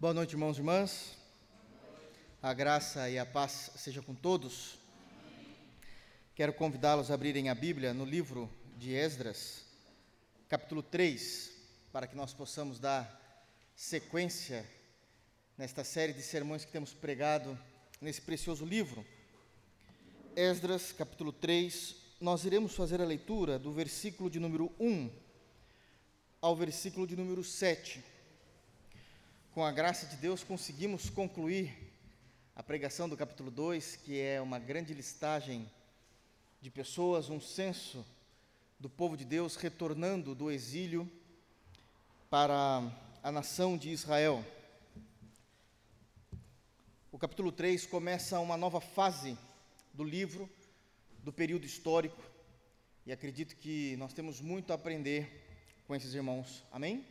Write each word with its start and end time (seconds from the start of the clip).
Boa 0.00 0.14
noite, 0.14 0.32
irmãos 0.32 0.56
e 0.56 0.60
irmãs. 0.60 1.14
A 2.42 2.54
graça 2.54 3.10
e 3.10 3.18
a 3.18 3.26
paz 3.26 3.70
seja 3.76 4.00
com 4.00 4.14
todos. 4.14 4.78
Quero 6.34 6.54
convidá-los 6.54 7.10
a 7.10 7.14
abrirem 7.14 7.50
a 7.50 7.54
Bíblia 7.54 7.92
no 7.92 8.06
livro 8.06 8.50
de 8.78 8.94
Esdras, 8.94 9.62
capítulo 10.48 10.82
3, 10.82 11.52
para 11.92 12.06
que 12.06 12.16
nós 12.16 12.32
possamos 12.32 12.78
dar 12.78 13.46
sequência 13.76 14.66
nesta 15.58 15.84
série 15.84 16.14
de 16.14 16.22
sermões 16.22 16.64
que 16.64 16.72
temos 16.72 16.94
pregado 16.94 17.58
nesse 18.00 18.22
precioso 18.22 18.64
livro. 18.64 19.04
Esdras, 20.34 20.92
capítulo 20.92 21.30
3, 21.30 21.94
nós 22.18 22.46
iremos 22.46 22.74
fazer 22.74 23.02
a 23.02 23.04
leitura 23.04 23.58
do 23.58 23.70
versículo 23.70 24.30
de 24.30 24.40
número 24.40 24.72
1 24.80 25.10
ao 26.40 26.56
versículo 26.56 27.06
de 27.06 27.16
número 27.16 27.44
7 27.44 28.02
com 29.52 29.64
a 29.64 29.72
graça 29.72 30.06
de 30.06 30.14
Deus, 30.14 30.44
conseguimos 30.44 31.10
concluir 31.10 31.76
a 32.54 32.62
pregação 32.62 33.08
do 33.08 33.16
capítulo 33.16 33.50
2, 33.50 33.96
que 33.96 34.20
é 34.20 34.40
uma 34.40 34.60
grande 34.60 34.94
listagem 34.94 35.68
de 36.60 36.70
pessoas, 36.70 37.28
um 37.28 37.40
censo 37.40 38.06
do 38.78 38.88
povo 38.88 39.16
de 39.16 39.24
Deus 39.24 39.56
retornando 39.56 40.36
do 40.36 40.52
exílio 40.52 41.10
para 42.30 42.80
a 43.24 43.32
nação 43.32 43.76
de 43.76 43.90
Israel. 43.90 44.44
O 47.10 47.18
capítulo 47.18 47.50
3 47.50 47.86
começa 47.86 48.38
uma 48.38 48.56
nova 48.56 48.80
fase 48.80 49.36
do 49.92 50.04
livro, 50.04 50.48
do 51.24 51.32
período 51.32 51.66
histórico, 51.66 52.22
e 53.04 53.10
acredito 53.10 53.56
que 53.56 53.96
nós 53.96 54.12
temos 54.12 54.40
muito 54.40 54.70
a 54.70 54.76
aprender 54.76 55.44
com 55.88 55.94
esses 55.96 56.14
irmãos. 56.14 56.62
Amém? 56.70 57.04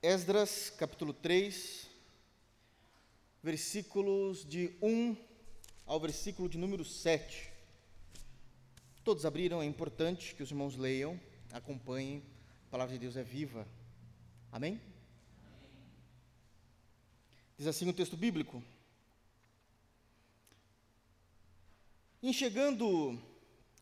Esdras, 0.00 0.70
capítulo 0.70 1.12
3, 1.12 1.88
versículos 3.42 4.44
de 4.44 4.72
1 4.80 5.16
ao 5.84 5.98
versículo 5.98 6.48
de 6.48 6.56
número 6.56 6.84
7. 6.84 7.50
Todos 9.02 9.26
abriram, 9.26 9.60
é 9.60 9.64
importante 9.64 10.36
que 10.36 10.42
os 10.44 10.52
irmãos 10.52 10.76
leiam, 10.76 11.20
acompanhem, 11.50 12.22
a 12.68 12.70
palavra 12.70 12.94
de 12.94 13.00
Deus 13.00 13.16
é 13.16 13.24
viva. 13.24 13.66
Amém? 14.52 14.80
Diz 17.56 17.66
assim 17.66 17.88
o 17.88 17.92
texto 17.92 18.16
bíblico: 18.16 18.62
Em 22.22 22.32
chegando 22.32 23.20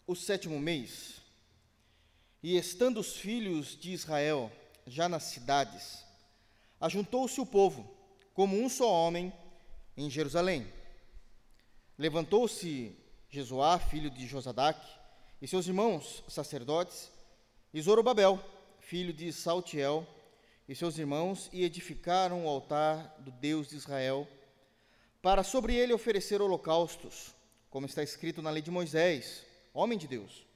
o 0.06 0.14
sétimo 0.14 0.58
mês, 0.58 1.20
e 2.42 2.56
estando 2.56 3.00
os 3.00 3.18
filhos 3.18 3.78
de 3.78 3.92
Israel 3.92 4.50
já 4.86 5.10
nas 5.10 5.24
cidades, 5.24 6.05
ajuntou-se 6.80 7.40
o 7.40 7.46
povo, 7.46 7.90
como 8.34 8.56
um 8.56 8.68
só 8.68 8.90
homem, 8.90 9.32
em 9.96 10.10
Jerusalém. 10.10 10.66
Levantou-se 11.98 12.94
Jesuá, 13.30 13.78
filho 13.78 14.10
de 14.10 14.26
Josadac, 14.26 14.78
e 15.40 15.48
seus 15.48 15.66
irmãos 15.66 16.22
sacerdotes, 16.28 17.10
e 17.72 17.80
Zorobabel, 17.80 18.42
filho 18.78 19.12
de 19.12 19.32
Saltiel, 19.32 20.06
e 20.68 20.74
seus 20.74 20.98
irmãos, 20.98 21.48
e 21.52 21.64
edificaram 21.64 22.44
o 22.44 22.48
altar 22.48 23.16
do 23.18 23.30
Deus 23.30 23.68
de 23.68 23.76
Israel, 23.76 24.28
para 25.22 25.42
sobre 25.42 25.74
ele 25.74 25.92
oferecer 25.92 26.40
holocaustos, 26.40 27.34
como 27.70 27.86
está 27.86 28.02
escrito 28.02 28.42
na 28.42 28.50
lei 28.50 28.62
de 28.62 28.70
Moisés, 28.70 29.44
homem 29.72 29.98
de 29.98 30.06
Deus. 30.06 30.46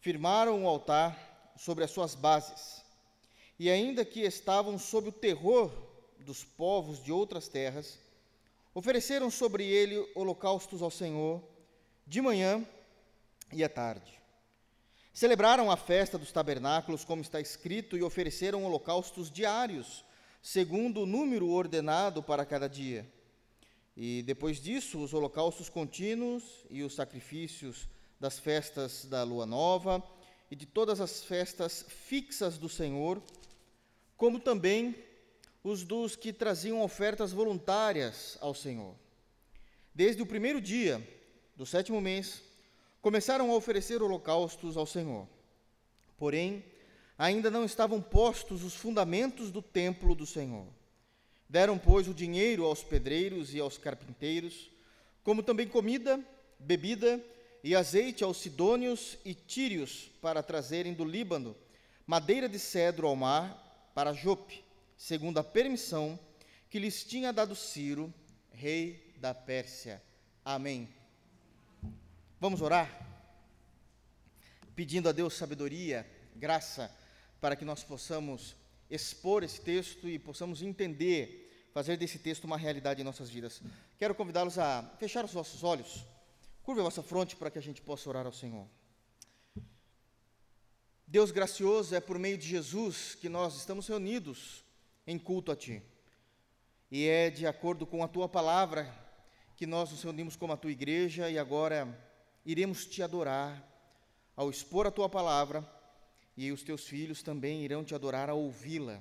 Firmaram 0.00 0.64
o 0.64 0.68
altar 0.68 1.52
sobre 1.56 1.84
as 1.84 1.90
suas 1.90 2.14
bases, 2.14 2.84
e 3.58 3.70
ainda 3.70 4.04
que 4.04 4.20
estavam 4.20 4.78
sob 4.78 5.08
o 5.08 5.12
terror 5.12 5.72
dos 6.20 6.44
povos 6.44 7.02
de 7.02 7.10
outras 7.10 7.48
terras, 7.48 7.98
ofereceram 8.74 9.30
sobre 9.30 9.64
ele 9.64 10.10
holocaustos 10.14 10.82
ao 10.82 10.90
Senhor 10.90 11.42
de 12.06 12.20
manhã 12.20 12.64
e 13.52 13.64
à 13.64 13.68
tarde. 13.68 14.18
Celebraram 15.12 15.70
a 15.70 15.76
festa 15.76 16.16
dos 16.16 16.30
tabernáculos, 16.30 17.04
como 17.04 17.22
está 17.22 17.40
escrito, 17.40 17.96
e 17.96 18.02
ofereceram 18.02 18.64
holocaustos 18.64 19.30
diários, 19.30 20.04
segundo 20.40 21.02
o 21.02 21.06
número 21.06 21.48
ordenado 21.48 22.22
para 22.22 22.46
cada 22.46 22.68
dia. 22.68 23.04
E 23.96 24.22
depois 24.22 24.60
disso, 24.60 25.02
os 25.02 25.12
holocaustos 25.12 25.68
contínuos 25.68 26.64
e 26.70 26.84
os 26.84 26.94
sacrifícios 26.94 27.88
das 28.20 28.38
festas 28.38 29.04
da 29.06 29.24
lua 29.24 29.44
nova 29.44 30.00
e 30.50 30.54
de 30.54 30.66
todas 30.66 31.00
as 31.00 31.24
festas 31.24 31.84
fixas 31.88 32.58
do 32.58 32.68
Senhor, 32.68 33.20
como 34.18 34.40
também 34.40 34.96
os 35.62 35.84
dos 35.84 36.16
que 36.16 36.32
traziam 36.32 36.82
ofertas 36.82 37.32
voluntárias 37.32 38.36
ao 38.40 38.52
Senhor. 38.52 38.94
Desde 39.94 40.20
o 40.20 40.26
primeiro 40.26 40.60
dia 40.60 41.00
do 41.56 41.64
sétimo 41.64 42.00
mês, 42.00 42.42
começaram 43.00 43.50
a 43.50 43.54
oferecer 43.54 44.02
holocaustos 44.02 44.76
ao 44.76 44.86
Senhor. 44.86 45.26
Porém, 46.16 46.64
ainda 47.16 47.48
não 47.48 47.64
estavam 47.64 48.02
postos 48.02 48.64
os 48.64 48.74
fundamentos 48.74 49.52
do 49.52 49.62
templo 49.62 50.16
do 50.16 50.26
Senhor. 50.26 50.66
Deram, 51.48 51.78
pois, 51.78 52.08
o 52.08 52.14
dinheiro 52.14 52.64
aos 52.64 52.82
pedreiros 52.82 53.54
e 53.54 53.60
aos 53.60 53.78
carpinteiros, 53.78 54.68
como 55.22 55.44
também 55.44 55.68
comida, 55.68 56.20
bebida 56.58 57.24
e 57.62 57.74
azeite 57.74 58.24
aos 58.24 58.38
sidônios 58.38 59.16
e 59.24 59.32
tírios 59.32 60.10
para 60.20 60.42
trazerem 60.42 60.92
do 60.92 61.04
Líbano 61.04 61.56
madeira 62.04 62.48
de 62.48 62.58
cedro 62.58 63.06
ao 63.06 63.14
mar 63.14 63.67
para 63.94 64.12
Jope, 64.12 64.64
segundo 64.96 65.38
a 65.38 65.44
permissão 65.44 66.18
que 66.70 66.78
lhes 66.78 67.04
tinha 67.04 67.32
dado 67.32 67.54
Ciro, 67.54 68.12
rei 68.52 69.14
da 69.16 69.34
Pérsia. 69.34 70.02
Amém. 70.44 70.88
Vamos 72.40 72.60
orar? 72.60 73.06
Pedindo 74.74 75.08
a 75.08 75.12
Deus 75.12 75.34
sabedoria, 75.34 76.06
graça, 76.36 76.94
para 77.40 77.56
que 77.56 77.64
nós 77.64 77.82
possamos 77.82 78.54
expor 78.90 79.42
esse 79.42 79.60
texto 79.60 80.08
e 80.08 80.18
possamos 80.18 80.62
entender, 80.62 81.68
fazer 81.72 81.96
desse 81.96 82.18
texto 82.18 82.44
uma 82.44 82.56
realidade 82.56 83.00
em 83.00 83.04
nossas 83.04 83.28
vidas. 83.28 83.60
Quero 83.98 84.14
convidá-los 84.14 84.58
a 84.58 84.82
fechar 84.98 85.24
os 85.24 85.32
vossos 85.32 85.64
olhos, 85.64 86.04
curva 86.62 86.80
a 86.80 86.84
vossa 86.84 87.02
fronte 87.02 87.36
para 87.36 87.50
que 87.50 87.58
a 87.58 87.62
gente 87.62 87.82
possa 87.82 88.08
orar 88.08 88.26
ao 88.26 88.32
Senhor. 88.32 88.66
Deus 91.10 91.30
gracioso, 91.30 91.94
é 91.94 92.00
por 92.00 92.18
meio 92.18 92.36
de 92.36 92.46
Jesus 92.46 93.14
que 93.14 93.30
nós 93.30 93.56
estamos 93.56 93.88
reunidos 93.88 94.62
em 95.06 95.18
culto 95.18 95.50
a 95.50 95.56
Ti. 95.56 95.82
E 96.90 97.06
é 97.06 97.30
de 97.30 97.46
acordo 97.46 97.86
com 97.86 98.04
a 98.04 98.08
Tua 98.08 98.28
palavra 98.28 98.94
que 99.56 99.66
nós 99.66 99.90
nos 99.90 100.02
reunimos 100.02 100.36
como 100.36 100.52
a 100.52 100.56
Tua 100.58 100.70
igreja 100.70 101.30
e 101.30 101.38
agora 101.38 101.98
iremos 102.44 102.84
Te 102.84 103.02
adorar 103.02 103.66
ao 104.36 104.50
expor 104.50 104.86
a 104.86 104.90
Tua 104.90 105.08
palavra 105.08 105.66
e 106.36 106.52
os 106.52 106.62
Teus 106.62 106.86
filhos 106.86 107.22
também 107.22 107.64
irão 107.64 107.82
Te 107.82 107.94
adorar 107.94 108.28
ao 108.28 108.38
ouvi-la. 108.38 109.00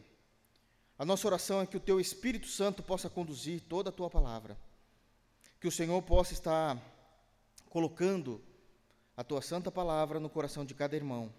A 0.98 1.04
nossa 1.04 1.28
oração 1.28 1.60
é 1.60 1.66
que 1.66 1.76
o 1.76 1.82
Teu 1.82 2.00
Espírito 2.00 2.48
Santo 2.48 2.82
possa 2.82 3.10
conduzir 3.10 3.60
toda 3.60 3.90
a 3.90 3.94
Tua 3.94 4.10
palavra, 4.10 4.58
que 5.60 5.68
o 5.68 5.72
Senhor 5.74 6.02
possa 6.04 6.32
estar 6.32 6.82
colocando 7.70 8.42
a 9.18 9.26
Tua 9.26 9.42
santa 9.42 9.70
palavra 9.70 10.22
no 10.22 10.30
coração 10.30 10.64
de 10.64 10.74
cada 10.74 10.96
irmão 10.96 11.34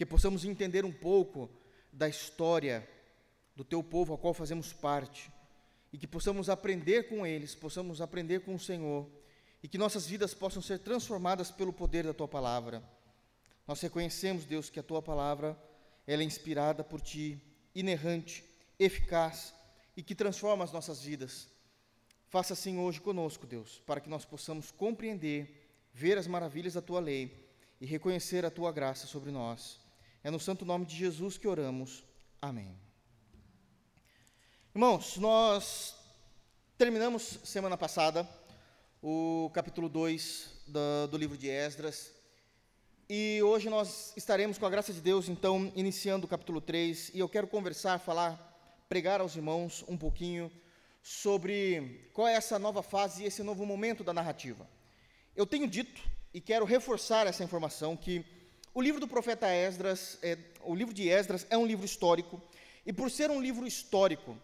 que 0.00 0.06
possamos 0.06 0.46
entender 0.46 0.82
um 0.82 0.90
pouco 0.90 1.50
da 1.92 2.08
história 2.08 2.88
do 3.54 3.62
teu 3.62 3.82
povo, 3.82 4.12
ao 4.14 4.18
qual 4.18 4.32
fazemos 4.32 4.72
parte, 4.72 5.30
e 5.92 5.98
que 5.98 6.06
possamos 6.06 6.48
aprender 6.48 7.02
com 7.06 7.26
eles, 7.26 7.54
possamos 7.54 8.00
aprender 8.00 8.40
com 8.40 8.54
o 8.54 8.58
Senhor, 8.58 9.06
e 9.62 9.68
que 9.68 9.76
nossas 9.76 10.06
vidas 10.06 10.32
possam 10.32 10.62
ser 10.62 10.78
transformadas 10.78 11.50
pelo 11.50 11.70
poder 11.70 12.06
da 12.06 12.14
tua 12.14 12.26
palavra. 12.26 12.82
Nós 13.68 13.78
reconhecemos, 13.82 14.46
Deus, 14.46 14.70
que 14.70 14.80
a 14.80 14.82
tua 14.82 15.02
palavra 15.02 15.54
ela 16.06 16.22
é 16.22 16.24
inspirada 16.24 16.82
por 16.82 17.02
ti, 17.02 17.38
inerrante, 17.74 18.42
eficaz 18.78 19.52
e 19.94 20.02
que 20.02 20.14
transforma 20.14 20.64
as 20.64 20.72
nossas 20.72 21.02
vidas. 21.02 21.46
Faça 22.30 22.54
assim 22.54 22.78
hoje 22.78 23.02
conosco, 23.02 23.46
Deus, 23.46 23.82
para 23.84 24.00
que 24.00 24.08
nós 24.08 24.24
possamos 24.24 24.70
compreender, 24.70 25.70
ver 25.92 26.16
as 26.16 26.26
maravilhas 26.26 26.72
da 26.72 26.80
tua 26.80 27.00
lei 27.00 27.50
e 27.78 27.84
reconhecer 27.84 28.46
a 28.46 28.50
tua 28.50 28.72
graça 28.72 29.06
sobre 29.06 29.30
nós. 29.30 29.78
É 30.22 30.30
no 30.30 30.38
santo 30.38 30.66
nome 30.66 30.84
de 30.84 30.94
Jesus 30.94 31.38
que 31.38 31.48
oramos. 31.48 32.04
Amém. 32.42 32.78
Irmãos, 34.74 35.16
nós 35.16 35.94
terminamos 36.76 37.38
semana 37.42 37.74
passada 37.74 38.28
o 39.02 39.50
capítulo 39.54 39.88
2 39.88 40.64
do, 40.66 41.08
do, 41.08 41.16
livro 41.16 41.38
de 41.38 41.48
Esdras 41.48 42.12
e 43.08 43.40
hoje 43.42 43.70
nós 43.70 44.12
estaremos, 44.14 44.58
com 44.58 44.66
a 44.66 44.70
graça 44.70 44.92
de 44.92 45.00
Deus, 45.00 45.26
então, 45.26 45.72
iniciando 45.74 46.26
o 46.26 46.28
capítulo 46.28 46.60
3 46.60 47.12
e 47.14 47.18
eu 47.18 47.28
quero 47.28 47.46
conversar, 47.46 47.98
falar, 47.98 48.84
pregar 48.90 49.22
aos 49.22 49.34
irmãos 49.36 49.82
um 49.88 49.96
pouquinho 49.96 50.52
sobre 51.02 52.10
qual 52.12 52.28
é 52.28 52.34
essa 52.34 52.58
nova 52.58 52.82
fase 52.82 53.22
e 53.22 53.26
esse 53.26 53.42
novo 53.42 53.64
momento 53.64 54.04
da 54.04 54.12
narrativa. 54.12 54.68
Eu 55.34 55.46
tenho 55.46 55.66
dito 55.66 56.02
e 56.34 56.42
quero 56.42 56.66
reforçar 56.66 57.26
essa 57.26 57.42
informação 57.42 57.96
que 57.96 58.38
o 58.72 58.80
livro 58.80 59.00
do 59.00 59.08
profeta 59.08 59.48
Esdras, 59.48 60.18
é, 60.22 60.38
o 60.62 60.74
livro 60.74 60.94
de 60.94 61.08
Esdras 61.08 61.46
é 61.50 61.58
um 61.58 61.66
livro 61.66 61.84
histórico, 61.84 62.40
e 62.86 62.92
por 62.92 63.10
ser 63.10 63.30
um 63.30 63.40
livro 63.40 63.66
histórico, 63.66 64.36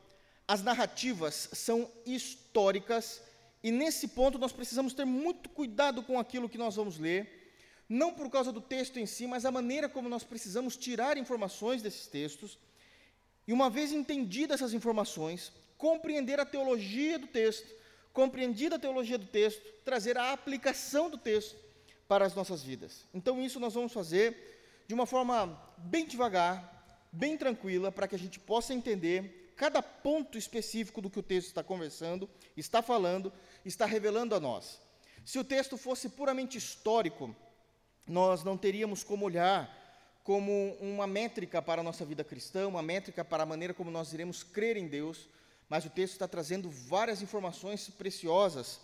as 0.48 0.62
narrativas 0.62 1.48
são 1.52 1.90
históricas 2.04 3.22
e 3.62 3.70
nesse 3.70 4.08
ponto 4.08 4.38
nós 4.38 4.52
precisamos 4.52 4.94
ter 4.94 5.04
muito 5.04 5.48
cuidado 5.48 6.02
com 6.02 6.18
aquilo 6.18 6.48
que 6.48 6.58
nós 6.58 6.76
vamos 6.76 6.98
ler, 6.98 7.52
não 7.88 8.12
por 8.12 8.28
causa 8.30 8.52
do 8.52 8.60
texto 8.60 8.98
em 8.98 9.06
si, 9.06 9.26
mas 9.26 9.44
a 9.44 9.50
maneira 9.50 9.88
como 9.88 10.08
nós 10.08 10.24
precisamos 10.24 10.76
tirar 10.76 11.16
informações 11.16 11.82
desses 11.82 12.06
textos. 12.06 12.58
E 13.46 13.52
uma 13.52 13.70
vez 13.70 13.92
entendidas 13.92 14.60
essas 14.60 14.74
informações, 14.74 15.52
compreender 15.78 16.38
a 16.40 16.46
teologia 16.46 17.18
do 17.18 17.26
texto, 17.26 17.66
compreendida 18.12 18.76
a 18.76 18.78
teologia 18.78 19.18
do 19.18 19.26
texto, 19.26 19.62
trazer 19.84 20.18
a 20.18 20.32
aplicação 20.32 21.08
do 21.08 21.18
texto 21.18 21.65
para 22.08 22.24
as 22.24 22.34
nossas 22.34 22.62
vidas. 22.62 23.06
Então, 23.12 23.42
isso 23.42 23.58
nós 23.60 23.74
vamos 23.74 23.92
fazer 23.92 24.84
de 24.86 24.94
uma 24.94 25.06
forma 25.06 25.60
bem 25.76 26.06
devagar, 26.06 27.08
bem 27.10 27.36
tranquila, 27.36 27.90
para 27.90 28.06
que 28.06 28.14
a 28.14 28.18
gente 28.18 28.38
possa 28.38 28.72
entender 28.72 29.52
cada 29.56 29.82
ponto 29.82 30.36
específico 30.36 31.00
do 31.00 31.10
que 31.10 31.18
o 31.18 31.22
texto 31.22 31.48
está 31.48 31.62
conversando, 31.62 32.28
está 32.56 32.82
falando, 32.82 33.32
está 33.64 33.86
revelando 33.86 34.34
a 34.34 34.40
nós. 34.40 34.80
Se 35.24 35.38
o 35.38 35.44
texto 35.44 35.76
fosse 35.76 36.10
puramente 36.10 36.56
histórico, 36.56 37.34
nós 38.06 38.44
não 38.44 38.56
teríamos 38.56 39.02
como 39.02 39.24
olhar 39.24 39.84
como 40.22 40.76
uma 40.80 41.06
métrica 41.06 41.62
para 41.62 41.80
a 41.80 41.84
nossa 41.84 42.04
vida 42.04 42.24
cristã, 42.24 42.66
uma 42.66 42.82
métrica 42.82 43.24
para 43.24 43.44
a 43.44 43.46
maneira 43.46 43.72
como 43.72 43.90
nós 43.92 44.12
iremos 44.12 44.42
crer 44.42 44.76
em 44.76 44.88
Deus, 44.88 45.28
mas 45.68 45.84
o 45.84 45.90
texto 45.90 46.14
está 46.14 46.28
trazendo 46.28 46.68
várias 46.68 47.22
informações 47.22 47.88
preciosas, 47.90 48.80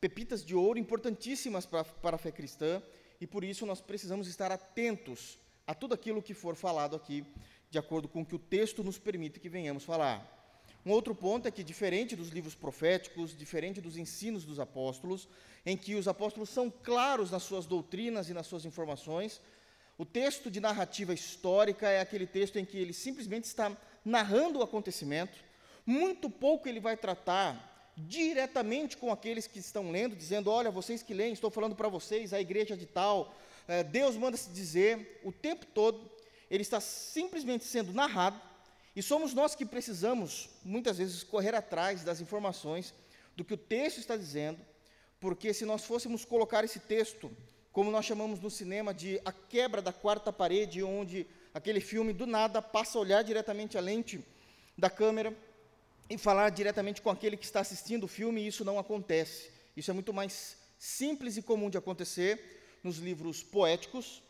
pepitas 0.00 0.44
de 0.44 0.54
ouro 0.54 0.78
importantíssimas 0.78 1.66
para, 1.66 1.84
a 2.02 2.18
fé 2.18 2.32
cristã, 2.32 2.82
e 3.20 3.26
por 3.26 3.44
isso 3.44 3.66
nós 3.66 3.80
precisamos 3.80 4.26
estar 4.26 4.50
atentos 4.50 5.38
a 5.66 5.74
tudo 5.74 5.94
aquilo 5.94 6.22
que 6.22 6.32
for 6.32 6.56
falado 6.56 6.96
aqui, 6.96 7.24
de 7.70 7.78
acordo 7.78 8.08
com 8.08 8.22
o 8.22 8.26
que 8.26 8.34
o 8.34 8.38
texto 8.38 8.82
nos 8.82 8.98
permite 8.98 9.38
que 9.38 9.48
venhamos 9.48 9.84
falar. 9.84 10.38
Um 10.84 10.92
outro 10.92 11.14
ponto 11.14 11.46
é 11.46 11.50
que, 11.50 11.62
diferente 11.62 12.16
dos 12.16 12.30
livros 12.30 12.54
proféticos, 12.54 13.36
diferente 13.36 13.80
dos 13.82 13.98
ensinos 13.98 14.44
dos 14.44 14.58
apóstolos, 14.58 15.28
em 15.66 15.76
que 15.76 15.94
os 15.94 16.08
apóstolos 16.08 16.48
são 16.48 16.70
claros 16.70 17.30
nas 17.30 17.42
suas 17.42 17.66
doutrinas 17.66 18.30
e 18.30 18.34
nas 18.34 18.46
suas 18.46 18.64
informações, 18.64 19.40
o 19.98 20.06
texto 20.06 20.50
de 20.50 20.60
narrativa 20.60 21.12
histórica 21.12 21.86
é 21.86 22.00
aquele 22.00 22.26
texto 22.26 22.58
em 22.58 22.64
que 22.64 22.78
ele 22.78 22.94
simplesmente 22.94 23.44
está 23.44 23.76
narrando 24.02 24.60
o 24.60 24.62
acontecimento, 24.62 25.36
muito 25.84 26.30
pouco 26.30 26.66
ele 26.66 26.80
vai 26.80 26.96
tratar 26.96 27.69
diretamente 28.06 28.96
com 28.96 29.12
aqueles 29.12 29.46
que 29.46 29.58
estão 29.58 29.90
lendo, 29.90 30.16
dizendo: 30.16 30.50
Olha, 30.50 30.70
vocês 30.70 31.02
que 31.02 31.14
leem, 31.14 31.32
estou 31.32 31.50
falando 31.50 31.74
para 31.74 31.88
vocês, 31.88 32.32
a 32.32 32.40
igreja 32.40 32.76
de 32.76 32.86
tal, 32.86 33.34
é, 33.66 33.82
Deus 33.82 34.16
manda 34.16 34.36
se 34.36 34.50
dizer, 34.50 35.20
o 35.24 35.30
tempo 35.30 35.66
todo, 35.66 36.10
ele 36.50 36.62
está 36.62 36.80
simplesmente 36.80 37.64
sendo 37.64 37.92
narrado, 37.92 38.40
e 38.94 39.02
somos 39.02 39.32
nós 39.32 39.54
que 39.54 39.64
precisamos, 39.64 40.50
muitas 40.64 40.98
vezes, 40.98 41.22
correr 41.22 41.54
atrás 41.54 42.02
das 42.02 42.20
informações 42.20 42.92
do 43.36 43.44
que 43.44 43.54
o 43.54 43.56
texto 43.56 43.98
está 43.98 44.16
dizendo, 44.16 44.58
porque 45.20 45.54
se 45.54 45.64
nós 45.64 45.84
fôssemos 45.84 46.24
colocar 46.24 46.64
esse 46.64 46.80
texto, 46.80 47.30
como 47.72 47.90
nós 47.90 48.04
chamamos 48.04 48.40
no 48.40 48.50
cinema 48.50 48.92
de 48.92 49.20
a 49.24 49.32
quebra 49.32 49.80
da 49.80 49.92
quarta 49.92 50.32
parede, 50.32 50.82
onde 50.82 51.26
aquele 51.54 51.80
filme 51.80 52.12
do 52.12 52.26
nada 52.26 52.60
passa 52.60 52.98
a 52.98 53.00
olhar 53.00 53.22
diretamente 53.22 53.78
a 53.78 53.80
lente 53.80 54.24
da 54.76 54.90
câmera 54.90 55.36
e 56.10 56.18
falar 56.18 56.50
diretamente 56.50 57.00
com 57.00 57.08
aquele 57.08 57.36
que 57.36 57.44
está 57.44 57.60
assistindo 57.60 58.04
o 58.04 58.08
filme, 58.08 58.42
e 58.42 58.48
isso 58.48 58.64
não 58.64 58.80
acontece. 58.80 59.48
Isso 59.76 59.92
é 59.92 59.94
muito 59.94 60.12
mais 60.12 60.56
simples 60.76 61.36
e 61.36 61.42
comum 61.42 61.70
de 61.70 61.78
acontecer 61.78 62.78
nos 62.82 62.98
livros 62.98 63.44
poéticos, 63.44 64.20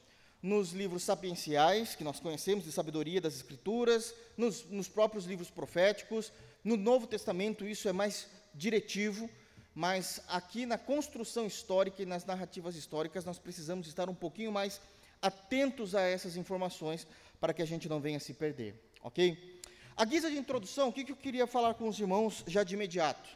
nos 0.42 0.72
livros 0.72 1.02
sapienciais, 1.02 1.96
que 1.96 2.04
nós 2.04 2.20
conhecemos 2.20 2.64
de 2.64 2.72
sabedoria 2.72 3.20
das 3.20 3.34
Escrituras, 3.34 4.14
nos, 4.36 4.64
nos 4.66 4.88
próprios 4.88 5.24
livros 5.24 5.50
proféticos. 5.50 6.30
No 6.62 6.76
Novo 6.76 7.06
Testamento, 7.06 7.66
isso 7.66 7.88
é 7.88 7.92
mais 7.92 8.28
diretivo, 8.54 9.30
mas 9.74 10.20
aqui 10.28 10.66
na 10.66 10.76
construção 10.76 11.46
histórica 11.46 12.02
e 12.02 12.06
nas 12.06 12.26
narrativas 12.26 12.76
históricas, 12.76 13.24
nós 13.24 13.38
precisamos 13.38 13.86
estar 13.86 14.10
um 14.10 14.14
pouquinho 14.14 14.52
mais 14.52 14.80
atentos 15.22 15.94
a 15.94 16.02
essas 16.02 16.36
informações 16.36 17.06
para 17.40 17.54
que 17.54 17.62
a 17.62 17.66
gente 17.66 17.88
não 17.88 18.00
venha 18.00 18.20
se 18.20 18.34
perder, 18.34 18.74
ok? 19.02 19.59
A 19.96 20.04
guisa 20.04 20.30
de 20.30 20.38
introdução, 20.38 20.88
o 20.88 20.92
que, 20.92 21.10
eu 21.10 21.16
queria 21.16 21.46
falar 21.46 21.74
com 21.74 21.88
os 21.88 21.98
irmãos 21.98 22.44
já 22.46 22.62
de 22.62 22.74
imediato? 22.74 23.28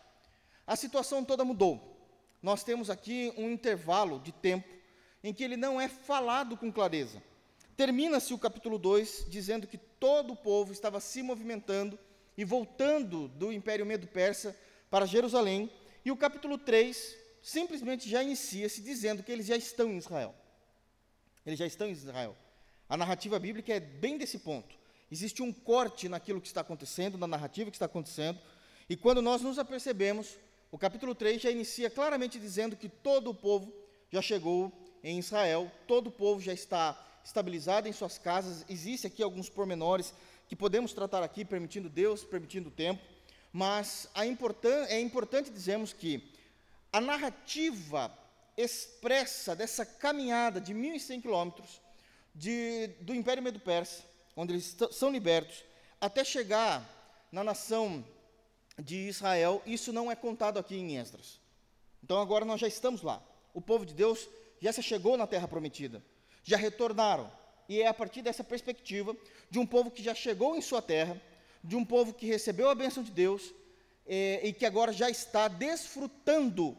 A 0.66 0.76
situação 0.76 1.24
toda 1.24 1.44
mudou. 1.44 1.94
Nós 2.42 2.62
temos 2.62 2.90
aqui 2.90 3.32
um 3.36 3.50
intervalo 3.50 4.18
de 4.20 4.32
tempo 4.32 4.68
em 5.22 5.32
que 5.32 5.42
ele 5.42 5.56
não 5.56 5.80
é 5.80 5.88
falado 5.88 6.56
com 6.56 6.72
clareza. 6.72 7.22
Termina-se 7.76 8.32
o 8.32 8.38
capítulo 8.38 8.78
2 8.78 9.26
dizendo 9.28 9.66
que 9.66 9.78
todo 9.78 10.32
o 10.32 10.36
povo 10.36 10.72
estava 10.72 11.00
se 11.00 11.22
movimentando 11.22 11.98
e 12.36 12.44
voltando 12.44 13.28
do 13.28 13.52
Império 13.52 13.86
Medo-Persa 13.86 14.56
para 14.90 15.06
Jerusalém, 15.06 15.70
e 16.04 16.10
o 16.10 16.16
capítulo 16.16 16.58
3 16.58 17.16
simplesmente 17.42 18.08
já 18.08 18.22
inicia-se 18.22 18.80
dizendo 18.80 19.22
que 19.22 19.32
eles 19.32 19.46
já 19.46 19.56
estão 19.56 19.90
em 19.90 19.96
Israel. 19.96 20.34
Eles 21.44 21.58
já 21.58 21.66
estão 21.66 21.88
em 21.88 21.92
Israel. 21.92 22.36
A 22.88 22.96
narrativa 22.96 23.38
bíblica 23.38 23.72
é 23.72 23.80
bem 23.80 24.16
desse 24.16 24.38
ponto. 24.38 24.74
Existe 25.14 25.44
um 25.44 25.52
corte 25.52 26.08
naquilo 26.08 26.40
que 26.40 26.48
está 26.48 26.60
acontecendo, 26.60 27.16
na 27.16 27.28
narrativa 27.28 27.70
que 27.70 27.76
está 27.76 27.86
acontecendo, 27.86 28.36
e 28.90 28.96
quando 28.96 29.22
nós 29.22 29.40
nos 29.42 29.60
apercebemos, 29.60 30.36
o 30.72 30.76
capítulo 30.76 31.14
3 31.14 31.40
já 31.40 31.52
inicia 31.52 31.88
claramente 31.88 32.36
dizendo 32.36 32.74
que 32.74 32.88
todo 32.88 33.30
o 33.30 33.34
povo 33.34 33.72
já 34.10 34.20
chegou 34.20 34.72
em 35.04 35.16
Israel, 35.20 35.70
todo 35.86 36.08
o 36.08 36.10
povo 36.10 36.40
já 36.40 36.52
está 36.52 37.00
estabilizado 37.24 37.86
em 37.86 37.92
suas 37.92 38.18
casas. 38.18 38.64
Existem 38.68 39.08
aqui 39.08 39.22
alguns 39.22 39.48
pormenores 39.48 40.12
que 40.48 40.56
podemos 40.56 40.92
tratar 40.92 41.22
aqui, 41.22 41.44
permitindo 41.44 41.88
Deus, 41.88 42.24
permitindo 42.24 42.68
o 42.68 42.72
tempo, 42.72 43.00
mas 43.52 44.08
importan 44.16 44.86
é 44.88 45.00
importante 45.00 45.48
dizermos 45.48 45.92
que 45.92 46.28
a 46.92 47.00
narrativa 47.00 48.12
expressa 48.56 49.54
dessa 49.54 49.86
caminhada 49.86 50.60
de 50.60 50.74
1.100 50.74 51.22
quilômetros 51.22 51.80
do 53.00 53.14
Império 53.14 53.44
Medo-Persa 53.44 54.12
onde 54.36 54.52
eles 54.52 54.76
são 54.92 55.10
libertos, 55.10 55.64
até 56.00 56.24
chegar 56.24 56.82
na 57.30 57.42
nação 57.42 58.04
de 58.78 58.96
Israel, 59.08 59.62
isso 59.64 59.92
não 59.92 60.10
é 60.10 60.16
contado 60.16 60.58
aqui 60.58 60.76
em 60.76 60.96
Esdras. 60.96 61.40
Então 62.02 62.20
agora 62.20 62.44
nós 62.44 62.60
já 62.60 62.68
estamos 62.68 63.02
lá. 63.02 63.22
O 63.52 63.60
povo 63.60 63.86
de 63.86 63.94
Deus 63.94 64.28
já 64.60 64.72
se 64.72 64.82
chegou 64.82 65.16
na 65.16 65.26
terra 65.26 65.48
prometida, 65.48 66.04
já 66.42 66.56
retornaram. 66.56 67.30
E 67.68 67.80
é 67.80 67.86
a 67.86 67.94
partir 67.94 68.20
dessa 68.20 68.44
perspectiva 68.44 69.16
de 69.50 69.58
um 69.58 69.66
povo 69.66 69.90
que 69.90 70.02
já 70.02 70.14
chegou 70.14 70.56
em 70.56 70.60
sua 70.60 70.82
terra, 70.82 71.20
de 71.62 71.76
um 71.76 71.84
povo 71.84 72.12
que 72.12 72.26
recebeu 72.26 72.68
a 72.68 72.74
bênção 72.74 73.02
de 73.02 73.10
Deus 73.10 73.54
eh, 74.06 74.40
e 74.42 74.52
que 74.52 74.66
agora 74.66 74.92
já 74.92 75.08
está 75.08 75.48
desfrutando 75.48 76.76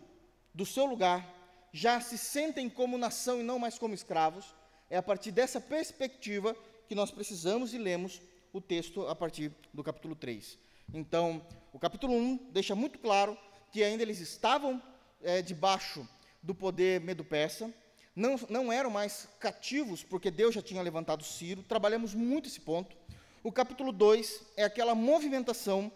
do 0.53 0.65
seu 0.65 0.85
lugar, 0.85 1.27
já 1.73 1.99
se 1.99 2.17
sentem 2.17 2.69
como 2.69 2.97
nação 2.97 3.39
e 3.39 3.43
não 3.43 3.57
mais 3.57 3.79
como 3.79 3.95
escravos. 3.95 4.53
É 4.89 4.97
a 4.97 5.03
partir 5.03 5.31
dessa 5.31 5.59
perspectiva 5.59 6.55
que 6.87 6.95
nós 6.95 7.11
precisamos 7.11 7.73
e 7.73 7.77
lemos 7.77 8.21
o 8.53 8.61
texto 8.61 9.07
a 9.07 9.15
partir 9.15 9.51
do 9.73 9.83
capítulo 9.83 10.15
3. 10.15 10.57
Então, 10.93 11.45
o 11.73 11.79
capítulo 11.79 12.13
1 12.13 12.51
deixa 12.51 12.75
muito 12.75 12.99
claro 12.99 13.37
que 13.71 13.83
ainda 13.83 14.03
eles 14.03 14.19
estavam 14.19 14.81
é, 15.21 15.41
debaixo 15.41 16.07
do 16.41 16.53
poder 16.53 17.01
medo-persa, 17.01 17.73
não, 18.15 18.39
não 18.49 18.71
eram 18.71 18.89
mais 18.89 19.27
cativos, 19.39 20.03
porque 20.03 20.31
Deus 20.31 20.55
já 20.55 20.61
tinha 20.61 20.81
levantado 20.81 21.23
Ciro, 21.23 21.63
trabalhamos 21.63 22.13
muito 22.13 22.47
esse 22.47 22.61
ponto. 22.61 22.95
O 23.43 23.51
capítulo 23.51 23.91
2 23.91 24.41
é 24.55 24.63
aquela 24.63 24.95
movimentação 24.95 25.91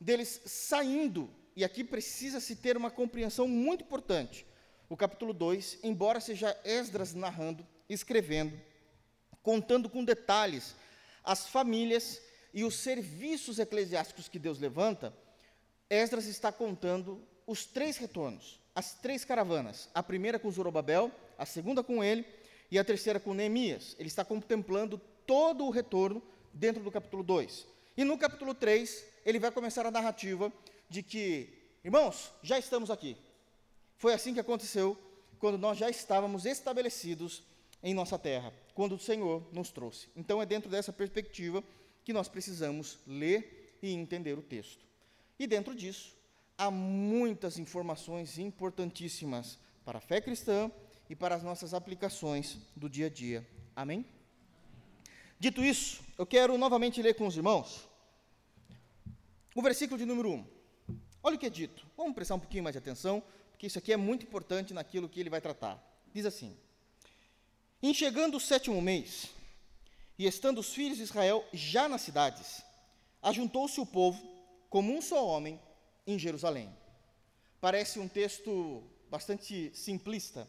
deles 0.00 0.40
saindo, 0.44 1.28
e 1.56 1.64
aqui 1.64 1.82
precisa-se 1.82 2.54
ter 2.54 2.76
uma 2.76 2.90
compreensão 2.90 3.48
muito 3.48 3.82
importante. 3.82 4.46
O 4.88 4.96
capítulo 4.96 5.32
2, 5.32 5.80
embora 5.82 6.20
seja 6.20 6.56
Esdras 6.64 7.14
narrando, 7.14 7.66
escrevendo, 7.88 8.56
contando 9.44 9.90
com 9.90 10.02
detalhes 10.02 10.74
as 11.22 11.46
famílias 11.46 12.20
e 12.52 12.64
os 12.64 12.76
serviços 12.76 13.58
eclesiásticos 13.58 14.26
que 14.26 14.38
Deus 14.38 14.58
levanta, 14.58 15.14
Esdras 15.88 16.24
está 16.26 16.50
contando 16.50 17.22
os 17.46 17.66
três 17.66 17.98
retornos, 17.98 18.58
as 18.74 18.94
três 18.94 19.24
caravanas, 19.24 19.88
a 19.94 20.02
primeira 20.02 20.38
com 20.38 20.50
Zorobabel, 20.50 21.12
a 21.38 21.44
segunda 21.44 21.82
com 21.82 22.02
ele 22.02 22.26
e 22.70 22.78
a 22.78 22.84
terceira 22.84 23.20
com 23.20 23.34
Neemias. 23.34 23.94
Ele 23.98 24.08
está 24.08 24.24
contemplando 24.24 24.98
todo 25.26 25.64
o 25.64 25.70
retorno 25.70 26.22
dentro 26.52 26.82
do 26.82 26.90
capítulo 26.90 27.22
2. 27.22 27.66
E 27.96 28.02
no 28.04 28.16
capítulo 28.16 28.54
3, 28.54 29.04
ele 29.26 29.38
vai 29.38 29.50
começar 29.50 29.84
a 29.84 29.90
narrativa 29.90 30.50
de 30.88 31.02
que, 31.02 31.52
irmãos, 31.84 32.32
já 32.42 32.58
estamos 32.58 32.90
aqui. 32.90 33.16
Foi 33.98 34.14
assim 34.14 34.32
que 34.32 34.40
aconteceu 34.40 34.98
quando 35.38 35.58
nós 35.58 35.76
já 35.76 35.90
estávamos 35.90 36.46
estabelecidos 36.46 37.42
em 37.84 37.92
nossa 37.92 38.18
terra, 38.18 38.50
quando 38.74 38.94
o 38.94 38.98
Senhor 38.98 39.46
nos 39.52 39.70
trouxe. 39.70 40.08
Então 40.16 40.40
é 40.40 40.46
dentro 40.46 40.70
dessa 40.70 40.90
perspectiva 40.90 41.62
que 42.02 42.14
nós 42.14 42.26
precisamos 42.28 42.98
ler 43.06 43.78
e 43.82 43.92
entender 43.92 44.38
o 44.38 44.42
texto. 44.42 44.82
E 45.38 45.46
dentro 45.46 45.74
disso, 45.74 46.16
há 46.56 46.70
muitas 46.70 47.58
informações 47.58 48.38
importantíssimas 48.38 49.58
para 49.84 49.98
a 49.98 50.00
fé 50.00 50.18
cristã 50.18 50.72
e 51.10 51.14
para 51.14 51.34
as 51.34 51.42
nossas 51.42 51.74
aplicações 51.74 52.56
do 52.74 52.88
dia 52.88 53.06
a 53.06 53.10
dia. 53.10 53.46
Amém? 53.76 54.06
Dito 55.38 55.62
isso, 55.62 56.02
eu 56.16 56.24
quero 56.24 56.56
novamente 56.56 57.02
ler 57.02 57.14
com 57.14 57.26
os 57.26 57.36
irmãos 57.36 57.86
O 59.54 59.60
versículo 59.60 59.98
de 59.98 60.06
número 60.06 60.30
1. 60.30 60.46
Olha 61.22 61.36
o 61.36 61.38
que 61.38 61.46
é 61.46 61.50
dito. 61.50 61.86
Vamos 61.96 62.14
prestar 62.14 62.36
um 62.36 62.40
pouquinho 62.40 62.64
mais 62.64 62.72
de 62.72 62.78
atenção, 62.78 63.22
porque 63.50 63.66
isso 63.66 63.78
aqui 63.78 63.92
é 63.92 63.96
muito 63.96 64.24
importante 64.24 64.72
naquilo 64.72 65.08
que 65.08 65.20
ele 65.20 65.28
vai 65.28 65.40
tratar. 65.40 65.78
Diz 66.14 66.24
assim: 66.24 66.56
Em 67.86 67.92
chegando 67.92 68.38
o 68.38 68.40
sétimo 68.40 68.80
mês, 68.80 69.28
e 70.18 70.26
estando 70.26 70.58
os 70.58 70.72
filhos 70.72 70.96
de 70.96 71.02
Israel 71.02 71.44
já 71.52 71.86
nas 71.86 72.00
cidades, 72.00 72.62
ajuntou-se 73.20 73.78
o 73.78 73.84
povo 73.84 74.26
como 74.70 74.96
um 74.96 75.02
só 75.02 75.26
homem 75.26 75.60
em 76.06 76.18
Jerusalém. 76.18 76.74
Parece 77.60 77.98
um 77.98 78.08
texto 78.08 78.82
bastante 79.10 79.70
simplista, 79.74 80.48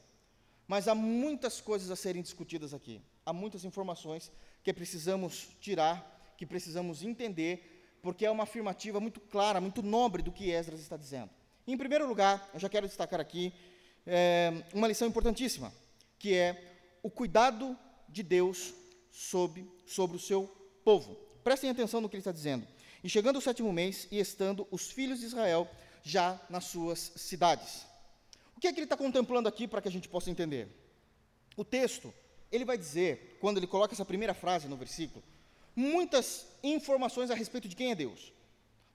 mas 0.66 0.88
há 0.88 0.96
muitas 0.96 1.60
coisas 1.60 1.92
a 1.92 1.98
serem 1.98 2.22
discutidas 2.22 2.74
aqui. 2.74 3.02
Há 3.26 3.34
muitas 3.34 3.66
informações 3.66 4.32
que 4.64 4.72
precisamos 4.72 5.50
tirar, 5.60 6.34
que 6.38 6.46
precisamos 6.46 7.04
entender 7.04 8.00
porque 8.02 8.26
é 8.26 8.32
uma 8.32 8.44
afirmativa 8.44 9.02
muito 9.02 9.20
clara, 9.20 9.60
muito 9.60 9.84
nobre 9.84 10.24
do 10.24 10.32
que 10.32 10.52
Esdras 10.52 10.80
está 10.80 10.96
dizendo. 10.96 11.32
Em 11.68 11.78
primeiro 11.78 12.08
lugar, 12.08 12.50
eu 12.54 12.62
já 12.62 12.70
quero 12.70 12.88
destacar 12.88 13.20
aqui 13.20 13.52
é, 14.08 14.54
uma 14.74 14.88
lição 14.88 15.06
importantíssima, 15.06 15.74
que 16.18 16.34
é 16.34 16.75
o 17.06 17.10
cuidado 17.12 17.78
de 18.10 18.24
Deus 18.24 18.74
sobre, 19.12 19.72
sobre 19.86 20.18
o 20.18 20.20
seu 20.20 20.48
povo. 20.84 21.14
Prestem 21.44 21.70
atenção 21.70 22.02
no 22.02 22.10
que 22.10 22.16
ele 22.16 22.22
está 22.22 22.32
dizendo. 22.32 22.68
E 23.04 23.08
chegando 23.08 23.38
o 23.38 23.42
sétimo 23.42 23.72
mês, 23.72 24.08
e 24.10 24.18
estando 24.18 24.68
os 24.72 24.90
filhos 24.90 25.20
de 25.20 25.28
Israel 25.28 25.70
já 26.02 26.42
nas 26.50 26.64
suas 26.64 27.12
cidades. 27.16 27.86
O 28.58 28.60
que 28.60 28.68
é 28.68 28.74
que 28.74 28.80
ele 28.80 28.88
está 28.88 28.98
contemplando 28.98 29.48
aqui 29.48 29.68
para 29.68 29.84
que 29.84 29.88
a 29.88 29.92
gente 29.92 30.10
possa 30.10 30.32
entender? 30.32 30.68
O 31.56 31.64
texto, 31.64 32.12
ele 32.52 32.66
vai 32.66 32.76
dizer, 32.76 33.38
quando 33.40 33.58
ele 33.58 33.68
coloca 33.68 33.94
essa 33.94 34.04
primeira 34.04 34.34
frase 34.34 34.68
no 34.68 34.76
versículo, 34.76 35.24
muitas 35.76 36.48
informações 36.64 37.30
a 37.30 37.36
respeito 37.36 37.68
de 37.68 37.76
quem 37.76 37.92
é 37.92 37.96
Deus. 37.96 38.34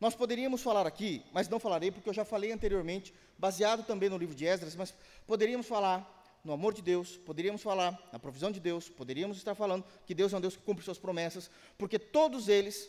Nós 0.01 0.17
poderíamos 0.17 0.63
falar 0.63 0.85
aqui, 0.85 1.23
mas 1.33 1.49
não 1.49 1.61
falarei 1.61 1.93
porque 1.93 2.09
eu 2.09 2.15
já 2.15 2.25
falei 2.25 2.51
anteriormente, 2.51 3.15
baseado 3.39 3.85
também 3.85 4.09
no 4.09 4.19
livro 4.19 4.35
de 4.35 4.47
Esdras, 4.47 4.75
mas 4.75 4.93
poderíamos 5.29 5.69
falar 5.69 6.20
no 6.45 6.53
amor 6.53 6.73
de 6.73 6.83
Deus, 6.83 7.17
poderíamos 7.19 7.63
falar 7.63 7.99
na 8.13 8.19
provisão 8.19 8.51
de 8.51 8.61
Deus, 8.61 8.89
poderíamos 8.89 9.37
estar 9.37 9.55
falando 9.55 9.85
que 10.07 10.15
Deus 10.15 10.33
é 10.33 10.37
um 10.37 10.41
Deus 10.41 10.57
que 10.57 10.63
cumpre 10.63 10.85
suas 10.85 10.99
promessas, 10.99 11.51
porque 11.77 11.99
todos 11.99 12.49
eles 12.49 12.89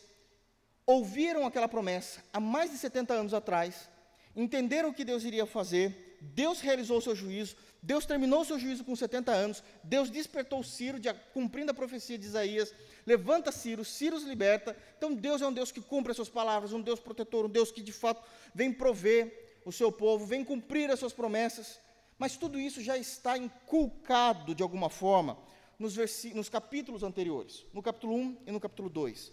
ouviram 0.85 1.45
aquela 1.45 1.67
promessa 1.67 2.23
há 2.31 2.39
mais 2.39 2.71
de 2.71 2.77
70 2.77 3.13
anos 3.13 3.33
atrás, 3.33 3.89
entenderam 4.35 4.89
o 4.89 4.93
que 4.93 5.03
Deus 5.03 5.23
iria 5.23 5.45
fazer, 5.45 6.17
Deus 6.21 6.61
realizou 6.61 6.97
o 6.97 7.01
seu 7.01 7.15
juízo, 7.15 7.55
Deus 7.81 8.05
terminou 8.05 8.41
o 8.41 8.45
seu 8.45 8.59
juízo 8.59 8.83
com 8.83 8.95
70 8.95 9.31
anos, 9.31 9.63
Deus 9.83 10.09
despertou 10.09 10.63
Ciro, 10.63 10.99
de, 10.99 11.11
cumprindo 11.33 11.71
a 11.71 11.73
profecia 11.73 12.17
de 12.17 12.25
Isaías, 12.25 12.73
levanta 13.05 13.51
Ciro, 13.51 13.83
Ciro 13.83 14.15
os 14.15 14.23
liberta. 14.23 14.77
Então 14.97 15.13
Deus 15.15 15.41
é 15.41 15.47
um 15.47 15.53
Deus 15.53 15.71
que 15.71 15.81
cumpre 15.81 16.11
as 16.11 16.15
suas 16.15 16.29
palavras, 16.29 16.73
um 16.73 16.81
Deus 16.81 16.99
protetor, 16.99 17.45
um 17.45 17.49
Deus 17.49 17.71
que 17.71 17.81
de 17.81 17.91
fato 17.91 18.23
vem 18.53 18.71
prover 18.71 19.59
o 19.65 19.71
seu 19.71 19.91
povo, 19.91 20.25
vem 20.25 20.43
cumprir 20.43 20.91
as 20.91 20.99
suas 20.99 21.13
promessas. 21.13 21.79
Mas 22.21 22.37
tudo 22.37 22.59
isso 22.59 22.83
já 22.83 22.99
está 22.99 23.35
inculcado 23.35 24.53
de 24.53 24.61
alguma 24.61 24.91
forma 24.91 25.39
nos, 25.79 25.95
nos 26.35 26.49
capítulos 26.49 27.01
anteriores, 27.01 27.65
no 27.73 27.81
capítulo 27.81 28.13
1 28.15 28.37
e 28.45 28.51
no 28.51 28.59
capítulo 28.59 28.91
2. 28.91 29.31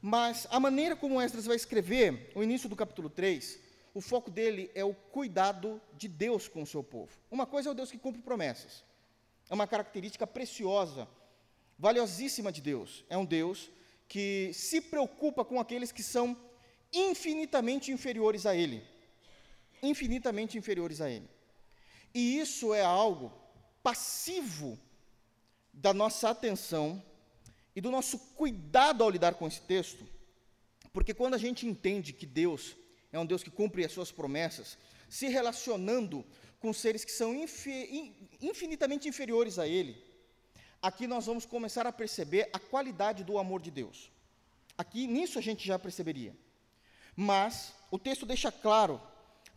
Mas 0.00 0.46
a 0.48 0.60
maneira 0.60 0.94
como 0.94 1.20
Esdras 1.20 1.46
vai 1.46 1.56
escrever 1.56 2.30
o 2.36 2.40
início 2.40 2.68
do 2.68 2.76
capítulo 2.76 3.10
3, 3.10 3.58
o 3.92 4.00
foco 4.00 4.30
dele 4.30 4.70
é 4.76 4.84
o 4.84 4.94
cuidado 4.94 5.80
de 5.98 6.06
Deus 6.06 6.46
com 6.46 6.62
o 6.62 6.66
seu 6.66 6.84
povo. 6.84 7.10
Uma 7.32 7.46
coisa 7.46 7.68
é 7.68 7.72
o 7.72 7.74
Deus 7.74 7.90
que 7.90 7.98
cumpre 7.98 8.22
promessas. 8.22 8.84
É 9.50 9.54
uma 9.54 9.66
característica 9.66 10.24
preciosa 10.24 11.08
valiosíssima 11.76 12.52
de 12.52 12.60
Deus. 12.60 13.04
É 13.10 13.18
um 13.18 13.24
Deus 13.24 13.72
que 14.06 14.52
se 14.54 14.80
preocupa 14.80 15.44
com 15.44 15.58
aqueles 15.58 15.90
que 15.90 16.04
são 16.04 16.36
infinitamente 16.92 17.90
inferiores 17.90 18.46
a 18.46 18.54
Ele. 18.54 18.84
Infinitamente 19.82 20.56
inferiores 20.56 21.00
a 21.00 21.10
Ele. 21.10 21.28
E 22.14 22.38
isso 22.38 22.74
é 22.74 22.82
algo 22.82 23.32
passivo 23.82 24.78
da 25.72 25.94
nossa 25.94 26.30
atenção 26.30 27.02
e 27.74 27.80
do 27.80 27.90
nosso 27.90 28.18
cuidado 28.18 29.02
ao 29.02 29.10
lidar 29.10 29.34
com 29.34 29.46
esse 29.46 29.60
texto, 29.60 30.06
porque 30.92 31.14
quando 31.14 31.34
a 31.34 31.38
gente 31.38 31.66
entende 31.66 32.12
que 32.12 32.26
Deus 32.26 32.76
é 33.12 33.18
um 33.18 33.26
Deus 33.26 33.42
que 33.42 33.50
cumpre 33.50 33.84
as 33.84 33.92
suas 33.92 34.10
promessas, 34.12 34.76
se 35.08 35.28
relacionando 35.28 36.24
com 36.58 36.72
seres 36.72 37.04
que 37.04 37.12
são 37.12 37.34
infinitamente 38.40 39.08
inferiores 39.08 39.58
a 39.58 39.66
Ele, 39.66 39.96
aqui 40.82 41.06
nós 41.06 41.26
vamos 41.26 41.46
começar 41.46 41.86
a 41.86 41.92
perceber 41.92 42.50
a 42.52 42.58
qualidade 42.58 43.24
do 43.24 43.38
amor 43.38 43.62
de 43.62 43.70
Deus. 43.70 44.10
Aqui, 44.76 45.06
nisso 45.06 45.38
a 45.38 45.42
gente 45.42 45.66
já 45.66 45.78
perceberia. 45.78 46.36
Mas 47.16 47.72
o 47.90 47.98
texto 47.98 48.24
deixa 48.24 48.50
claro 48.50 49.00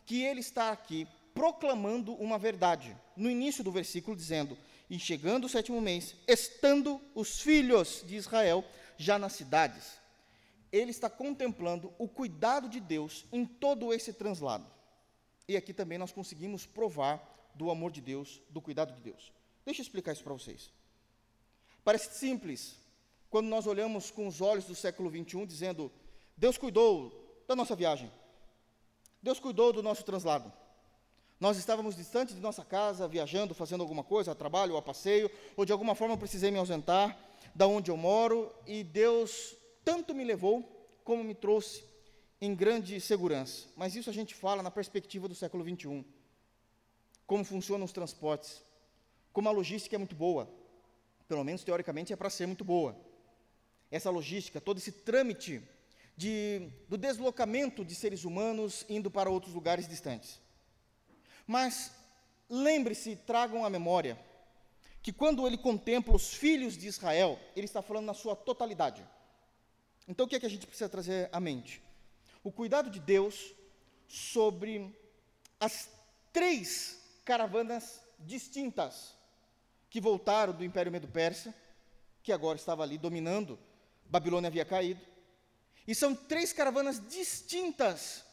que 0.04 0.22
ele 0.22 0.40
está 0.40 0.70
aqui 0.70 1.06
proclamando 1.34 2.14
uma 2.14 2.38
verdade. 2.38 2.96
No 3.16 3.28
início 3.28 3.64
do 3.64 3.72
versículo, 3.72 4.16
dizendo: 4.16 4.56
E 4.88 4.98
chegando 4.98 5.44
o 5.44 5.48
sétimo 5.48 5.80
mês, 5.80 6.14
estando 6.26 7.00
os 7.14 7.40
filhos 7.40 8.02
de 8.06 8.14
Israel 8.14 8.64
já 8.96 9.18
nas 9.18 9.32
cidades. 9.32 9.98
Ele 10.72 10.90
está 10.90 11.10
contemplando 11.10 11.92
o 11.98 12.08
cuidado 12.08 12.68
de 12.68 12.80
Deus 12.80 13.26
em 13.32 13.44
todo 13.44 13.92
esse 13.92 14.12
translado. 14.12 14.66
E 15.46 15.56
aqui 15.56 15.72
também 15.72 15.98
nós 15.98 16.12
conseguimos 16.12 16.66
provar 16.66 17.22
do 17.54 17.70
amor 17.70 17.92
de 17.92 18.00
Deus, 18.00 18.40
do 18.50 18.60
cuidado 18.60 18.92
de 18.92 19.00
Deus. 19.00 19.32
Deixa 19.64 19.80
eu 19.80 19.84
explicar 19.84 20.12
isso 20.12 20.24
para 20.24 20.32
vocês. 20.32 20.70
Parece 21.84 22.18
simples 22.18 22.76
quando 23.30 23.46
nós 23.48 23.66
olhamos 23.66 24.10
com 24.10 24.26
os 24.26 24.40
olhos 24.40 24.64
do 24.64 24.74
século 24.74 25.10
21, 25.10 25.46
dizendo: 25.46 25.92
Deus 26.36 26.56
cuidou 26.56 27.44
da 27.46 27.54
nossa 27.54 27.76
viagem, 27.76 28.10
Deus 29.22 29.38
cuidou 29.38 29.72
do 29.72 29.82
nosso 29.82 30.04
translado. 30.04 30.52
Nós 31.40 31.56
estávamos 31.56 31.96
distantes 31.96 32.34
de 32.34 32.40
nossa 32.40 32.64
casa, 32.64 33.08
viajando, 33.08 33.54
fazendo 33.54 33.80
alguma 33.80 34.04
coisa, 34.04 34.32
a 34.32 34.34
trabalho, 34.34 34.72
ou 34.72 34.78
a 34.78 34.82
passeio, 34.82 35.30
ou 35.56 35.64
de 35.64 35.72
alguma 35.72 35.94
forma 35.94 36.16
precisei 36.16 36.50
me 36.50 36.58
ausentar 36.58 37.18
da 37.54 37.66
onde 37.66 37.90
eu 37.90 37.96
moro, 37.96 38.52
e 38.66 38.82
Deus 38.82 39.54
tanto 39.84 40.14
me 40.14 40.24
levou 40.24 40.62
como 41.04 41.22
me 41.22 41.34
trouxe 41.34 41.84
em 42.40 42.54
grande 42.54 43.00
segurança. 43.00 43.68
Mas 43.76 43.94
isso 43.94 44.10
a 44.10 44.12
gente 44.12 44.34
fala 44.34 44.62
na 44.62 44.70
perspectiva 44.70 45.28
do 45.28 45.34
século 45.34 45.62
21. 45.64 46.04
Como 47.26 47.44
funcionam 47.44 47.84
os 47.84 47.92
transportes, 47.92 48.62
como 49.32 49.48
a 49.48 49.52
logística 49.52 49.96
é 49.96 49.98
muito 49.98 50.14
boa, 50.14 50.48
pelo 51.26 51.44
menos 51.44 51.64
teoricamente, 51.64 52.12
é 52.12 52.16
para 52.16 52.30
ser 52.30 52.46
muito 52.46 52.64
boa. 52.64 52.96
Essa 53.90 54.10
logística, 54.10 54.60
todo 54.60 54.78
esse 54.78 54.92
trâmite 54.92 55.62
de, 56.16 56.68
do 56.88 56.96
deslocamento 56.96 57.84
de 57.84 57.94
seres 57.94 58.24
humanos 58.24 58.84
indo 58.88 59.10
para 59.10 59.30
outros 59.30 59.54
lugares 59.54 59.88
distantes. 59.88 60.43
Mas 61.46 61.92
lembre-se, 62.48 63.16
tragam 63.16 63.64
à 63.64 63.70
memória, 63.70 64.18
que 65.02 65.12
quando 65.12 65.46
ele 65.46 65.58
contempla 65.58 66.14
os 66.14 66.32
filhos 66.32 66.76
de 66.76 66.86
Israel, 66.86 67.38
ele 67.54 67.66
está 67.66 67.82
falando 67.82 68.06
na 68.06 68.14
sua 68.14 68.34
totalidade. 68.34 69.06
Então 70.08 70.26
o 70.26 70.28
que 70.28 70.36
é 70.36 70.40
que 70.40 70.46
a 70.46 70.50
gente 70.50 70.66
precisa 70.66 70.88
trazer 70.88 71.28
à 71.32 71.40
mente? 71.40 71.82
O 72.42 72.52
cuidado 72.52 72.90
de 72.90 73.00
Deus 73.00 73.54
sobre 74.08 74.94
as 75.58 75.88
três 76.32 77.00
caravanas 77.24 78.00
distintas 78.18 79.14
que 79.88 80.00
voltaram 80.00 80.52
do 80.52 80.64
Império 80.64 80.92
Medo-Persa, 80.92 81.54
que 82.22 82.32
agora 82.32 82.56
estava 82.56 82.82
ali 82.82 82.98
dominando, 82.98 83.58
Babilônia 84.06 84.48
havia 84.48 84.64
caído. 84.64 85.00
E 85.86 85.94
são 85.94 86.14
três 86.14 86.52
caravanas 86.52 87.00
distintas 87.08 88.24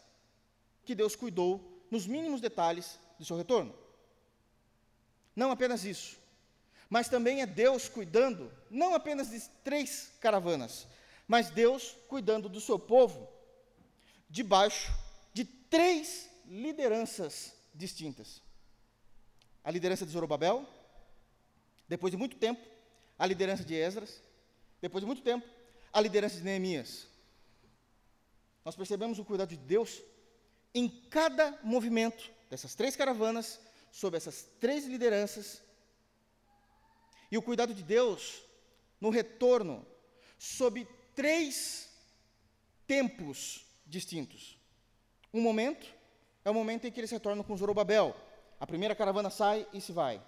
que 0.83 0.95
Deus 0.95 1.15
cuidou 1.15 1.70
nos 1.91 2.07
mínimos 2.07 2.41
detalhes 2.41 2.97
de 3.19 3.25
seu 3.25 3.37
retorno. 3.37 3.75
Não 5.35 5.51
apenas 5.51 5.85
isso, 5.85 6.17
mas 6.89 7.07
também 7.07 7.41
é 7.41 7.45
Deus 7.45 7.87
cuidando, 7.87 8.51
não 8.69 8.95
apenas 8.95 9.29
de 9.29 9.39
três 9.63 10.11
caravanas, 10.19 10.87
mas 11.27 11.51
Deus 11.51 11.95
cuidando 12.07 12.49
do 12.49 12.59
seu 12.59 12.79
povo 12.79 13.29
debaixo 14.29 14.91
de 15.33 15.45
três 15.45 16.29
lideranças 16.47 17.53
distintas: 17.75 18.41
a 19.63 19.69
liderança 19.69 20.05
de 20.05 20.11
Zorobabel, 20.11 20.67
depois 21.87 22.09
de 22.09 22.17
muito 22.17 22.37
tempo, 22.37 22.65
a 23.19 23.25
liderança 23.27 23.63
de 23.63 23.75
Esdras. 23.75 24.23
Depois 24.81 25.03
de 25.03 25.05
muito 25.05 25.21
tempo, 25.21 25.47
a 25.93 26.01
liderança 26.01 26.37
de 26.37 26.43
Neemias. 26.43 27.07
Nós 28.65 28.75
percebemos 28.75 29.19
o 29.19 29.25
cuidado 29.25 29.49
de 29.49 29.57
Deus 29.57 30.01
em 30.73 30.87
cada 31.09 31.57
movimento 31.63 32.31
dessas 32.49 32.75
três 32.75 32.95
caravanas, 32.95 33.59
sob 33.91 34.15
essas 34.15 34.47
três 34.59 34.85
lideranças. 34.85 35.61
E 37.31 37.37
o 37.37 37.41
cuidado 37.41 37.73
de 37.73 37.83
Deus 37.83 38.41
no 38.99 39.09
retorno, 39.09 39.85
sob 40.37 40.87
três 41.15 41.89
tempos 42.85 43.65
distintos. 43.85 44.57
Um 45.33 45.41
momento 45.41 45.87
é 46.43 46.51
o 46.51 46.53
momento 46.53 46.85
em 46.85 46.91
que 46.91 46.99
eles 46.99 47.11
retornam 47.11 47.43
com 47.43 47.55
Zorobabel. 47.55 48.15
A 48.59 48.67
primeira 48.67 48.95
caravana 48.95 49.29
sai 49.29 49.65
e 49.73 49.79
se 49.81 49.91
vai. 49.91 50.21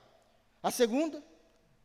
A 0.61 0.71
segunda 0.71 1.23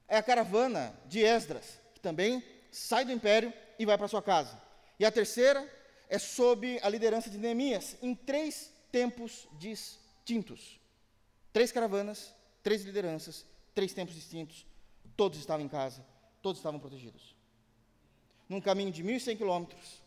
é 0.06 0.16
a 0.16 0.22
caravana 0.22 0.98
de 1.06 1.20
Esdras, 1.20 1.80
que 1.94 2.00
também 2.00 2.42
sai 2.70 3.04
do 3.04 3.12
império 3.12 3.52
e 3.78 3.84
vai 3.84 3.98
para 3.98 4.08
sua 4.08 4.22
casa. 4.22 4.60
E 4.98 5.04
a 5.04 5.10
terceira 5.10 5.68
é 6.08 6.18
sob 6.18 6.78
a 6.82 6.88
liderança 6.88 7.28
de 7.28 7.38
Neemias, 7.38 7.96
em 8.00 8.14
três 8.14 8.72
tempos 8.90 9.46
distintos. 9.58 10.80
Três 11.52 11.70
caravanas, 11.70 12.34
três 12.62 12.82
lideranças, 12.82 13.44
três 13.74 13.92
tempos 13.92 14.14
distintos. 14.14 14.66
Todos 15.16 15.38
estavam 15.38 15.64
em 15.64 15.68
casa, 15.68 16.04
todos 16.40 16.58
estavam 16.58 16.80
protegidos. 16.80 17.36
Num 18.48 18.60
caminho 18.60 18.90
de 18.90 19.04
1.100 19.04 19.36
quilômetros, 19.36 20.02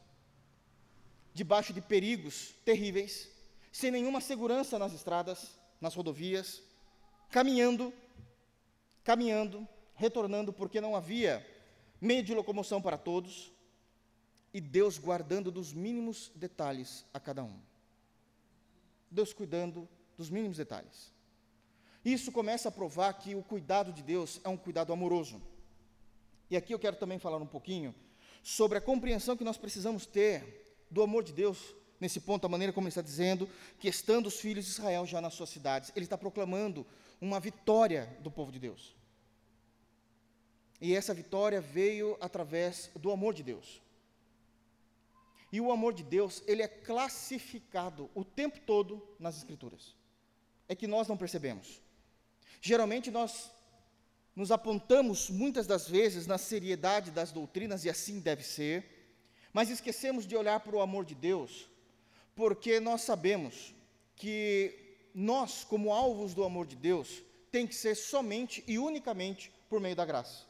debaixo 1.34 1.72
de 1.72 1.82
perigos 1.82 2.56
terríveis, 2.66 3.30
sem 3.72 3.92
nenhuma 3.92 4.20
segurança 4.20 4.80
nas 4.80 4.94
estradas, 4.94 5.58
nas 5.80 5.94
rodovias, 5.94 6.62
caminhando, 7.30 7.94
caminhando, 9.04 9.68
retornando, 9.96 10.52
porque 10.52 10.82
não 10.82 10.96
havia 10.96 11.46
meio 12.00 12.24
de 12.24 12.34
locomoção 12.34 12.82
para 12.82 12.98
todos, 12.98 13.52
e 14.54 14.60
Deus 14.60 14.98
guardando 14.98 15.52
dos 15.52 15.74
mínimos 15.74 16.32
detalhes 16.36 17.06
a 17.14 17.20
cada 17.20 17.44
um. 17.44 17.60
Deus 19.10 19.34
cuidando 19.34 19.88
dos 20.18 20.30
mínimos 20.30 20.58
detalhes. 20.58 21.12
Isso 22.04 22.32
começa 22.32 22.70
a 22.70 22.72
provar 22.72 23.14
que 23.14 23.36
o 23.36 23.44
cuidado 23.44 23.94
de 23.94 24.02
Deus 24.02 24.42
é 24.44 24.50
um 24.50 24.58
cuidado 24.58 24.92
amoroso. 24.92 25.42
E 26.50 26.58
aqui 26.58 26.74
eu 26.74 26.80
quero 26.80 26.96
também 26.96 27.20
falar 27.20 27.38
um 27.38 27.46
pouquinho 27.46 27.94
sobre 28.44 28.78
a 28.78 28.82
compreensão 28.82 29.38
que 29.38 29.44
nós 29.44 29.58
precisamos 29.58 30.06
ter 30.06 30.76
do 30.90 31.02
amor 31.02 31.24
de 31.24 31.32
Deus 31.32 31.76
nesse 32.00 32.20
ponto, 32.20 32.46
a 32.46 32.50
maneira 32.50 32.74
como 32.74 32.86
ele 32.86 32.90
está 32.90 33.02
dizendo 33.02 33.48
que 33.80 33.88
estando 33.88 34.26
os 34.26 34.40
filhos 34.40 34.66
de 34.66 34.72
Israel 34.72 35.06
já 35.06 35.22
nas 35.22 35.36
suas 35.36 35.50
cidades, 35.50 35.92
ele 35.96 36.06
está 36.06 36.18
proclamando 36.18 36.86
uma 37.22 37.40
vitória 37.40 38.18
do 38.22 38.32
povo 38.32 38.52
de 38.52 38.60
Deus. 38.60 38.96
E 40.82 40.96
essa 40.96 41.14
vitória 41.14 41.62
veio 41.62 42.18
através 42.20 42.90
do 42.96 43.12
amor 43.12 43.36
de 43.36 43.44
Deus. 43.44 43.80
E 45.52 45.60
o 45.60 45.72
amor 45.72 45.94
de 45.94 46.04
Deus, 46.04 46.42
ele 46.48 46.62
é 46.62 46.68
classificado 46.68 48.10
o 48.16 48.24
tempo 48.24 48.60
todo 48.62 49.06
nas 49.20 49.38
Escrituras. 49.38 49.96
É 50.68 50.76
que 50.76 50.88
nós 50.88 51.08
não 51.08 51.18
percebemos. 51.18 51.82
Geralmente 52.62 53.12
nós 53.12 53.52
nos 54.36 54.52
apontamos 54.52 55.30
muitas 55.30 55.68
das 55.68 55.88
vezes 55.88 56.26
na 56.26 56.38
seriedade 56.38 57.12
das 57.12 57.32
doutrinas, 57.32 57.84
e 57.84 57.90
assim 57.90 58.20
deve 58.20 58.44
ser, 58.44 58.86
mas 59.52 59.70
esquecemos 59.70 60.26
de 60.26 60.36
olhar 60.36 60.62
para 60.62 60.76
o 60.76 60.82
amor 60.82 61.04
de 61.04 61.14
Deus, 61.14 61.68
porque 62.34 62.80
nós 62.80 63.02
sabemos 63.02 63.76
que 64.16 64.98
nós, 65.14 65.66
como 65.66 65.92
alvos 65.92 66.34
do 66.34 66.44
amor 66.44 66.66
de 66.66 66.78
Deus, 66.78 67.22
tem 67.52 67.68
que 67.68 67.76
ser 67.76 67.96
somente 67.96 68.64
e 68.66 68.80
unicamente 68.80 69.52
por 69.70 69.82
meio 69.82 69.96
da 69.96 70.06
graça. 70.06 70.46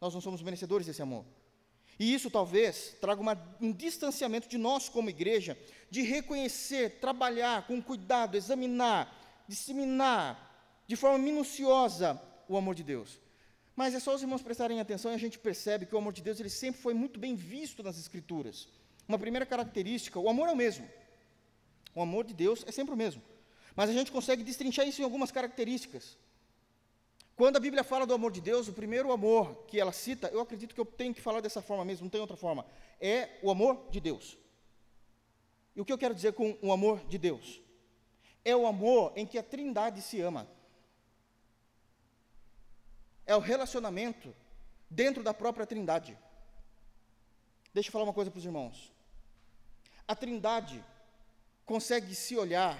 Nós 0.00 0.12
não 0.12 0.20
somos 0.20 0.42
merecedores 0.42 0.86
desse 0.86 1.00
amor. 1.00 1.24
E 2.02 2.12
isso 2.12 2.28
talvez 2.28 2.96
traga 3.00 3.20
uma, 3.20 3.40
um 3.60 3.70
distanciamento 3.70 4.48
de 4.48 4.58
nós 4.58 4.88
como 4.88 5.08
igreja, 5.08 5.56
de 5.88 6.02
reconhecer, 6.02 6.98
trabalhar 6.98 7.64
com 7.68 7.80
cuidado, 7.80 8.36
examinar, 8.36 9.44
disseminar 9.46 10.82
de 10.84 10.96
forma 10.96 11.16
minuciosa 11.16 12.20
o 12.48 12.56
amor 12.56 12.74
de 12.74 12.82
Deus. 12.82 13.20
Mas 13.76 13.94
é 13.94 14.00
só 14.00 14.16
os 14.16 14.20
irmãos 14.20 14.42
prestarem 14.42 14.80
atenção 14.80 15.12
e 15.12 15.14
a 15.14 15.18
gente 15.18 15.38
percebe 15.38 15.86
que 15.86 15.94
o 15.94 15.98
amor 15.98 16.12
de 16.12 16.22
Deus 16.22 16.40
ele 16.40 16.50
sempre 16.50 16.80
foi 16.80 16.92
muito 16.92 17.20
bem 17.20 17.36
visto 17.36 17.84
nas 17.84 17.96
Escrituras. 17.96 18.66
Uma 19.06 19.16
primeira 19.16 19.46
característica, 19.46 20.18
o 20.18 20.28
amor 20.28 20.48
é 20.48 20.52
o 20.52 20.56
mesmo. 20.56 20.90
O 21.94 22.02
amor 22.02 22.24
de 22.24 22.34
Deus 22.34 22.64
é 22.66 22.72
sempre 22.72 22.94
o 22.94 22.96
mesmo. 22.96 23.22
Mas 23.76 23.88
a 23.88 23.92
gente 23.92 24.10
consegue 24.10 24.42
destrinchar 24.42 24.88
isso 24.88 25.00
em 25.00 25.04
algumas 25.04 25.30
características. 25.30 26.18
Quando 27.42 27.56
a 27.56 27.58
Bíblia 27.58 27.82
fala 27.82 28.06
do 28.06 28.14
amor 28.14 28.30
de 28.30 28.40
Deus, 28.40 28.68
o 28.68 28.72
primeiro 28.72 29.10
amor 29.10 29.64
que 29.66 29.80
ela 29.80 29.90
cita, 29.90 30.28
eu 30.28 30.40
acredito 30.40 30.76
que 30.76 30.80
eu 30.80 30.84
tenho 30.86 31.12
que 31.12 31.20
falar 31.20 31.40
dessa 31.40 31.60
forma 31.60 31.84
mesmo, 31.84 32.04
não 32.04 32.08
tem 32.08 32.20
outra 32.20 32.36
forma, 32.36 32.64
é 33.00 33.30
o 33.42 33.50
amor 33.50 33.84
de 33.90 33.98
Deus. 33.98 34.38
E 35.74 35.80
o 35.80 35.84
que 35.84 35.92
eu 35.92 35.98
quero 35.98 36.14
dizer 36.14 36.34
com 36.34 36.56
o 36.62 36.72
amor 36.72 37.04
de 37.06 37.18
Deus? 37.18 37.60
É 38.44 38.54
o 38.54 38.64
amor 38.64 39.12
em 39.16 39.26
que 39.26 39.38
a 39.38 39.42
Trindade 39.42 40.02
se 40.02 40.20
ama. 40.20 40.46
É 43.26 43.34
o 43.34 43.40
relacionamento 43.40 44.32
dentro 44.88 45.24
da 45.24 45.34
própria 45.34 45.66
Trindade. 45.66 46.16
Deixa 47.74 47.88
eu 47.88 47.92
falar 47.92 48.04
uma 48.04 48.14
coisa 48.14 48.30
para 48.30 48.38
os 48.38 48.44
irmãos. 48.44 48.92
A 50.06 50.14
Trindade 50.14 50.80
consegue 51.66 52.14
se 52.14 52.36
olhar 52.36 52.78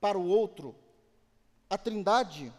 para 0.00 0.16
o 0.16 0.28
outro. 0.28 0.76
A 1.68 1.76
Trindade 1.76 2.54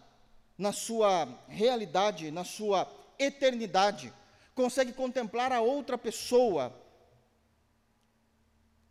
na 0.57 0.71
sua 0.71 1.25
realidade, 1.47 2.31
na 2.31 2.43
sua 2.43 2.91
eternidade, 3.19 4.13
consegue 4.53 4.93
contemplar 4.93 5.51
a 5.51 5.61
outra 5.61 5.97
pessoa 5.97 6.73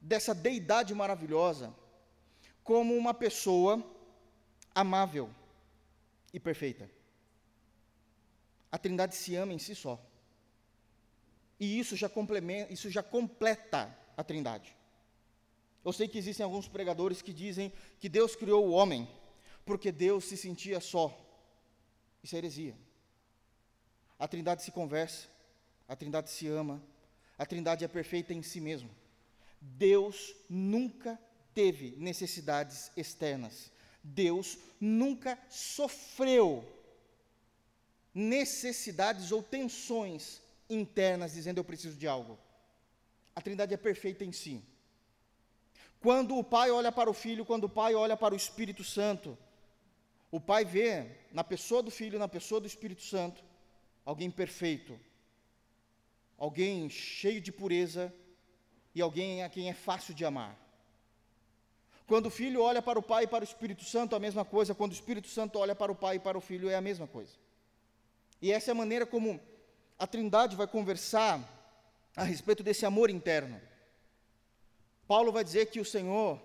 dessa 0.00 0.34
deidade 0.34 0.94
maravilhosa 0.94 1.74
como 2.62 2.94
uma 2.94 3.14
pessoa 3.14 3.82
amável 4.74 5.30
e 6.32 6.40
perfeita. 6.40 6.90
A 8.70 8.76
Trindade 8.76 9.14
se 9.14 9.36
ama 9.36 9.52
em 9.52 9.58
si 9.58 9.74
só. 9.74 10.00
E 11.58 11.78
isso 11.78 11.96
já 11.96 12.08
complementa, 12.08 12.72
isso 12.72 12.90
já 12.90 13.02
completa 13.02 13.96
a 14.16 14.24
Trindade. 14.24 14.76
Eu 15.84 15.92
sei 15.92 16.08
que 16.08 16.18
existem 16.18 16.42
alguns 16.42 16.66
pregadores 16.66 17.22
que 17.22 17.32
dizem 17.32 17.72
que 18.00 18.08
Deus 18.08 18.34
criou 18.34 18.66
o 18.66 18.72
homem 18.72 19.08
porque 19.64 19.92
Deus 19.92 20.24
se 20.24 20.36
sentia 20.36 20.80
só. 20.80 21.23
Isso 22.24 22.34
é 22.34 22.38
heresia. 22.38 22.74
A 24.18 24.26
Trindade 24.26 24.62
se 24.62 24.70
conversa, 24.70 25.28
a 25.86 25.94
Trindade 25.94 26.30
se 26.30 26.48
ama, 26.48 26.82
a 27.36 27.44
Trindade 27.44 27.84
é 27.84 27.88
perfeita 27.88 28.32
em 28.32 28.42
si 28.42 28.62
mesmo. 28.62 28.88
Deus 29.60 30.34
nunca 30.48 31.20
teve 31.52 31.94
necessidades 31.98 32.90
externas. 32.96 33.70
Deus 34.02 34.58
nunca 34.80 35.38
sofreu 35.50 36.66
necessidades 38.14 39.30
ou 39.30 39.42
tensões 39.42 40.40
internas, 40.70 41.34
dizendo 41.34 41.58
eu 41.58 41.64
preciso 41.64 41.98
de 41.98 42.06
algo. 42.06 42.38
A 43.36 43.40
Trindade 43.42 43.74
é 43.74 43.76
perfeita 43.76 44.24
em 44.24 44.32
si. 44.32 44.62
Quando 46.00 46.38
o 46.38 46.44
Pai 46.44 46.70
olha 46.70 46.90
para 46.90 47.10
o 47.10 47.14
Filho, 47.14 47.44
quando 47.44 47.64
o 47.64 47.68
Pai 47.68 47.94
olha 47.94 48.16
para 48.16 48.32
o 48.32 48.36
Espírito 48.36 48.82
Santo, 48.82 49.36
o 50.36 50.40
Pai 50.40 50.64
vê 50.64 51.06
na 51.30 51.44
pessoa 51.44 51.80
do 51.80 51.92
Filho, 51.92 52.18
na 52.18 52.26
pessoa 52.26 52.60
do 52.60 52.66
Espírito 52.66 53.02
Santo, 53.02 53.40
alguém 54.04 54.28
perfeito, 54.28 54.98
alguém 56.36 56.90
cheio 56.90 57.40
de 57.40 57.52
pureza 57.52 58.12
e 58.92 59.00
alguém 59.00 59.44
a 59.44 59.48
quem 59.48 59.70
é 59.70 59.72
fácil 59.72 60.12
de 60.12 60.24
amar. 60.24 60.58
Quando 62.04 62.26
o 62.26 62.30
Filho 62.30 62.60
olha 62.60 62.82
para 62.82 62.98
o 62.98 63.02
Pai 63.02 63.24
e 63.24 63.26
para 63.28 63.44
o 63.44 63.46
Espírito 63.46 63.84
Santo, 63.84 64.16
a 64.16 64.18
mesma 64.18 64.44
coisa. 64.44 64.74
Quando 64.74 64.90
o 64.90 64.94
Espírito 64.94 65.28
Santo 65.28 65.56
olha 65.56 65.72
para 65.72 65.92
o 65.92 65.94
Pai 65.94 66.16
e 66.16 66.18
para 66.18 66.36
o 66.36 66.40
Filho, 66.40 66.68
é 66.68 66.74
a 66.74 66.80
mesma 66.80 67.06
coisa. 67.06 67.36
E 68.42 68.50
essa 68.50 68.72
é 68.72 68.72
a 68.72 68.74
maneira 68.82 69.06
como 69.06 69.40
a 69.96 70.04
Trindade 70.04 70.56
vai 70.56 70.66
conversar 70.66 71.38
a 72.16 72.24
respeito 72.24 72.64
desse 72.64 72.84
amor 72.84 73.08
interno. 73.08 73.60
Paulo 75.06 75.30
vai 75.30 75.44
dizer 75.44 75.66
que 75.66 75.78
o 75.78 75.84
Senhor 75.84 76.42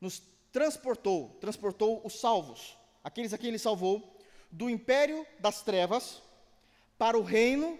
nos 0.00 0.20
transportou, 0.50 1.28
transportou 1.40 2.04
os 2.04 2.18
salvos 2.18 2.81
aqueles 3.02 3.32
a 3.32 3.38
quem 3.38 3.48
ele 3.48 3.58
salvou, 3.58 4.16
do 4.50 4.68
império 4.68 5.26
das 5.40 5.62
trevas 5.62 6.22
para 6.98 7.18
o 7.18 7.22
reino 7.22 7.78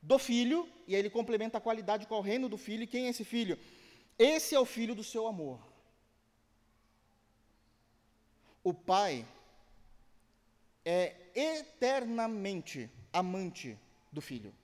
do 0.00 0.18
filho, 0.18 0.68
e 0.86 0.94
aí 0.94 1.00
ele 1.00 1.10
complementa 1.10 1.58
a 1.58 1.60
qualidade 1.60 2.06
com 2.06 2.16
o 2.16 2.20
reino 2.20 2.48
do 2.48 2.56
filho, 2.56 2.82
e 2.82 2.86
quem 2.86 3.06
é 3.06 3.10
esse 3.10 3.24
filho? 3.24 3.58
Esse 4.18 4.54
é 4.54 4.60
o 4.60 4.64
filho 4.64 4.94
do 4.94 5.04
seu 5.04 5.26
amor. 5.26 5.60
O 8.64 8.74
pai 8.74 9.26
é 10.84 11.14
eternamente 11.34 12.90
amante 13.12 13.78
do 14.10 14.20
filho, 14.20 14.54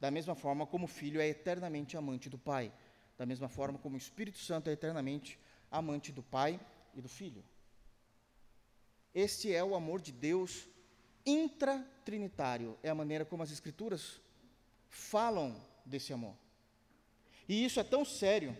da 0.00 0.10
mesma 0.10 0.34
forma 0.34 0.66
como 0.66 0.86
o 0.86 0.88
filho 0.88 1.20
é 1.20 1.28
eternamente 1.28 1.96
amante 1.96 2.28
do 2.28 2.38
pai, 2.38 2.72
da 3.16 3.24
mesma 3.24 3.48
forma 3.48 3.78
como 3.78 3.94
o 3.94 3.98
Espírito 3.98 4.38
Santo 4.38 4.68
é 4.68 4.72
eternamente 4.72 5.38
amante 5.70 6.10
do 6.12 6.22
pai 6.22 6.60
e 6.94 7.00
do 7.00 7.08
filho. 7.08 7.44
Este 9.16 9.50
é 9.50 9.64
o 9.64 9.74
amor 9.74 10.02
de 10.02 10.12
Deus 10.12 10.68
intratrinitário, 11.24 12.76
é 12.82 12.90
a 12.90 12.94
maneira 12.94 13.24
como 13.24 13.42
as 13.42 13.50
Escrituras 13.50 14.20
falam 14.90 15.56
desse 15.86 16.12
amor. 16.12 16.34
E 17.48 17.64
isso 17.64 17.80
é 17.80 17.82
tão 17.82 18.04
sério 18.04 18.54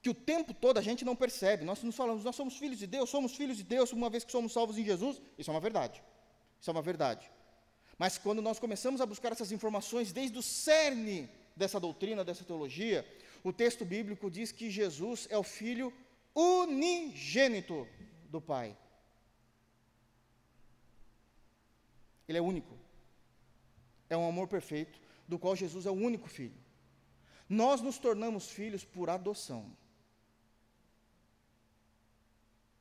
que 0.00 0.08
o 0.08 0.14
tempo 0.14 0.54
todo 0.54 0.78
a 0.78 0.80
gente 0.80 1.04
não 1.04 1.16
percebe. 1.16 1.64
Nós 1.64 1.82
nos 1.82 1.96
falamos, 1.96 2.22
nós 2.22 2.36
somos 2.36 2.56
filhos 2.56 2.78
de 2.78 2.86
Deus, 2.86 3.10
somos 3.10 3.34
filhos 3.34 3.56
de 3.56 3.64
Deus, 3.64 3.92
uma 3.92 4.08
vez 4.08 4.22
que 4.22 4.30
somos 4.30 4.52
salvos 4.52 4.78
em 4.78 4.84
Jesus. 4.84 5.20
Isso 5.36 5.50
é 5.50 5.54
uma 5.54 5.60
verdade. 5.60 6.00
Isso 6.60 6.70
é 6.70 6.72
uma 6.72 6.80
verdade. 6.80 7.28
Mas 7.98 8.16
quando 8.16 8.40
nós 8.40 8.60
começamos 8.60 9.00
a 9.00 9.06
buscar 9.06 9.32
essas 9.32 9.50
informações 9.50 10.12
desde 10.12 10.38
o 10.38 10.42
cerne 10.42 11.28
dessa 11.56 11.80
doutrina, 11.80 12.24
dessa 12.24 12.44
teologia, 12.44 13.04
o 13.42 13.52
texto 13.52 13.84
bíblico 13.84 14.30
diz 14.30 14.52
que 14.52 14.70
Jesus 14.70 15.26
é 15.28 15.36
o 15.36 15.42
filho 15.42 15.92
unigênito 16.36 17.88
do 18.30 18.40
Pai. 18.40 18.76
Ele 22.32 22.38
é 22.38 22.42
único. 22.42 22.74
É 24.08 24.16
um 24.16 24.26
amor 24.26 24.48
perfeito, 24.48 24.98
do 25.28 25.38
qual 25.38 25.54
Jesus 25.54 25.84
é 25.84 25.90
o 25.90 25.94
único 25.94 26.28
filho. 26.28 26.56
Nós 27.46 27.82
nos 27.82 27.98
tornamos 27.98 28.48
filhos 28.48 28.84
por 28.84 29.10
adoção. 29.10 29.70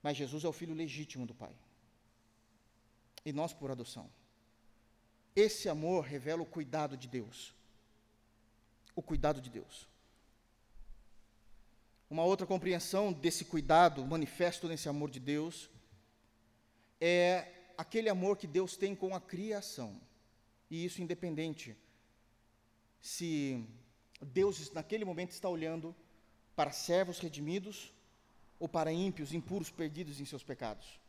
Mas 0.02 0.16
Jesus 0.16 0.46
é 0.46 0.48
o 0.48 0.54
filho 0.54 0.74
legítimo 0.74 1.26
do 1.26 1.36
Pai. 1.36 1.54
E 3.26 3.34
nós 3.34 3.54
por 3.54 3.70
adoção. 3.70 4.10
Esse 5.36 5.68
amor 5.68 6.06
revela 6.06 6.42
o 6.42 6.46
cuidado 6.46 6.96
de 6.96 7.08
Deus. 7.10 7.54
O 8.96 9.02
cuidado 9.02 9.42
de 9.42 9.50
Deus. 9.50 9.88
Uma 12.10 12.24
outra 12.24 12.48
compreensão 12.48 13.12
desse 13.12 13.44
cuidado 13.44 14.06
manifesto 14.06 14.68
nesse 14.68 14.88
amor 14.88 15.12
de 15.12 15.20
Deus 15.20 15.70
é 17.00 17.61
aquele 17.78 18.10
amor 18.10 18.38
que 18.38 18.48
Deus 18.48 18.76
tem 18.76 18.96
com 18.96 19.16
a 19.16 19.22
criação. 19.22 20.00
E 20.70 20.86
isso 20.86 21.02
independente 21.02 21.76
se 23.02 23.66
Deus 24.22 24.72
naquele 24.72 25.04
momento 25.04 25.32
está 25.32 25.50
olhando 25.50 25.96
para 26.56 26.72
servos 26.72 27.20
redimidos 27.20 27.94
ou 28.60 28.70
para 28.70 28.92
ímpios, 28.92 29.34
impuros, 29.34 29.70
perdidos 29.70 30.20
em 30.20 30.26
seus 30.26 30.44
pecados. 30.44 31.00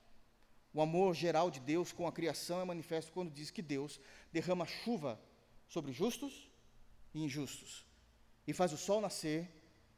O 0.75 0.81
amor 0.81 1.15
geral 1.15 1.51
de 1.51 1.61
Deus 1.61 1.93
com 1.93 2.07
a 2.07 2.13
criação 2.13 2.61
é 2.61 2.65
manifesto 2.65 3.13
quando 3.13 3.31
diz 3.31 3.51
que 3.51 3.61
Deus 3.61 4.01
derrama 4.33 4.67
chuva 4.67 5.21
sobre 5.69 5.93
justos 5.93 6.51
e 7.13 7.23
injustos 7.23 7.85
e 8.47 8.53
faz 8.53 8.73
o 8.73 8.79
sol 8.79 9.01
nascer 9.01 9.49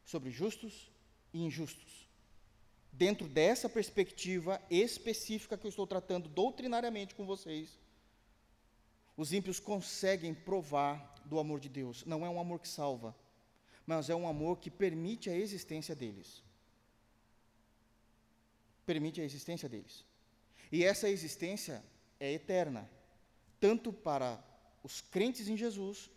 sobre 0.04 0.30
justos 0.30 0.90
e 1.32 1.42
injustos. 1.42 2.03
Dentro 2.96 3.26
dessa 3.28 3.68
perspectiva 3.68 4.62
específica 4.70 5.58
que 5.58 5.66
eu 5.66 5.68
estou 5.68 5.84
tratando 5.84 6.28
doutrinariamente 6.28 7.12
com 7.12 7.26
vocês, 7.26 7.76
os 9.16 9.32
ímpios 9.32 9.58
conseguem 9.58 10.32
provar 10.32 11.20
do 11.24 11.40
amor 11.40 11.58
de 11.58 11.68
Deus. 11.68 12.04
Não 12.04 12.24
é 12.24 12.30
um 12.30 12.38
amor 12.38 12.60
que 12.60 12.68
salva, 12.68 13.14
mas 13.84 14.08
é 14.08 14.14
um 14.14 14.28
amor 14.28 14.58
que 14.58 14.70
permite 14.70 15.28
a 15.28 15.36
existência 15.36 15.94
deles. 15.94 16.40
Permite 18.86 19.20
a 19.20 19.24
existência 19.24 19.68
deles. 19.68 20.04
E 20.70 20.84
essa 20.84 21.08
existência 21.08 21.82
é 22.20 22.32
eterna, 22.32 22.88
tanto 23.58 23.92
para 23.92 24.42
os 24.84 25.00
crentes 25.00 25.48
em 25.48 25.56
Jesus, 25.56 26.10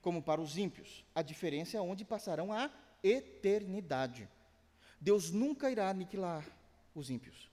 como 0.00 0.22
para 0.22 0.40
os 0.40 0.56
ímpios. 0.56 1.04
A 1.14 1.20
diferença 1.20 1.76
é 1.76 1.80
onde 1.82 2.02
passarão 2.02 2.50
a 2.50 2.70
eternidade. 3.02 4.26
Deus 5.04 5.30
nunca 5.30 5.70
irá 5.70 5.90
aniquilar 5.90 6.42
os 6.94 7.10
ímpios. 7.10 7.50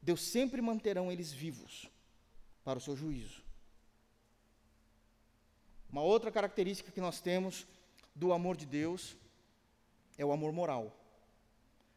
Deus 0.00 0.22
sempre 0.22 0.62
manterão 0.62 1.10
eles 1.10 1.32
vivos 1.32 1.90
para 2.62 2.78
o 2.78 2.80
seu 2.80 2.94
juízo. 2.94 3.42
Uma 5.90 6.02
outra 6.02 6.30
característica 6.30 6.92
que 6.92 7.00
nós 7.00 7.20
temos 7.20 7.66
do 8.14 8.32
amor 8.32 8.56
de 8.56 8.64
Deus 8.64 9.16
é 10.16 10.24
o 10.24 10.30
amor 10.30 10.52
moral. 10.52 10.96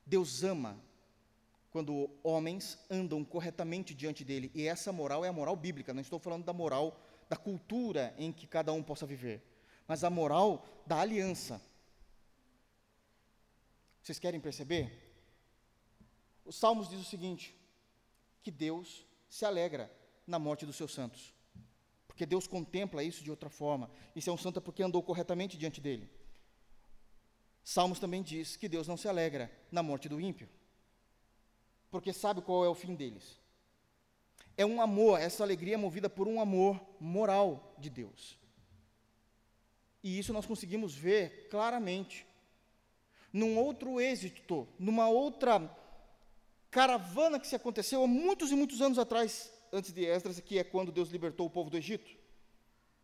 Deus 0.04 0.44
ama 0.44 0.80
quando 1.72 2.10
homens 2.24 2.80
andam 2.90 3.24
corretamente 3.24 3.94
diante 3.94 4.26
dele, 4.26 4.50
e 4.56 4.66
essa 4.66 4.92
moral 4.92 5.24
é 5.24 5.28
a 5.28 5.34
moral 5.34 5.56
bíblica, 5.56 5.94
não 5.94 6.02
estou 6.02 6.18
falando 6.18 6.44
da 6.44 6.54
moral 6.54 7.00
da 7.30 7.38
cultura 7.38 8.16
em 8.18 8.32
que 8.32 8.48
cada 8.48 8.74
um 8.74 8.82
possa 8.82 9.06
viver, 9.06 9.44
mas 9.88 10.04
a 10.04 10.10
moral 10.10 10.66
da 10.88 11.00
aliança. 11.00 11.62
Vocês 14.04 14.20
querem 14.20 14.40
perceber? 14.40 15.12
Os 16.46 16.56
Salmos 16.56 16.88
diz 16.88 17.02
o 17.02 17.10
seguinte: 17.10 17.56
que 18.44 18.52
Deus 18.52 19.08
se 19.28 19.46
alegra 19.46 19.92
na 20.28 20.38
morte 20.38 20.66
dos 20.66 20.76
seus 20.76 20.94
santos. 20.94 21.34
Porque 22.08 22.28
Deus 22.28 22.46
contempla 22.46 23.04
isso 23.04 23.24
de 23.24 23.32
outra 23.32 23.50
forma. 23.50 23.90
E 24.16 24.22
se 24.22 24.30
é 24.30 24.32
um 24.32 24.38
santo 24.38 24.60
é 24.60 24.62
porque 24.62 24.84
andou 24.84 25.02
corretamente 25.02 25.58
diante 25.58 25.82
dele. 25.82 26.08
Salmos 27.64 28.00
também 28.00 28.22
diz 28.22 28.56
que 28.56 28.70
Deus 28.70 28.88
não 28.88 28.98
se 28.98 29.08
alegra 29.08 29.52
na 29.72 29.82
morte 29.82 30.08
do 30.08 30.22
ímpio 30.22 30.48
porque 31.94 32.12
sabe 32.12 32.42
qual 32.42 32.66
é 32.66 32.68
o 32.68 32.74
fim 32.74 32.96
deles. 32.96 33.40
É 34.58 34.66
um 34.66 34.82
amor, 34.82 35.22
essa 35.22 35.44
alegria 35.44 35.76
é 35.76 35.78
movida 35.78 36.10
por 36.10 36.28
um 36.28 36.42
amor 36.42 36.84
moral 37.00 37.76
de 37.78 37.88
Deus. 37.88 38.36
E 40.02 40.18
isso 40.18 40.34
nós 40.34 40.48
conseguimos 40.48 40.96
ver 40.96 41.48
claramente 41.52 42.26
num 43.34 43.58
outro 43.58 44.00
êxito, 44.00 44.68
numa 44.78 45.10
outra 45.10 45.76
caravana 46.70 47.40
que 47.40 47.48
se 47.48 47.56
aconteceu 47.56 48.04
há 48.04 48.08
muitos 48.08 48.52
e 48.52 48.56
muitos 48.56 48.80
anos 48.80 49.00
atrás, 49.00 49.52
antes 49.72 49.92
de 49.92 50.06
Esdras, 50.06 50.40
que 50.40 50.60
é 50.60 50.64
quando 50.64 50.92
Deus 50.92 51.10
libertou 51.10 51.48
o 51.48 51.50
povo 51.50 51.72
do 51.72 51.78
Egito. 51.78 52.12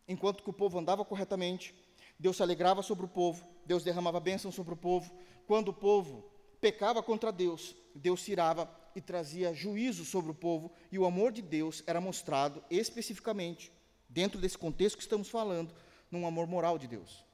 Enquanto 0.07 0.43
que 0.43 0.49
o 0.49 0.53
povo 0.53 0.77
andava 0.77 1.03
corretamente, 1.03 1.73
Deus 2.19 2.37
se 2.37 2.43
alegrava 2.43 2.83
sobre 2.83 3.05
o 3.05 3.09
povo, 3.09 3.47
Deus 3.65 3.83
derramava 3.83 4.19
bênção 4.19 4.51
sobre 4.51 4.73
o 4.73 4.77
povo. 4.77 5.11
Quando 5.47 5.69
o 5.69 5.73
povo 5.73 6.29
pecava 6.61 7.01
contra 7.01 7.31
Deus, 7.31 7.75
Deus 7.95 8.21
se 8.21 8.31
irava 8.31 8.69
e 8.95 9.01
trazia 9.01 9.53
juízo 9.53 10.05
sobre 10.05 10.31
o 10.31 10.35
povo, 10.35 10.71
e 10.91 10.99
o 10.99 11.05
amor 11.05 11.31
de 11.31 11.41
Deus 11.41 11.83
era 11.87 12.01
mostrado 12.01 12.63
especificamente, 12.69 13.71
dentro 14.07 14.39
desse 14.39 14.57
contexto 14.57 14.97
que 14.97 15.03
estamos 15.03 15.29
falando, 15.29 15.73
num 16.11 16.25
amor 16.27 16.47
moral 16.47 16.77
de 16.77 16.87
Deus. 16.87 17.28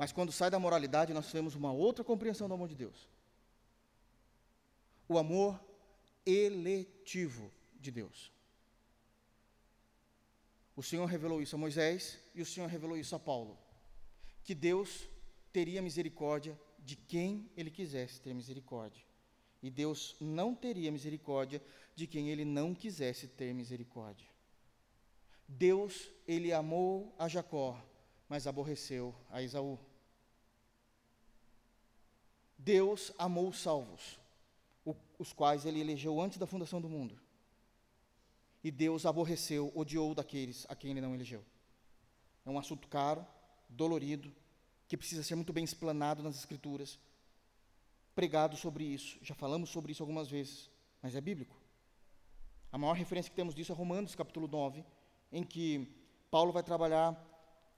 Mas 0.00 0.12
quando 0.12 0.32
sai 0.32 0.48
da 0.48 0.58
moralidade, 0.58 1.12
nós 1.12 1.30
temos 1.30 1.54
uma 1.54 1.70
outra 1.74 2.02
compreensão 2.02 2.48
do 2.48 2.54
amor 2.54 2.70
de 2.70 2.74
Deus. 2.74 3.06
O 5.06 5.18
amor 5.18 5.62
eletivo 6.24 7.52
de 7.78 7.90
Deus. 7.90 8.32
O 10.74 10.82
Senhor 10.82 11.04
revelou 11.04 11.42
isso 11.42 11.54
a 11.54 11.58
Moisés 11.58 12.18
e 12.34 12.40
o 12.40 12.46
Senhor 12.46 12.66
revelou 12.66 12.96
isso 12.96 13.14
a 13.14 13.18
Paulo. 13.18 13.58
Que 14.42 14.54
Deus 14.54 15.06
teria 15.52 15.82
misericórdia 15.82 16.58
de 16.78 16.96
quem 16.96 17.50
ele 17.54 17.70
quisesse 17.70 18.22
ter 18.22 18.32
misericórdia. 18.32 19.04
E 19.62 19.70
Deus 19.70 20.16
não 20.18 20.54
teria 20.54 20.90
misericórdia 20.90 21.62
de 21.94 22.06
quem 22.06 22.30
ele 22.30 22.46
não 22.46 22.74
quisesse 22.74 23.28
ter 23.28 23.52
misericórdia. 23.52 24.26
Deus, 25.46 26.08
ele 26.26 26.54
amou 26.54 27.14
a 27.18 27.28
Jacó, 27.28 27.78
mas 28.30 28.46
aborreceu 28.46 29.14
a 29.28 29.42
Esaú. 29.42 29.78
Deus 32.62 33.10
amou 33.16 33.48
os 33.48 33.58
salvos, 33.58 34.20
os 35.18 35.32
quais 35.32 35.64
ele 35.64 35.80
elegeu 35.80 36.20
antes 36.20 36.36
da 36.36 36.46
fundação 36.46 36.78
do 36.80 36.90
mundo. 36.90 37.18
E 38.62 38.70
Deus 38.70 39.06
aborreceu, 39.06 39.72
odiou 39.74 40.14
daqueles 40.14 40.66
a 40.68 40.76
quem 40.76 40.90
ele 40.90 41.00
não 41.00 41.14
elegeu. 41.14 41.42
É 42.44 42.50
um 42.50 42.58
assunto 42.58 42.86
caro, 42.86 43.26
dolorido, 43.66 44.30
que 44.86 44.96
precisa 44.96 45.22
ser 45.22 45.36
muito 45.36 45.54
bem 45.54 45.64
explanado 45.64 46.22
nas 46.22 46.36
Escrituras, 46.36 46.98
pregado 48.14 48.58
sobre 48.58 48.84
isso. 48.84 49.18
Já 49.22 49.34
falamos 49.34 49.70
sobre 49.70 49.92
isso 49.92 50.02
algumas 50.02 50.28
vezes, 50.28 50.68
mas 51.00 51.14
é 51.14 51.20
bíblico. 51.20 51.56
A 52.70 52.76
maior 52.76 52.92
referência 52.92 53.30
que 53.30 53.36
temos 53.36 53.54
disso 53.54 53.72
é 53.72 53.74
Romanos, 53.74 54.14
capítulo 54.14 54.46
9, 54.46 54.84
em 55.32 55.42
que 55.42 55.88
Paulo 56.30 56.52
vai 56.52 56.62
trabalhar 56.62 57.16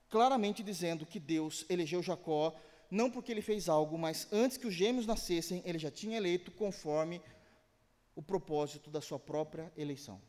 claramente 0.08 0.60
dizendo 0.60 1.06
que 1.06 1.20
Deus 1.20 1.64
elegeu 1.68 2.02
Jacó 2.02 2.52
não 2.92 3.10
porque 3.10 3.32
ele 3.32 3.40
fez 3.40 3.70
algo, 3.70 3.96
mas 3.96 4.28
antes 4.30 4.58
que 4.58 4.66
os 4.66 4.74
gêmeos 4.74 5.06
nascessem, 5.06 5.62
ele 5.64 5.78
já 5.78 5.90
tinha 5.90 6.14
eleito 6.14 6.50
conforme 6.50 7.22
o 8.14 8.22
propósito 8.22 8.90
da 8.90 9.00
sua 9.00 9.18
própria 9.18 9.72
eleição. 9.78 10.20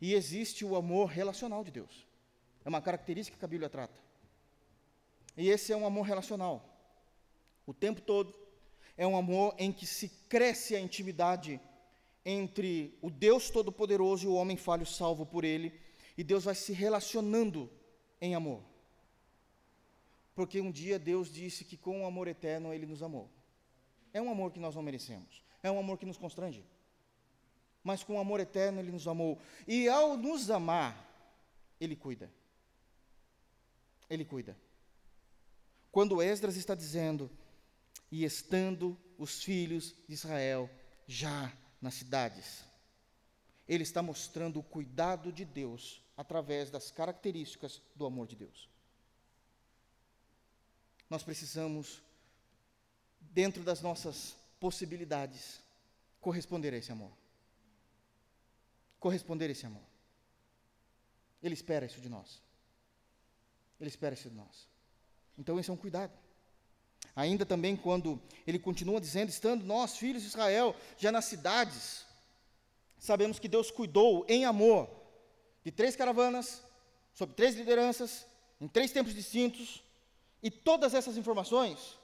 E 0.00 0.14
existe 0.14 0.64
o 0.64 0.74
amor 0.74 1.10
relacional 1.10 1.62
de 1.62 1.70
Deus. 1.70 2.06
É 2.64 2.70
uma 2.70 2.80
característica 2.80 3.36
que 3.36 3.44
a 3.44 3.48
Bíblia 3.48 3.68
trata. 3.68 4.00
E 5.36 5.50
esse 5.50 5.74
é 5.74 5.76
um 5.76 5.84
amor 5.84 6.06
relacional. 6.06 6.64
O 7.66 7.74
tempo 7.74 8.00
todo 8.00 8.34
é 8.96 9.06
um 9.06 9.14
amor 9.14 9.54
em 9.58 9.70
que 9.70 9.86
se 9.86 10.08
cresce 10.26 10.74
a 10.74 10.80
intimidade 10.80 11.60
entre 12.24 12.98
o 13.02 13.10
Deus 13.10 13.50
Todo-Poderoso 13.50 14.24
e 14.24 14.28
o 14.28 14.34
homem 14.34 14.56
falho 14.56 14.86
salvo 14.86 15.26
por 15.26 15.44
Ele, 15.44 15.78
e 16.16 16.24
Deus 16.24 16.44
vai 16.44 16.54
se 16.54 16.72
relacionando 16.72 17.70
em 18.22 18.34
amor. 18.34 18.70
Porque 20.40 20.58
um 20.58 20.70
dia 20.70 20.98
Deus 20.98 21.30
disse 21.30 21.66
que 21.66 21.76
com 21.76 22.00
o 22.00 22.06
amor 22.06 22.26
eterno 22.26 22.72
Ele 22.72 22.86
nos 22.86 23.02
amou. 23.02 23.30
É 24.10 24.22
um 24.22 24.30
amor 24.30 24.50
que 24.50 24.58
nós 24.58 24.74
não 24.74 24.82
merecemos, 24.82 25.44
é 25.62 25.70
um 25.70 25.78
amor 25.78 25.98
que 25.98 26.06
nos 26.06 26.16
constrange. 26.16 26.64
Mas 27.84 28.02
com 28.02 28.14
o 28.14 28.18
amor 28.18 28.40
eterno 28.40 28.80
Ele 28.80 28.90
nos 28.90 29.06
amou. 29.06 29.38
E 29.68 29.86
ao 29.86 30.16
nos 30.16 30.50
amar, 30.50 30.96
Ele 31.78 31.94
cuida. 31.94 32.32
Ele 34.08 34.24
cuida. 34.24 34.56
Quando 35.92 36.22
Esdras 36.22 36.56
está 36.56 36.74
dizendo, 36.74 37.30
e 38.10 38.24
estando 38.24 38.96
os 39.18 39.44
filhos 39.44 39.94
de 40.08 40.14
Israel 40.14 40.70
já 41.06 41.52
nas 41.82 41.92
cidades, 41.92 42.64
ele 43.68 43.82
está 43.82 44.02
mostrando 44.02 44.58
o 44.58 44.62
cuidado 44.62 45.30
de 45.30 45.44
Deus 45.44 46.02
através 46.16 46.70
das 46.70 46.90
características 46.90 47.82
do 47.94 48.06
amor 48.06 48.26
de 48.26 48.36
Deus. 48.36 48.69
Nós 51.10 51.24
precisamos, 51.24 52.00
dentro 53.20 53.64
das 53.64 53.82
nossas 53.82 54.36
possibilidades, 54.60 55.60
corresponder 56.20 56.72
a 56.72 56.76
esse 56.76 56.92
amor. 56.92 57.10
Corresponder 59.00 59.48
a 59.48 59.50
esse 59.50 59.66
amor. 59.66 59.82
Ele 61.42 61.54
espera 61.54 61.84
isso 61.84 62.00
de 62.00 62.08
nós. 62.08 62.40
Ele 63.80 63.88
espera 63.90 64.14
isso 64.14 64.28
de 64.28 64.36
nós. 64.36 64.68
Então, 65.36 65.58
esse 65.58 65.68
é 65.68 65.72
um 65.72 65.76
cuidado. 65.76 66.12
Ainda 67.16 67.44
também, 67.44 67.76
quando 67.76 68.20
ele 68.46 68.58
continua 68.58 69.00
dizendo: 69.00 69.30
estando 69.30 69.64
nós, 69.64 69.96
filhos 69.96 70.22
de 70.22 70.28
Israel, 70.28 70.76
já 70.96 71.10
nas 71.10 71.24
cidades, 71.24 72.04
sabemos 72.98 73.38
que 73.38 73.48
Deus 73.48 73.70
cuidou 73.70 74.24
em 74.28 74.44
amor 74.44 74.88
de 75.64 75.72
três 75.72 75.96
caravanas, 75.96 76.62
sob 77.12 77.34
três 77.34 77.56
lideranças, 77.56 78.26
em 78.60 78.68
três 78.68 78.92
tempos 78.92 79.14
distintos, 79.14 79.82
e 80.42 80.50
todas 80.50 80.94
essas 80.94 81.16
informações 81.16 81.98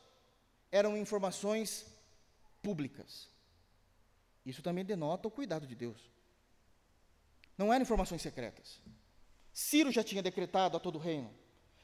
eram 0.70 0.96
informações 0.96 1.87
públicas. 2.62 3.29
Isso 4.44 4.62
também 4.62 4.85
denota 4.85 5.29
o 5.29 5.31
cuidado 5.31 5.66
de 5.66 5.75
Deus. 5.75 6.01
Não 7.57 7.72
eram 7.72 7.83
informações 7.83 8.22
secretas. 8.22 8.81
Ciro 9.53 9.90
já 9.90 10.05
tinha 10.05 10.22
decretado 10.22 10.77
a 10.77 10.81
todo 10.81 10.96
o 10.96 11.01
reino. 11.01 11.33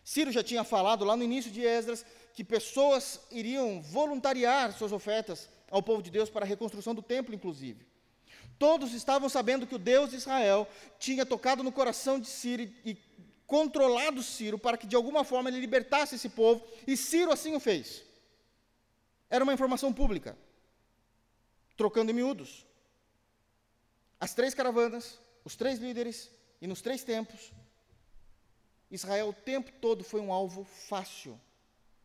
Ciro 0.04 0.30
já 0.30 0.42
tinha 0.42 0.64
falado 0.64 1.04
lá 1.04 1.16
no 1.16 1.22
início 1.22 1.50
de 1.50 1.62
Esdras 1.62 2.04
que 2.34 2.44
pessoas 2.44 3.20
iriam 3.30 3.80
voluntariar 3.80 4.72
suas 4.72 4.92
ofertas 4.92 5.48
ao 5.70 5.82
povo 5.82 6.02
de 6.02 6.10
Deus 6.10 6.28
para 6.28 6.44
a 6.44 6.48
reconstrução 6.48 6.94
do 6.94 7.02
templo, 7.02 7.34
inclusive. 7.34 7.86
Todos 8.58 8.92
estavam 8.92 9.28
sabendo 9.28 9.66
que 9.66 9.74
o 9.74 9.78
Deus 9.78 10.10
de 10.10 10.16
Israel 10.16 10.68
tinha 10.98 11.24
tocado 11.24 11.62
no 11.62 11.72
coração 11.72 12.20
de 12.20 12.26
Ciro 12.26 12.62
e 12.84 12.96
controlado 13.52 14.22
Ciro 14.22 14.58
para 14.58 14.78
que 14.78 14.86
de 14.86 14.96
alguma 14.96 15.24
forma 15.24 15.50
ele 15.50 15.60
libertasse 15.60 16.14
esse 16.14 16.30
povo, 16.30 16.66
e 16.86 16.96
Ciro 16.96 17.30
assim 17.30 17.54
o 17.54 17.60
fez. 17.60 18.02
Era 19.28 19.44
uma 19.44 19.52
informação 19.52 19.92
pública, 19.92 20.38
trocando 21.76 22.10
em 22.10 22.14
miúdos. 22.14 22.64
As 24.18 24.32
três 24.32 24.54
caravanas, 24.54 25.20
os 25.44 25.54
três 25.54 25.78
líderes 25.78 26.30
e 26.62 26.66
nos 26.66 26.80
três 26.80 27.04
tempos, 27.04 27.52
Israel 28.90 29.28
o 29.28 29.34
tempo 29.34 29.70
todo 29.82 30.02
foi 30.02 30.22
um 30.22 30.32
alvo 30.32 30.64
fácil 30.64 31.38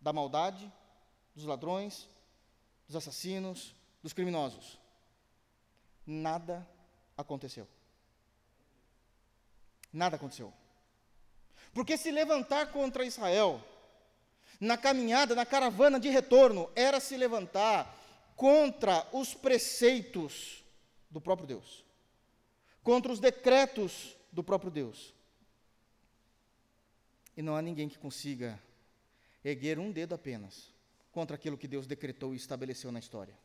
da 0.02 0.12
maldade, 0.12 0.70
dos 1.34 1.46
ladrões, 1.46 2.10
dos 2.88 2.98
assassinos, 2.98 3.74
dos 4.04 4.12
criminosos. 4.12 4.78
Nada 6.06 6.68
aconteceu. 7.16 7.66
Nada 9.94 10.18
aconteceu. 10.18 10.54
Porque 11.78 11.96
se 11.96 12.10
levantar 12.10 12.72
contra 12.72 13.06
Israel, 13.06 13.64
na 14.60 14.76
caminhada, 14.76 15.36
na 15.36 15.46
caravana 15.46 16.00
de 16.00 16.10
retorno, 16.10 16.72
era 16.76 17.00
se 17.00 17.16
levantar 17.16 17.96
contra 18.36 19.08
os 19.14 19.36
preceitos 19.36 20.64
do 21.08 21.22
próprio 21.22 21.46
Deus, 21.48 21.86
contra 22.82 23.12
os 23.12 23.20
decretos 23.20 24.18
do 24.32 24.44
próprio 24.44 24.72
Deus. 24.72 25.14
E 27.38 27.44
não 27.44 27.56
há 27.56 27.62
ninguém 27.62 27.88
que 27.88 28.00
consiga 28.00 28.60
erguer 29.46 29.78
um 29.78 29.92
dedo 29.92 30.16
apenas 30.16 30.74
contra 31.12 31.36
aquilo 31.36 31.60
que 31.60 31.68
Deus 31.68 31.86
decretou 31.86 32.34
e 32.34 32.38
estabeleceu 32.38 32.92
na 32.92 32.98
história. 32.98 33.38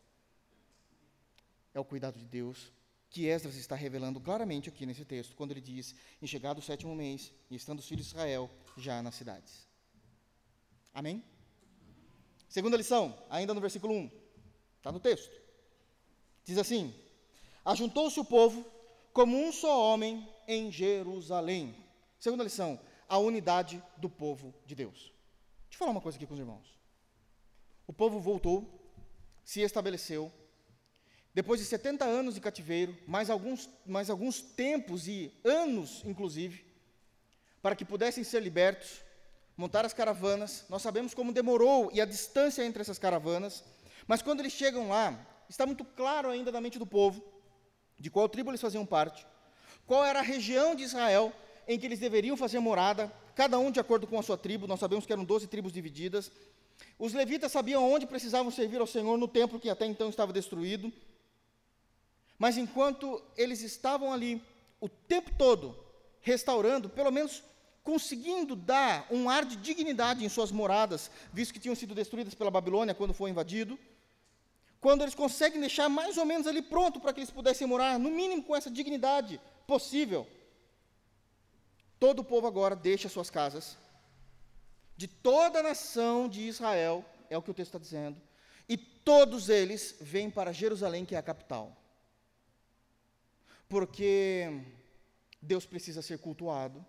É 1.75 1.79
o 1.79 1.85
cuidado 1.85 2.18
de 2.18 2.25
Deus 2.25 2.73
que 3.12 3.27
Esdras 3.27 3.57
está 3.57 3.77
revelando 3.77 4.18
claramente 4.18 4.70
aqui 4.70 4.87
nesse 4.87 5.05
texto, 5.05 5.37
quando 5.37 5.51
ele 5.51 5.61
diz: 5.61 5.94
em 6.20 6.27
chegado 6.27 6.59
o 6.59 6.62
sétimo 6.62 6.94
mês, 6.94 7.31
e 7.51 7.55
estando 7.55 7.79
os 7.79 7.87
filhos 7.87 8.07
de 8.07 8.12
Israel 8.12 8.51
já 8.77 9.03
nas 9.03 9.14
cidades. 9.14 9.68
Amém? 10.94 11.22
Segunda 12.48 12.77
lição, 12.77 13.16
ainda 13.29 13.53
no 13.53 13.61
versículo 13.61 13.94
1, 13.94 14.11
está 14.79 14.90
no 14.90 14.98
texto. 14.98 15.31
Diz 16.42 16.57
assim: 16.57 16.94
Ajuntou-se 17.64 18.18
o 18.18 18.25
povo 18.25 18.64
como 19.12 19.37
um 19.37 19.53
só 19.53 19.92
homem 19.92 20.27
em 20.48 20.72
Jerusalém. 20.72 21.77
Segunda 22.18 22.44
lição, 22.44 22.81
a 23.09 23.18
unidade 23.18 23.83
do 23.98 24.09
povo 24.09 24.55
de 24.64 24.75
Deus. 24.75 25.12
Deixa 25.64 25.75
eu 25.75 25.79
falar 25.79 25.92
uma 25.92 26.01
coisa 26.01 26.16
aqui 26.16 26.27
com 26.27 26.35
os 26.35 26.40
irmãos. 26.40 26.79
O 27.87 27.92
povo 27.92 28.18
voltou, 28.18 28.90
se 29.44 29.61
estabeleceu, 29.61 30.33
depois 31.35 31.61
de 31.61 31.66
70 31.66 32.05
anos 32.05 32.35
de 32.35 32.40
cativeiro, 32.40 32.97
mais 33.07 33.31
alguns, 33.31 33.68
mais 33.87 34.11
alguns 34.11 34.42
tempos 34.42 35.09
e 35.09 35.33
anos, 35.42 36.03
inclusive, 36.05 36.64
para 37.62 37.75
que 37.75 37.85
pudessem 37.85 38.23
ser 38.23 38.40
libertos, 38.40 39.03
montar 39.57 39.85
as 39.85 39.95
caravanas. 39.95 40.64
Nós 40.68 40.83
sabemos 40.83 41.14
como 41.14 41.33
demorou 41.33 41.90
e 41.92 42.01
a 42.01 42.05
distância 42.05 42.64
entre 42.64 42.83
essas 42.83 42.99
caravanas, 42.99 43.64
mas 44.07 44.21
quando 44.21 44.40
eles 44.40 44.53
chegam 44.53 44.88
lá, 44.88 45.18
está 45.49 45.64
muito 45.64 45.85
claro 45.85 46.29
ainda 46.29 46.53
na 46.53 46.61
mente 46.61 46.79
do 46.79 46.87
povo 46.87 47.23
de 47.99 48.11
qual 48.11 48.29
tribo 48.29 48.51
eles 48.51 48.61
faziam 48.61 48.85
parte, 48.85 49.25
qual 49.87 50.05
era 50.05 50.18
a 50.18 50.23
região 50.23 50.75
de 50.75 50.83
Israel 50.83 51.33
em 51.66 51.79
que 51.79 51.87
eles 51.87 52.01
deveriam 52.01 52.37
fazer 52.37 52.59
morada, 52.59 53.11
cada 53.35 53.59
um 53.59 53.71
de 53.71 53.81
acordo 53.81 54.07
com 54.07 54.18
a 54.18 54.23
sua 54.23 54.37
tribo, 54.37 54.66
nós 54.66 54.81
sabemos 54.81 55.07
que 55.07 55.12
eram 55.12 55.25
12 55.25 55.47
tribos 55.47 55.73
divididas. 55.73 56.31
Os 56.99 57.14
levitas 57.14 57.53
sabiam 57.53 57.90
onde 57.90 58.07
precisavam 58.07 58.51
servir 58.51 58.81
ao 58.81 58.87
Senhor 58.87 59.16
no 59.16 59.29
templo 59.29 59.61
que 59.61 59.71
até 59.71 59.87
então 59.87 60.09
estava 60.09 60.33
destruído. 60.33 60.92
Mas 62.42 62.57
enquanto 62.57 63.22
eles 63.37 63.61
estavam 63.62 64.12
ali 64.12 64.42
o 64.81 64.88
tempo 64.88 65.31
todo 65.38 65.66
restaurando, 66.20 66.88
pelo 66.88 67.12
menos 67.12 67.42
conseguindo 67.85 68.57
dar 68.57 69.07
um 69.11 69.31
ar 69.31 69.44
de 69.44 69.57
dignidade 69.57 70.24
em 70.24 70.28
suas 70.28 70.50
moradas, 70.50 71.11
visto 71.33 71.55
que 71.55 71.61
tinham 71.61 71.76
sido 71.76 71.94
destruídas 71.94 72.35
pela 72.35 72.50
Babilônia 72.50 72.94
quando 72.94 73.14
foi 73.14 73.31
invadido, 73.31 73.78
quando 74.81 75.02
eles 75.02 75.14
conseguem 75.14 75.61
deixar 75.61 75.88
mais 75.88 76.18
ou 76.18 76.26
menos 76.26 76.46
ali 76.48 76.62
pronto 76.62 77.00
para 77.00 77.12
que 77.12 77.20
eles 77.20 77.37
pudessem 77.38 77.66
morar, 77.66 77.98
no 77.98 78.11
mínimo 78.11 78.42
com 78.42 78.57
essa 78.57 78.70
dignidade 78.70 79.40
possível, 79.66 80.26
Todo 82.02 82.18
o 82.18 82.24
povo 82.24 82.48
agora 82.48 82.74
deixa 82.74 83.09
suas 83.09 83.31
casas, 83.31 83.78
de 84.96 85.07
toda 85.07 85.61
a 85.61 85.62
nação 85.62 86.28
de 86.28 86.40
Israel, 86.40 87.05
é 87.31 87.38
o 87.38 87.42
que 87.42 87.52
o 87.52 87.55
texto 87.55 87.68
está 87.68 87.78
dizendo, 87.78 88.20
e 88.68 88.76
todos 88.76 89.48
eles 89.48 89.94
vêm 90.00 90.28
para 90.28 90.52
Jerusalém, 90.52 91.05
que 91.05 91.14
é 91.14 91.18
a 91.18 91.22
capital. 91.22 91.76
Porque 93.72 94.61
Deus 95.40 95.64
precisa 95.64 96.02
ser 96.02 96.18
cultuado, 96.18 96.85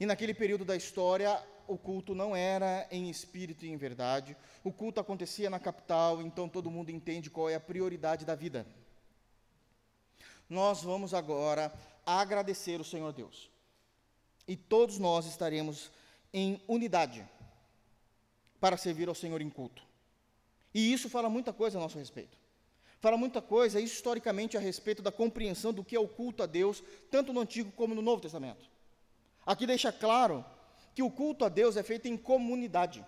e 0.00 0.06
naquele 0.06 0.32
período 0.32 0.64
da 0.64 0.74
história, 0.74 1.38
o 1.66 1.76
culto 1.76 2.14
não 2.14 2.34
era 2.34 2.88
em 2.90 3.10
espírito 3.10 3.66
e 3.66 3.68
em 3.68 3.76
verdade, 3.76 4.34
o 4.64 4.72
culto 4.72 4.98
acontecia 4.98 5.50
na 5.50 5.60
capital, 5.60 6.22
então 6.22 6.48
todo 6.48 6.70
mundo 6.70 6.90
entende 6.90 7.28
qual 7.28 7.50
é 7.50 7.54
a 7.54 7.60
prioridade 7.60 8.24
da 8.24 8.34
vida. 8.34 8.66
Nós 10.48 10.82
vamos 10.82 11.12
agora 11.12 11.70
agradecer 12.06 12.80
o 12.80 12.84
Senhor 12.92 13.12
Deus 13.12 13.50
e 14.46 14.56
todos 14.56 14.96
nós 14.96 15.26
estaremos 15.26 15.90
em 16.32 16.62
unidade 16.66 17.28
para 18.58 18.78
servir 18.78 19.06
ao 19.06 19.14
Senhor 19.14 19.42
em 19.42 19.50
culto. 19.50 19.82
E 20.72 20.94
isso 20.94 21.10
fala 21.10 21.28
muita 21.28 21.52
coisa 21.52 21.76
a 21.76 21.80
nosso 21.82 21.98
respeito. 21.98 22.37
Fala 23.00 23.16
muita 23.16 23.40
coisa 23.40 23.80
historicamente 23.80 24.56
a 24.56 24.60
respeito 24.60 25.02
da 25.02 25.12
compreensão 25.12 25.72
do 25.72 25.84
que 25.84 25.94
é 25.94 26.00
o 26.00 26.08
culto 26.08 26.42
a 26.42 26.46
Deus, 26.46 26.82
tanto 27.10 27.32
no 27.32 27.40
Antigo 27.40 27.70
como 27.72 27.94
no 27.94 28.02
Novo 28.02 28.20
Testamento. 28.20 28.68
Aqui 29.46 29.66
deixa 29.66 29.92
claro 29.92 30.44
que 30.94 31.02
o 31.02 31.10
culto 31.10 31.44
a 31.44 31.48
Deus 31.48 31.76
é 31.76 31.82
feito 31.82 32.08
em 32.08 32.16
comunidade. 32.16 33.04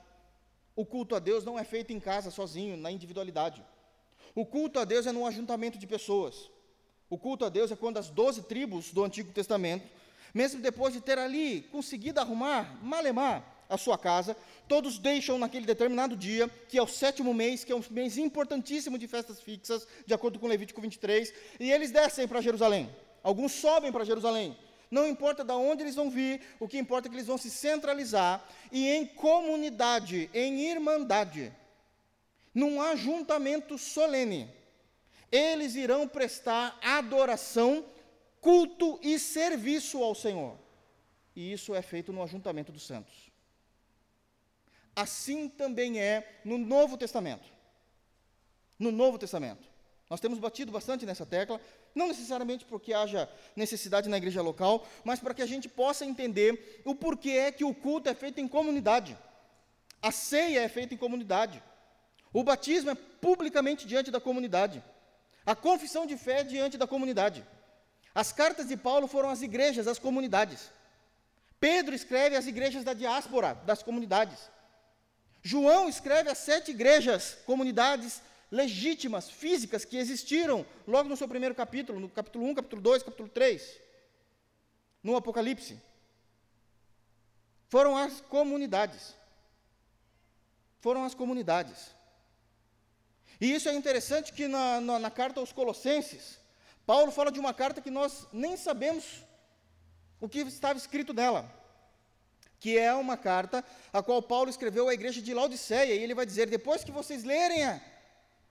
O 0.77 0.87
culto 0.87 1.15
a 1.15 1.19
Deus 1.19 1.45
não 1.45 1.59
é 1.59 1.65
feito 1.65 1.93
em 1.93 1.99
casa 1.99 2.31
sozinho, 2.31 2.77
na 2.77 2.91
individualidade. 2.91 3.65
O 4.35 4.47
culto 4.47 4.79
a 4.79 4.85
Deus 4.85 5.07
é 5.07 5.13
num 5.13 5.27
ajuntamento 5.27 5.77
de 5.77 5.87
pessoas. 5.87 6.51
O 7.09 7.19
culto 7.19 7.45
a 7.45 7.49
Deus 7.49 7.73
é 7.73 7.77
quando 7.77 7.99
as 7.99 8.09
doze 8.09 8.43
tribos 8.43 8.93
do 8.93 9.05
Antigo 9.05 9.33
Testamento 9.33 9.91
mesmo 10.33 10.61
depois 10.61 10.95
de 10.95 11.01
ter 11.01 11.19
ali 11.19 11.63
conseguido 11.73 12.21
arrumar, 12.21 12.79
malemar, 12.83 13.45
a 13.71 13.79
sua 13.79 13.97
casa, 13.97 14.37
todos 14.69 14.99
deixam 14.99 15.39
naquele 15.39 15.65
determinado 15.65 16.17
dia, 16.17 16.51
que 16.69 16.77
é 16.77 16.83
o 16.83 16.87
sétimo 16.87 17.33
mês, 17.33 17.65
que 17.65 17.73
é 17.73 17.77
um 17.77 17.83
mês 17.91 18.19
importantíssimo 18.19 18.99
de 18.99 19.07
festas 19.07 19.41
fixas, 19.41 19.87
de 20.05 20.13
acordo 20.13 20.39
com 20.39 20.47
Levítico 20.47 20.81
23, 20.81 21.33
e 21.59 21.71
eles 21.71 21.91
descem 21.91 22.29
para 22.29 22.41
Jerusalém. 22.41 22.91
Alguns 23.23 23.53
sobem 23.53 23.93
para 23.93 24.05
Jerusalém. 24.05 24.57
Não 24.91 25.07
importa 25.07 25.45
de 25.45 25.53
onde 25.53 25.85
eles 25.85 25.95
vão 25.95 26.11
vir, 26.11 26.41
o 26.59 26.67
que 26.67 26.77
importa 26.77 27.07
é 27.07 27.09
que 27.09 27.15
eles 27.15 27.29
vão 27.29 27.39
se 27.39 27.49
centralizar 27.49 28.45
e 28.73 28.89
em 28.89 29.07
comunidade, 29.07 30.29
em 30.35 30.69
irmandade, 30.69 31.53
num 32.53 32.83
ajuntamento 32.83 33.79
solene. 33.79 34.53
Eles 35.31 35.77
irão 35.77 36.09
prestar 36.09 36.77
adoração 36.83 37.85
culto 38.41 38.99
e 39.01 39.17
serviço 39.17 40.03
ao 40.03 40.15
Senhor. 40.15 40.59
E 41.37 41.53
isso 41.53 41.73
é 41.73 41.83
feito 41.83 42.13
no 42.13 42.23
ajuntamento 42.23 42.73
dos 42.73 42.85
santos. 42.85 43.30
Assim 45.01 45.49
também 45.49 45.99
é 45.99 46.41
no 46.45 46.59
Novo 46.59 46.99
Testamento. 46.99 47.49
No 48.79 48.93
Novo 48.93 49.19
Testamento. 49.19 49.67
Nós 50.11 50.21
temos 50.21 50.39
batido 50.39 50.71
bastante 50.71 51.07
nessa 51.07 51.25
tecla, 51.25 51.59
não 51.95 52.09
necessariamente 52.09 52.67
porque 52.67 52.93
haja 52.93 53.27
necessidade 53.57 54.11
na 54.11 54.19
igreja 54.19 54.43
local, 54.43 54.87
mas 55.03 55.19
para 55.19 55.33
que 55.33 55.41
a 55.41 55.47
gente 55.47 55.71
possa 55.71 56.05
entender 56.05 56.83
o 56.85 56.95
porquê 56.95 57.31
é 57.31 57.51
que 57.51 57.65
o 57.65 57.75
culto 57.75 58.11
é 58.11 58.15
feito 58.15 58.43
em 58.43 58.47
comunidade. 58.47 59.17
A 60.03 60.13
ceia 60.13 60.61
é 60.61 60.69
feita 60.69 60.93
em 60.93 60.99
comunidade. 60.99 61.63
O 62.31 62.45
batismo 62.45 62.91
é 62.91 62.95
publicamente 62.95 63.87
diante 63.87 64.11
da 64.11 64.21
comunidade. 64.21 64.85
A 65.47 65.55
confissão 65.55 66.05
de 66.05 66.19
fé 66.19 66.41
é 66.41 66.45
diante 66.45 66.77
da 66.77 66.87
comunidade. 66.87 67.43
As 68.15 68.33
cartas 68.33 68.69
de 68.69 68.77
Paulo 68.77 69.07
foram 69.07 69.31
às 69.31 69.41
igrejas, 69.41 69.87
às 69.87 69.99
comunidades. 69.99 70.71
Pedro 71.59 71.95
escreve 71.95 72.37
às 72.37 72.47
igrejas 72.47 72.85
da 72.85 72.93
diáspora, 72.93 73.55
das 73.65 73.83
comunidades. 73.83 74.51
João 75.43 75.89
escreve 75.89 76.31
às 76.31 76.39
sete 76.39 76.71
igrejas, 76.71 77.39
comunidades 77.47 78.21
legítimas, 78.51 79.31
físicas, 79.31 79.85
que 79.85 79.97
existiram 79.97 80.67
logo 80.87 81.09
no 81.09 81.17
seu 81.17 81.29
primeiro 81.29 81.55
capítulo, 81.55 82.01
no 82.01 82.09
capítulo 82.09 82.47
1, 82.47 82.55
capítulo 82.55 82.83
2, 82.83 83.03
capítulo 83.03 83.29
3, 83.29 83.81
no 85.03 85.17
Apocalipse. 85.17 85.81
Foram 87.69 87.97
as 87.97 88.21
comunidades. 88.23 89.15
Foram 90.81 91.05
as 91.05 91.15
comunidades. 91.15 91.91
E 93.41 93.55
isso 93.55 93.69
é 93.69 93.75
interessante 93.75 94.33
que 94.33 94.49
na, 94.49 94.81
na, 94.81 94.99
na 94.99 95.11
carta 95.11 95.41
aos 95.41 95.53
Colossenses, 95.53 96.39
Paulo 96.85 97.13
fala 97.13 97.31
de 97.31 97.39
uma 97.39 97.55
carta 97.55 97.81
que 97.81 97.91
nós 97.91 98.27
nem 98.33 98.57
sabemos 98.57 99.25
o 100.21 100.29
que 100.29 100.41
estava 100.41 100.79
escrito 100.79 101.15
nela, 101.15 101.51
que 102.61 102.77
é 102.77 102.93
uma 102.95 103.17
carta 103.17 103.65
a 103.91 104.03
qual 104.03 104.23
Paulo 104.23 104.51
escreveu 104.51 104.89
à 104.89 104.95
igreja 104.95 105.23
de 105.23 105.33
Laodiceia, 105.33 105.95
e 105.95 106.03
ele 106.03 106.15
vai 106.15 106.27
dizer: 106.27 106.49
depois 106.49 106.85
que 106.85 106.93
vocês 106.93 107.25
lerem 107.25 107.65
a, 107.65 107.81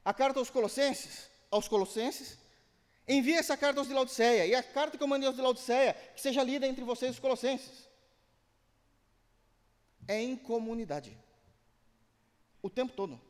a 0.03 0.13
carta 0.13 0.39
aos 0.39 0.49
Colossenses, 0.49 1.29
aos 1.51 1.67
Colossenses, 1.67 2.37
envie 3.07 3.35
essa 3.35 3.55
carta 3.55 3.79
aos 3.79 3.87
de 3.87 3.93
Laodiceia, 3.93 4.47
e 4.47 4.55
a 4.55 4.63
carta 4.63 4.97
que 4.97 5.03
eu 5.03 5.07
mandei 5.07 5.27
aos 5.27 5.35
de 5.35 5.41
Laodiceia, 5.43 5.93
que 6.15 6.19
seja 6.19 6.43
lida 6.43 6.67
entre 6.67 6.83
vocês, 6.83 7.11
os 7.11 7.19
Colossenses. 7.19 7.87
É 10.07 10.19
em 10.19 10.35
comunidade, 10.35 11.15
o 12.63 12.69
tempo 12.69 12.93
todo. 12.93 13.21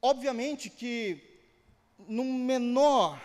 Obviamente 0.00 0.70
que, 0.70 1.42
num 1.98 2.32
menor 2.32 3.20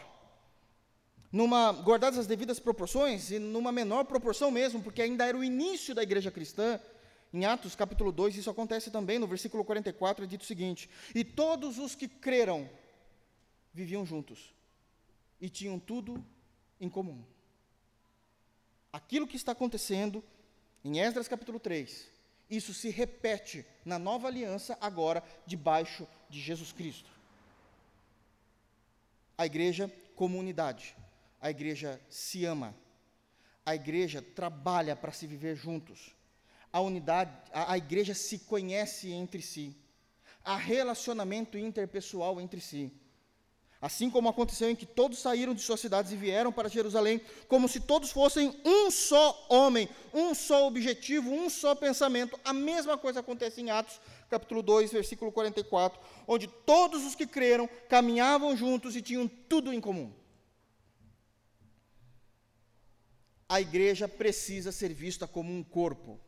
numa, 1.31 1.71
guardadas 1.71 2.17
as 2.17 2.27
devidas 2.27 2.59
proporções, 2.59 3.31
e 3.31 3.39
numa 3.39 3.71
menor 3.71 4.05
proporção 4.05 4.49
mesmo, 4.49 4.81
porque 4.81 5.01
ainda 5.01 5.25
era 5.25 5.37
o 5.37 5.43
início 5.43 5.93
da 5.93 6.03
igreja 6.03 6.31
cristã, 6.31 6.79
em 7.31 7.45
Atos 7.45 7.75
capítulo 7.75 8.11
2, 8.11 8.37
isso 8.37 8.49
acontece 8.49 8.89
também, 8.89 9.19
no 9.19 9.27
versículo 9.27 9.63
44, 9.63 10.23
é 10.23 10.27
dito 10.27 10.41
o 10.41 10.45
seguinte: 10.45 10.89
E 11.13 11.23
todos 11.23 11.77
os 11.77 11.93
que 11.93 12.07
creram 12.07 12.67
viviam 13.71 14.03
juntos, 14.03 14.53
e 15.39 15.47
tinham 15.47 15.77
tudo 15.77 16.23
em 16.81 16.89
comum. 16.89 17.23
Aquilo 18.91 19.27
que 19.27 19.35
está 19.35 19.51
acontecendo 19.51 20.23
em 20.83 20.99
Esdras 20.99 21.27
capítulo 21.27 21.59
3, 21.59 22.07
isso 22.49 22.73
se 22.73 22.89
repete 22.89 23.63
na 23.85 23.99
nova 23.99 24.27
aliança, 24.27 24.75
agora 24.81 25.23
debaixo 25.45 26.07
de 26.27 26.41
Jesus 26.41 26.71
Cristo. 26.71 27.11
A 29.37 29.45
igreja, 29.45 29.93
comunidade 30.15 30.95
a 31.41 31.49
igreja 31.49 31.99
se 32.09 32.45
ama, 32.45 32.75
a 33.65 33.75
igreja 33.75 34.21
trabalha 34.21 34.95
para 34.95 35.11
se 35.11 35.27
viver 35.27 35.55
juntos, 35.55 36.15
a 36.71 36.79
unidade, 36.79 37.31
a, 37.53 37.73
a 37.73 37.77
igreja 37.77 38.13
se 38.13 38.39
conhece 38.39 39.11
entre 39.11 39.41
si, 39.41 39.75
há 40.43 40.55
relacionamento 40.55 41.57
interpessoal 41.57 42.39
entre 42.39 42.59
si. 42.61 42.91
Assim 43.81 44.09
como 44.09 44.27
aconteceu 44.27 44.69
em 44.69 44.75
que 44.75 44.85
todos 44.85 45.19
saíram 45.19 45.53
de 45.53 45.61
suas 45.61 45.79
cidades 45.79 46.11
e 46.11 46.15
vieram 46.17 46.51
para 46.51 46.67
Jerusalém, 46.67 47.21
como 47.47 47.69
se 47.69 47.79
todos 47.79 48.11
fossem 48.11 48.53
um 48.65 48.91
só 48.91 49.45
homem, 49.47 49.87
um 50.13 50.35
só 50.35 50.67
objetivo, 50.67 51.31
um 51.31 51.49
só 51.49 51.73
pensamento. 51.73 52.37
A 52.43 52.51
mesma 52.51 52.97
coisa 52.97 53.21
acontece 53.21 53.61
em 53.61 53.69
Atos, 53.69 54.01
capítulo 54.29 54.61
2, 54.61 54.91
versículo 54.91 55.31
44, 55.31 55.97
onde 56.27 56.47
todos 56.47 57.05
os 57.05 57.15
que 57.15 57.25
creram 57.25 57.69
caminhavam 57.87 58.55
juntos 58.57 58.97
e 58.97 59.01
tinham 59.01 59.29
tudo 59.47 59.71
em 59.71 59.79
comum. 59.79 60.11
A 63.49 63.59
igreja 63.59 64.07
precisa 64.07 64.71
ser 64.71 64.93
vista 64.93 65.27
como 65.27 65.51
um 65.51 65.63
corpo, 65.63 66.19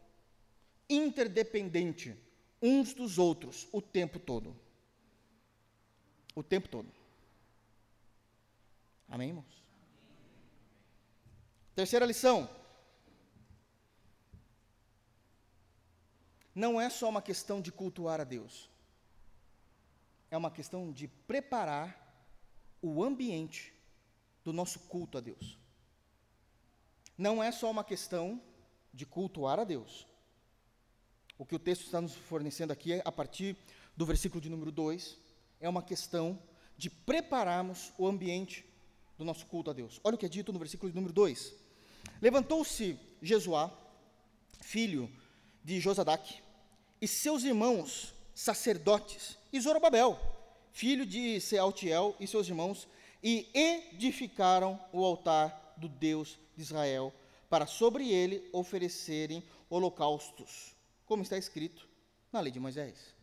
interdependente 0.90 2.18
uns 2.60 2.96
dos 2.96 3.20
outros 3.20 3.68
o 3.72 3.80
tempo 3.80 4.18
todo. 4.20 4.60
O 6.34 6.42
tempo 6.42 6.68
todo. 6.68 6.92
Amém, 9.08 9.30
irmãos? 9.30 9.64
Terceira 11.76 12.08
lição. 12.08 12.50
Não 16.56 16.82
é 16.82 16.90
só 16.90 17.08
uma 17.08 17.22
questão 17.22 17.62
de 17.62 17.72
cultuar 17.72 18.20
a 18.20 18.26
Deus, 18.26 18.70
é 20.30 20.36
uma 20.36 20.52
questão 20.52 20.92
de 20.92 21.08
preparar 21.08 21.98
o 22.82 23.04
ambiente 23.04 23.74
do 24.44 24.52
nosso 24.52 24.80
culto 24.80 25.18
a 25.18 25.22
Deus 25.22 25.61
não 27.22 27.42
é 27.42 27.52
só 27.52 27.70
uma 27.70 27.84
questão 27.84 28.42
de 28.92 29.06
cultuar 29.06 29.60
a 29.60 29.64
Deus. 29.64 30.08
O 31.38 31.46
que 31.46 31.56
o 31.56 31.60
texto 31.60 31.84
está 31.86 32.02
nos 32.02 32.16
fornecendo 32.16 32.74
aqui, 32.74 33.00
a 33.06 33.12
partir 33.12 33.56
do 33.96 34.08
versículo 34.08 34.42
de 34.42 34.50
número 34.50 34.72
2, 34.72 35.18
é 35.60 35.70
uma 35.70 35.84
questão 35.84 36.42
de 36.76 36.90
prepararmos 36.90 37.94
o 37.96 38.08
ambiente 38.08 38.66
do 39.20 39.24
nosso 39.24 39.46
culto 39.46 39.70
a 39.70 39.74
Deus. 39.74 40.02
Olha 40.04 40.16
o 40.16 40.18
que 40.18 40.26
é 40.26 40.30
dito 40.30 40.52
no 40.52 40.58
versículo 40.58 40.90
de 40.90 40.96
número 40.96 41.14
2. 41.14 41.54
Levantou-se 42.20 43.00
Jesuá, 43.22 43.72
filho 44.60 45.08
de 45.64 45.80
Josadac, 45.80 46.42
e 47.00 47.08
seus 47.08 47.44
irmãos 47.44 48.16
sacerdotes, 48.34 49.38
e 49.54 49.62
Zorobabel, 49.62 50.20
filho 50.72 51.06
de 51.06 51.40
Sealtiel, 51.40 52.16
e 52.20 52.26
seus 52.26 52.48
irmãos, 52.48 52.88
e 53.22 53.48
edificaram 53.54 54.84
o 54.92 55.06
altar 55.06 55.61
do 55.78 55.88
Deus 55.88 56.38
de 56.56 56.62
Israel, 56.62 57.14
para 57.50 57.66
sobre 57.66 58.10
ele 58.10 58.50
oferecerem 58.54 59.44
holocaustos, 59.70 60.76
como 61.06 61.24
está 61.24 61.38
escrito 61.38 61.88
na 62.32 62.40
lei 62.40 62.52
de 62.52 62.60
Moisés. 62.60 63.14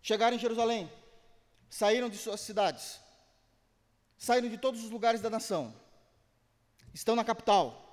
Chegaram 0.00 0.36
em 0.36 0.40
Jerusalém, 0.40 0.90
saíram 1.68 2.08
de 2.08 2.16
suas 2.16 2.40
cidades, 2.40 2.98
saíram 4.16 4.48
de 4.48 4.56
todos 4.56 4.82
os 4.82 4.90
lugares 4.90 5.20
da 5.20 5.28
nação, 5.28 5.74
estão 6.94 7.14
na 7.14 7.24
capital, 7.24 7.84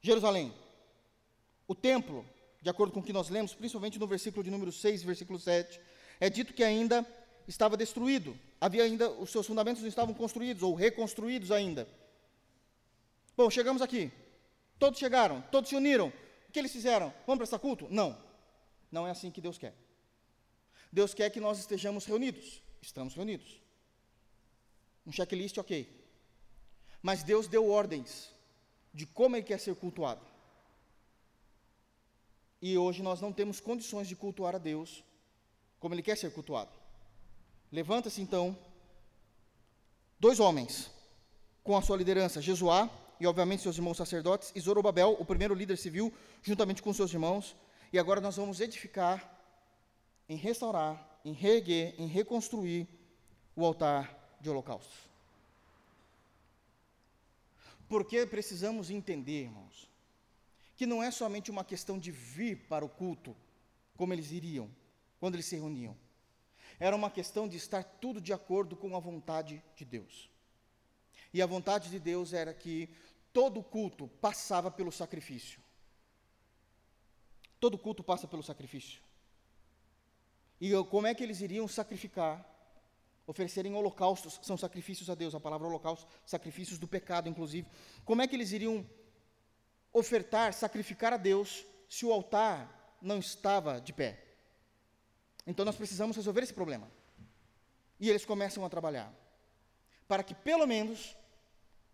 Jerusalém. 0.00 0.54
O 1.66 1.74
templo, 1.74 2.24
de 2.60 2.70
acordo 2.70 2.92
com 2.92 3.00
o 3.00 3.02
que 3.02 3.12
nós 3.12 3.28
lemos, 3.28 3.54
principalmente 3.54 3.98
no 3.98 4.06
versículo 4.06 4.44
de 4.44 4.50
número 4.50 4.70
6 4.70 5.02
e 5.02 5.06
versículo 5.06 5.38
7, 5.38 5.80
é 6.20 6.30
dito 6.30 6.54
que 6.54 6.62
ainda 6.62 7.04
estava 7.46 7.76
destruído. 7.76 8.38
Havia 8.60 8.84
ainda, 8.84 9.10
os 9.10 9.30
seus 9.30 9.46
fundamentos 9.46 9.82
não 9.82 9.88
estavam 9.88 10.14
construídos 10.14 10.62
ou 10.62 10.74
reconstruídos 10.74 11.50
ainda. 11.50 11.88
Bom, 13.36 13.50
chegamos 13.50 13.82
aqui. 13.82 14.10
Todos 14.78 14.98
chegaram, 14.98 15.42
todos 15.50 15.70
se 15.70 15.76
uniram. 15.76 16.12
O 16.48 16.52
que 16.52 16.58
eles 16.58 16.72
fizeram? 16.72 17.12
Vamos 17.26 17.38
prestar 17.38 17.58
culto? 17.58 17.86
Não. 17.90 18.18
Não 18.90 19.06
é 19.06 19.10
assim 19.10 19.30
que 19.30 19.40
Deus 19.40 19.56
quer. 19.56 19.74
Deus 20.92 21.14
quer 21.14 21.30
que 21.30 21.40
nós 21.40 21.58
estejamos 21.58 22.04
reunidos. 22.04 22.62
Estamos 22.80 23.14
reunidos. 23.14 23.60
Um 25.06 25.12
checklist, 25.12 25.56
ok. 25.58 25.88
Mas 27.00 27.22
Deus 27.22 27.48
deu 27.48 27.70
ordens 27.70 28.30
de 28.92 29.06
como 29.06 29.36
Ele 29.36 29.44
quer 29.44 29.58
ser 29.58 29.74
cultuado. 29.74 30.24
E 32.60 32.76
hoje 32.76 33.02
nós 33.02 33.20
não 33.20 33.32
temos 33.32 33.58
condições 33.58 34.06
de 34.06 34.14
cultuar 34.14 34.54
a 34.54 34.58
Deus 34.58 35.02
como 35.80 35.94
Ele 35.94 36.02
quer 36.02 36.16
ser 36.16 36.32
cultuado. 36.32 36.81
Levanta-se 37.72 38.20
então 38.20 38.56
dois 40.20 40.38
homens 40.38 40.90
com 41.64 41.74
a 41.74 41.80
sua 41.80 41.96
liderança, 41.96 42.42
Jesuá 42.42 42.90
e 43.18 43.26
obviamente 43.26 43.62
seus 43.62 43.76
irmãos 43.76 43.96
sacerdotes, 43.96 44.52
e 44.54 44.60
Zorobabel, 44.60 45.16
o 45.18 45.24
primeiro 45.24 45.54
líder 45.54 45.78
civil, 45.78 46.12
juntamente 46.42 46.82
com 46.82 46.92
seus 46.92 47.12
irmãos. 47.12 47.56
E 47.92 47.98
agora 47.98 48.20
nós 48.20 48.36
vamos 48.36 48.60
edificar, 48.60 49.40
em 50.28 50.36
restaurar, 50.36 51.20
em 51.24 51.32
reerguer, 51.32 51.94
em 51.98 52.06
reconstruir 52.06 52.88
o 53.54 53.64
altar 53.64 54.36
de 54.40 54.50
holocaustos. 54.50 55.08
Porque 57.88 58.26
precisamos 58.26 58.90
entender, 58.90 59.44
irmãos, 59.44 59.88
que 60.76 60.84
não 60.84 61.00
é 61.00 61.12
somente 61.12 61.48
uma 61.48 61.64
questão 61.64 62.00
de 62.00 62.10
vir 62.10 62.66
para 62.68 62.84
o 62.84 62.88
culto, 62.88 63.36
como 63.96 64.12
eles 64.12 64.32
iriam, 64.32 64.68
quando 65.20 65.36
eles 65.36 65.46
se 65.46 65.54
reuniam 65.54 65.96
era 66.82 66.96
uma 66.96 67.08
questão 67.08 67.46
de 67.46 67.56
estar 67.56 67.84
tudo 67.84 68.20
de 68.20 68.32
acordo 68.32 68.74
com 68.74 68.96
a 68.96 68.98
vontade 68.98 69.62
de 69.76 69.84
Deus. 69.84 70.28
E 71.32 71.40
a 71.40 71.46
vontade 71.46 71.88
de 71.88 72.00
Deus 72.00 72.32
era 72.32 72.52
que 72.52 72.90
todo 73.32 73.62
culto 73.62 74.08
passava 74.20 74.68
pelo 74.68 74.90
sacrifício. 74.90 75.62
Todo 77.60 77.78
culto 77.78 78.02
passa 78.02 78.26
pelo 78.26 78.42
sacrifício. 78.42 79.00
E 80.60 80.72
como 80.90 81.06
é 81.06 81.14
que 81.14 81.22
eles 81.22 81.40
iriam 81.40 81.68
sacrificar? 81.68 82.44
Oferecerem 83.28 83.72
holocaustos, 83.76 84.40
são 84.42 84.56
sacrifícios 84.56 85.08
a 85.08 85.14
Deus, 85.14 85.36
a 85.36 85.40
palavra 85.40 85.68
holocausto, 85.68 86.08
sacrifícios 86.26 86.80
do 86.80 86.88
pecado, 86.88 87.28
inclusive. 87.28 87.68
Como 88.04 88.22
é 88.22 88.26
que 88.26 88.34
eles 88.34 88.50
iriam 88.50 88.84
ofertar, 89.92 90.52
sacrificar 90.52 91.12
a 91.12 91.16
Deus, 91.16 91.64
se 91.88 92.04
o 92.04 92.12
altar 92.12 92.98
não 93.00 93.20
estava 93.20 93.80
de 93.80 93.92
pé? 93.92 94.31
Então 95.46 95.64
nós 95.64 95.76
precisamos 95.76 96.16
resolver 96.16 96.42
esse 96.42 96.54
problema. 96.54 96.90
E 97.98 98.08
eles 98.08 98.24
começam 98.24 98.64
a 98.64 98.68
trabalhar 98.68 99.12
para 100.08 100.22
que 100.22 100.34
pelo 100.34 100.66
menos 100.66 101.16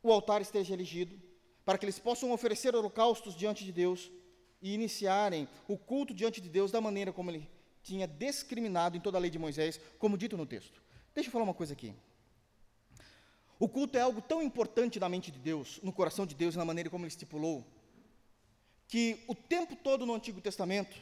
o 0.03 0.11
altar 0.11 0.40
esteja 0.42 0.74
erigido, 0.74 1.20
para 1.64 1.78
que 1.78 1.84
eles 1.84 1.99
possam 1.99 2.32
oferecer 2.32 2.74
holocaustos 2.74 3.34
diante 3.34 3.64
de 3.64 3.72
Deus 3.72 4.11
e 4.61 4.74
iniciarem 4.74 5.49
o 5.68 5.76
culto 5.76 6.14
diante 6.14 6.40
de 6.40 6.49
Deus 6.49 6.70
da 6.70 6.80
maneira 6.80 7.12
como 7.12 7.30
ele 7.30 7.49
tinha 7.82 8.07
discriminado 8.07 8.96
em 8.96 9.01
toda 9.01 9.18
a 9.18 9.20
lei 9.20 9.30
de 9.30 9.38
Moisés, 9.38 9.80
como 9.99 10.18
dito 10.18 10.36
no 10.36 10.46
texto. 10.46 10.82
Deixa 11.14 11.28
eu 11.28 11.32
falar 11.32 11.44
uma 11.44 11.55
coisa 11.55 11.72
aqui. 11.72 11.94
O 13.59 13.68
culto 13.68 13.99
é 13.99 14.01
algo 14.01 14.20
tão 14.20 14.42
importante 14.42 15.01
na 15.01 15.09
mente 15.09 15.30
de 15.30 15.38
Deus, 15.38 15.80
no 15.82 15.92
coração 15.92 16.24
de 16.26 16.34
Deus, 16.34 16.55
na 16.55 16.64
maneira 16.64 16.90
como 16.90 17.05
ele 17.05 17.09
estipulou, 17.09 17.66
que 18.86 19.22
o 19.26 19.34
tempo 19.34 19.74
todo 19.76 20.07
no 20.07 20.14
Antigo 20.14 20.40
Testamento, 20.40 20.96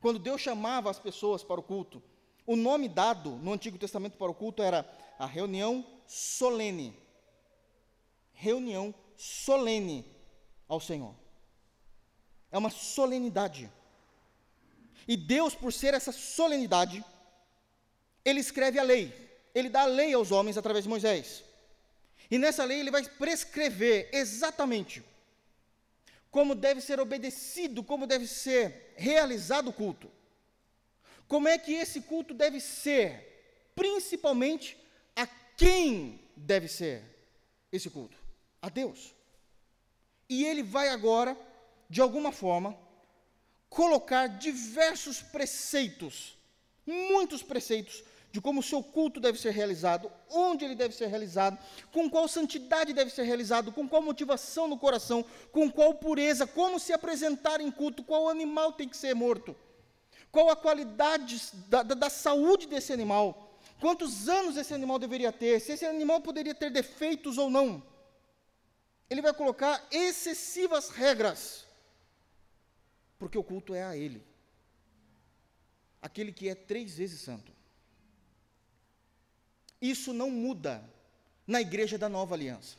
quando 0.00 0.18
Deus 0.18 0.40
chamava 0.40 0.90
as 0.90 0.98
pessoas 0.98 1.42
para 1.42 1.60
o 1.60 1.62
culto, 1.62 2.02
o 2.46 2.56
nome 2.56 2.88
dado 2.88 3.30
no 3.30 3.52
Antigo 3.52 3.78
Testamento 3.78 4.16
para 4.16 4.30
o 4.30 4.34
culto 4.34 4.62
era 4.62 4.88
a 5.18 5.26
reunião 5.26 5.84
solene. 6.06 6.96
Reunião 8.32 8.94
solene 9.16 10.04
ao 10.68 10.80
Senhor. 10.80 11.14
É 12.50 12.56
uma 12.56 12.70
solenidade. 12.70 13.70
E 15.06 15.16
Deus, 15.16 15.54
por 15.54 15.72
ser 15.72 15.94
essa 15.94 16.12
solenidade, 16.12 17.04
ele 18.24 18.40
escreve 18.40 18.78
a 18.78 18.82
lei. 18.82 19.12
Ele 19.54 19.68
dá 19.68 19.82
a 19.82 19.86
lei 19.86 20.14
aos 20.14 20.30
homens 20.30 20.56
através 20.56 20.84
de 20.84 20.88
Moisés. 20.88 21.42
E 22.30 22.38
nessa 22.38 22.64
lei 22.64 22.80
ele 22.80 22.90
vai 22.90 23.02
prescrever 23.02 24.10
exatamente 24.12 25.02
como 26.30 26.54
deve 26.54 26.80
ser 26.80 27.00
obedecido, 27.00 27.82
como 27.82 28.06
deve 28.06 28.26
ser 28.26 28.94
realizado 28.96 29.68
o 29.68 29.72
culto. 29.72 30.10
Como 31.26 31.48
é 31.48 31.58
que 31.58 31.74
esse 31.74 32.02
culto 32.02 32.32
deve 32.34 32.60
ser, 32.60 33.70
principalmente 33.74 34.76
a 35.14 35.26
quem 35.56 36.20
deve 36.36 36.68
ser 36.68 37.02
esse 37.70 37.90
culto? 37.90 38.16
A 38.60 38.68
Deus. 38.68 39.14
E 40.28 40.44
ele 40.44 40.62
vai 40.62 40.88
agora, 40.88 41.36
de 41.88 42.00
alguma 42.00 42.32
forma, 42.32 42.76
colocar 43.68 44.26
diversos 44.26 45.20
preceitos, 45.20 46.36
muitos 46.86 47.42
preceitos, 47.42 48.02
de 48.30 48.40
como 48.40 48.60
o 48.60 48.62
seu 48.62 48.82
culto 48.82 49.20
deve 49.20 49.38
ser 49.40 49.50
realizado, 49.52 50.10
onde 50.30 50.64
ele 50.64 50.74
deve 50.74 50.94
ser 50.94 51.06
realizado, 51.06 51.58
com 51.90 52.10
qual 52.10 52.28
santidade 52.28 52.92
deve 52.92 53.10
ser 53.10 53.22
realizado, 53.22 53.72
com 53.72 53.88
qual 53.88 54.02
motivação 54.02 54.68
no 54.68 54.78
coração, 54.78 55.24
com 55.50 55.70
qual 55.70 55.94
pureza, 55.94 56.46
como 56.46 56.78
se 56.78 56.92
apresentar 56.92 57.60
em 57.60 57.70
culto, 57.70 58.04
qual 58.04 58.28
animal 58.28 58.72
tem 58.72 58.88
que 58.88 58.96
ser 58.96 59.14
morto, 59.14 59.56
qual 60.30 60.50
a 60.50 60.56
qualidade 60.56 61.40
da, 61.68 61.82
da, 61.82 61.94
da 61.94 62.10
saúde 62.10 62.66
desse 62.66 62.92
animal, 62.92 63.58
quantos 63.80 64.28
anos 64.28 64.56
esse 64.56 64.74
animal 64.74 64.98
deveria 64.98 65.32
ter, 65.32 65.58
se 65.60 65.72
esse 65.72 65.86
animal 65.86 66.20
poderia 66.20 66.54
ter 66.54 66.70
defeitos 66.70 67.38
ou 67.38 67.48
não. 67.48 67.82
Ele 69.08 69.22
vai 69.22 69.32
colocar 69.32 69.86
excessivas 69.90 70.90
regras, 70.90 71.64
porque 73.18 73.38
o 73.38 73.42
culto 73.42 73.74
é 73.74 73.82
a 73.82 73.96
Ele, 73.96 74.22
aquele 76.02 76.30
que 76.30 76.46
é 76.46 76.54
três 76.54 76.98
vezes 76.98 77.22
santo. 77.22 77.57
Isso 79.80 80.12
não 80.12 80.30
muda 80.30 80.82
na 81.46 81.60
igreja 81.60 81.96
da 81.96 82.08
nova 82.08 82.34
aliança. 82.34 82.76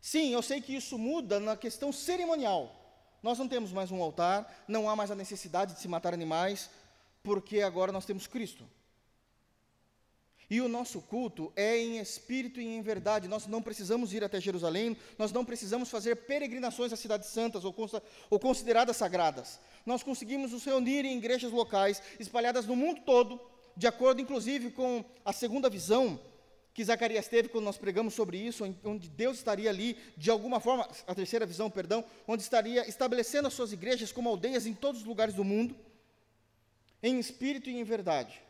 Sim, 0.00 0.32
eu 0.32 0.42
sei 0.42 0.60
que 0.60 0.74
isso 0.74 0.98
muda 0.98 1.38
na 1.38 1.56
questão 1.56 1.92
cerimonial. 1.92 2.78
Nós 3.22 3.38
não 3.38 3.46
temos 3.46 3.70
mais 3.70 3.90
um 3.92 4.02
altar, 4.02 4.64
não 4.66 4.90
há 4.90 4.96
mais 4.96 5.10
a 5.10 5.14
necessidade 5.14 5.74
de 5.74 5.80
se 5.80 5.86
matar 5.86 6.12
animais, 6.12 6.68
porque 7.22 7.60
agora 7.60 7.92
nós 7.92 8.04
temos 8.04 8.26
Cristo. 8.26 8.64
E 10.50 10.60
o 10.60 10.68
nosso 10.68 11.00
culto 11.00 11.52
é 11.56 11.78
em 11.78 11.98
espírito 11.98 12.60
e 12.60 12.66
em 12.66 12.82
verdade. 12.82 13.28
Nós 13.28 13.46
não 13.46 13.62
precisamos 13.62 14.12
ir 14.12 14.22
até 14.22 14.40
Jerusalém, 14.40 14.96
nós 15.16 15.32
não 15.32 15.44
precisamos 15.44 15.88
fazer 15.88 16.16
peregrinações 16.16 16.92
às 16.92 17.00
cidades 17.00 17.28
santas 17.28 17.64
ou, 17.64 17.74
ou 18.28 18.38
consideradas 18.38 18.96
sagradas. 18.96 19.58
Nós 19.86 20.02
conseguimos 20.02 20.52
nos 20.52 20.64
reunir 20.64 21.04
em 21.06 21.16
igrejas 21.16 21.52
locais, 21.52 22.02
espalhadas 22.18 22.66
no 22.66 22.76
mundo 22.76 23.00
todo, 23.00 23.40
de 23.76 23.86
acordo 23.86 24.20
inclusive 24.20 24.70
com 24.70 25.04
a 25.24 25.32
segunda 25.32 25.68
visão 25.68 26.20
que 26.74 26.84
Zacarias 26.84 27.28
teve 27.28 27.48
quando 27.48 27.64
nós 27.64 27.76
pregamos 27.76 28.14
sobre 28.14 28.38
isso, 28.38 28.64
onde 28.82 29.08
Deus 29.08 29.36
estaria 29.36 29.68
ali, 29.68 29.96
de 30.16 30.30
alguma 30.30 30.58
forma, 30.58 30.88
a 31.06 31.14
terceira 31.14 31.44
visão, 31.44 31.70
perdão, 31.70 32.04
onde 32.26 32.42
estaria 32.42 32.88
estabelecendo 32.88 33.46
as 33.46 33.54
suas 33.54 33.72
igrejas 33.72 34.10
como 34.10 34.28
aldeias 34.28 34.64
em 34.64 34.72
todos 34.72 35.02
os 35.02 35.06
lugares 35.06 35.34
do 35.34 35.44
mundo, 35.44 35.76
em 37.02 37.18
espírito 37.18 37.68
e 37.68 37.78
em 37.78 37.84
verdade. 37.84 38.40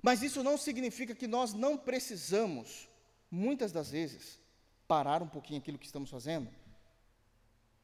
Mas 0.00 0.22
isso 0.22 0.42
não 0.42 0.56
significa 0.56 1.14
que 1.14 1.26
nós 1.26 1.52
não 1.52 1.76
precisamos, 1.76 2.88
muitas 3.30 3.72
das 3.72 3.90
vezes, 3.90 4.38
parar 4.86 5.22
um 5.22 5.28
pouquinho 5.28 5.58
aquilo 5.58 5.78
que 5.78 5.86
estamos 5.86 6.10
fazendo 6.10 6.48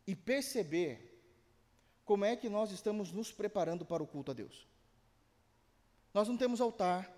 e 0.06 0.14
perceber 0.14 1.08
como 2.04 2.24
é 2.24 2.36
que 2.36 2.48
nós 2.48 2.70
estamos 2.70 3.12
nos 3.12 3.32
preparando 3.32 3.84
para 3.84 4.02
o 4.02 4.06
culto 4.06 4.30
a 4.30 4.34
Deus. 4.34 4.67
Nós 6.18 6.26
não 6.26 6.36
temos 6.36 6.60
altar 6.60 7.08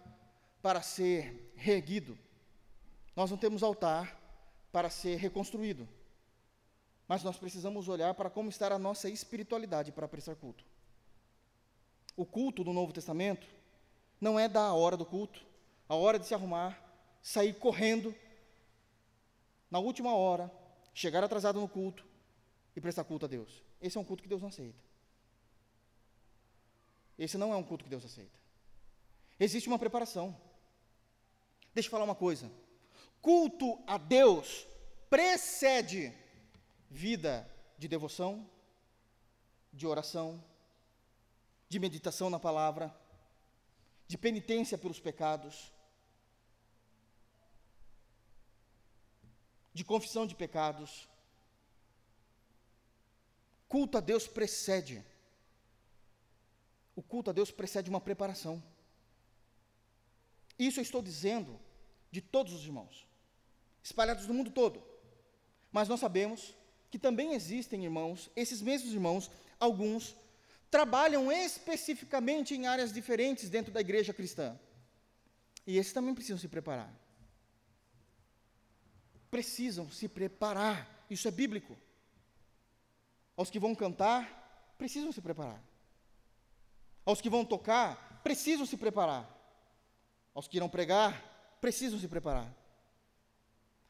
para 0.61 0.83
ser 0.83 1.55
reerguido. 1.57 2.19
Nós 3.17 3.31
não 3.31 3.39
temos 3.39 3.63
altar 3.63 4.15
para 4.71 4.91
ser 4.91 5.17
reconstruído. 5.17 5.89
Mas 7.09 7.25
nós 7.25 7.39
precisamos 7.39 7.89
olhar 7.89 8.13
para 8.13 8.29
como 8.29 8.51
está 8.51 8.67
a 8.67 8.79
nossa 8.79 9.09
espiritualidade 9.09 9.91
para 9.91 10.07
prestar 10.07 10.37
culto. 10.37 10.63
O 12.15 12.27
culto 12.27 12.63
do 12.63 12.75
Novo 12.75 12.93
Testamento 12.93 13.47
não 14.21 14.39
é 14.39 14.47
da 14.47 14.71
hora 14.75 14.99
do 14.99 15.07
culto, 15.07 15.41
a 15.89 15.95
hora 15.95 16.19
de 16.19 16.27
se 16.27 16.35
arrumar, 16.35 16.79
sair 17.23 17.55
correndo 17.55 18.15
na 19.71 19.79
última 19.79 20.15
hora, 20.15 20.53
chegar 20.93 21.25
atrasado 21.25 21.59
no 21.59 21.71
culto 21.71 22.05
e 22.77 22.83
prestar 22.83 23.05
culto 23.05 23.25
a 23.25 23.29
Deus. 23.31 23.63
Esse 23.81 23.97
é 23.97 24.01
um 24.01 24.05
culto 24.05 24.23
que 24.23 24.29
Deus 24.29 24.43
não 24.43 24.51
aceita. 24.51 24.79
Esse 27.19 27.39
não 27.39 27.51
é 27.51 27.57
um 27.57 27.63
culto 27.63 27.85
que 27.85 27.89
Deus 27.91 28.05
aceita. 28.05 28.40
Existe 29.41 29.69
uma 29.69 29.79
preparação. 29.79 30.39
Deixa 31.73 31.87
eu 31.87 31.91
falar 31.91 32.05
uma 32.05 32.15
coisa. 32.15 32.53
Culto 33.23 33.83
a 33.87 33.97
Deus 33.97 34.67
precede 35.09 36.13
vida 36.91 37.51
de 37.79 37.89
devoção, 37.89 38.49
de 39.73 39.87
oração, 39.87 40.45
de 41.71 41.79
meditação 41.79 42.29
na 42.29 42.39
palavra, 42.39 42.95
de 44.07 44.19
penitência 44.19 44.77
pelos 44.77 45.01
pecados, 45.01 45.73
de 49.73 49.85
confissão 49.85 50.27
de 50.27 50.35
pecados. 50.35 51.09
Culto 53.69 53.97
a 53.97 54.01
Deus 54.01 54.27
precede. 54.27 55.03
O 56.95 57.03
culto 57.03 57.31
a 57.31 57.33
Deus 57.33 57.51
precede 57.51 57.89
uma 57.89 58.01
preparação. 58.01 58.63
Isso 60.61 60.79
eu 60.79 60.83
estou 60.83 61.01
dizendo 61.01 61.59
de 62.11 62.21
todos 62.21 62.53
os 62.53 62.67
irmãos, 62.67 63.09
espalhados 63.83 64.27
no 64.27 64.35
mundo 64.35 64.51
todo. 64.51 64.83
Mas 65.73 65.89
nós 65.89 66.01
sabemos 66.01 66.55
que 66.91 66.99
também 66.99 67.33
existem 67.33 67.83
irmãos, 67.83 68.31
esses 68.37 68.61
mesmos 68.61 68.93
irmãos, 68.93 69.31
alguns, 69.59 70.15
trabalham 70.71 71.33
especificamente 71.33 72.55
em 72.55 72.67
áreas 72.67 72.93
diferentes 72.93 73.49
dentro 73.49 73.73
da 73.73 73.81
igreja 73.81 74.13
cristã. 74.13 74.61
E 75.67 75.79
esses 75.79 75.95
também 75.95 76.15
precisam 76.15 76.37
se 76.37 76.47
preparar. 76.47 76.95
Precisam 79.31 79.91
se 79.91 80.09
preparar, 80.09 81.07
isso 81.09 81.27
é 81.27 81.31
bíblico. 81.31 81.75
Aos 83.35 83.49
que 83.49 83.59
vão 83.59 83.75
cantar, 83.75 84.75
precisam 84.77 85.11
se 85.11 85.23
preparar. 85.23 85.65
Aos 87.07 87.23
que 87.23 87.31
vão 87.31 87.47
tocar, 87.47 88.21
precisam 88.23 88.67
se 88.67 88.77
preparar 88.77 89.40
aos 90.41 90.49
que 90.49 90.57
irão 90.57 90.71
pregar, 90.71 91.13
precisam 91.61 92.01
se 92.01 92.09
preparar. 92.09 92.51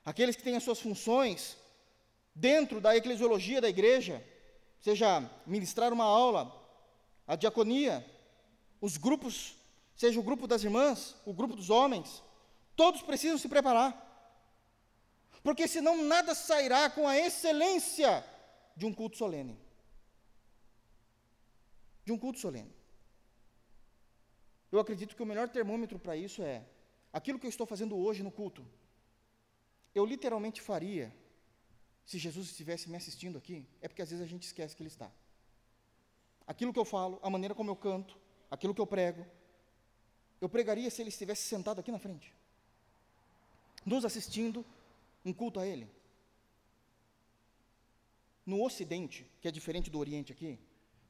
Aqueles 0.04 0.34
que 0.34 0.42
têm 0.42 0.56
as 0.56 0.64
suas 0.64 0.80
funções 0.80 1.56
dentro 2.34 2.80
da 2.80 2.96
eclesiologia 2.96 3.60
da 3.60 3.68
igreja, 3.68 4.20
seja 4.80 5.30
ministrar 5.46 5.92
uma 5.92 6.02
aula, 6.02 6.52
a 7.24 7.36
diaconia, 7.36 8.04
os 8.80 8.96
grupos, 8.96 9.54
seja 9.94 10.18
o 10.18 10.24
grupo 10.24 10.48
das 10.48 10.64
irmãs, 10.64 11.14
o 11.24 11.32
grupo 11.32 11.54
dos 11.54 11.70
homens, 11.70 12.20
todos 12.74 13.00
precisam 13.00 13.38
se 13.38 13.48
preparar. 13.48 14.08
Porque 15.44 15.68
senão 15.68 16.02
nada 16.02 16.34
sairá 16.34 16.90
com 16.90 17.06
a 17.06 17.16
excelência 17.16 18.24
de 18.76 18.86
um 18.86 18.92
culto 18.92 19.16
solene. 19.16 19.56
De 22.04 22.10
um 22.10 22.18
culto 22.18 22.40
solene. 22.40 22.79
Eu 24.70 24.78
acredito 24.78 25.16
que 25.16 25.22
o 25.22 25.26
melhor 25.26 25.48
termômetro 25.48 25.98
para 25.98 26.16
isso 26.16 26.42
é 26.42 26.64
aquilo 27.12 27.38
que 27.38 27.46
eu 27.46 27.50
estou 27.50 27.66
fazendo 27.66 27.96
hoje 27.96 28.22
no 28.22 28.30
culto. 28.30 28.64
Eu 29.94 30.04
literalmente 30.04 30.60
faria 30.60 31.12
se 32.04 32.18
Jesus 32.18 32.50
estivesse 32.50 32.88
me 32.88 32.96
assistindo 32.96 33.38
aqui, 33.38 33.66
é 33.80 33.88
porque 33.88 34.02
às 34.02 34.10
vezes 34.10 34.24
a 34.24 34.28
gente 34.28 34.44
esquece 34.44 34.74
que 34.74 34.82
ele 34.82 34.88
está. 34.88 35.10
Aquilo 36.46 36.72
que 36.72 36.78
eu 36.78 36.84
falo, 36.84 37.18
a 37.22 37.30
maneira 37.30 37.54
como 37.54 37.70
eu 37.70 37.76
canto, 37.76 38.16
aquilo 38.50 38.74
que 38.74 38.80
eu 38.80 38.86
prego, 38.86 39.24
eu 40.40 40.48
pregaria 40.48 40.90
se 40.90 41.02
ele 41.02 41.10
estivesse 41.10 41.42
sentado 41.42 41.80
aqui 41.80 41.92
na 41.92 41.98
frente, 41.98 42.34
nos 43.84 44.04
assistindo 44.04 44.64
um 45.24 45.32
culto 45.32 45.60
a 45.60 45.66
ele. 45.66 45.88
no 48.46 48.64
Ocidente, 48.64 49.24
que 49.40 49.46
é 49.46 49.50
diferente 49.50 49.90
do 49.90 49.98
Oriente 49.98 50.32
aqui, 50.32 50.58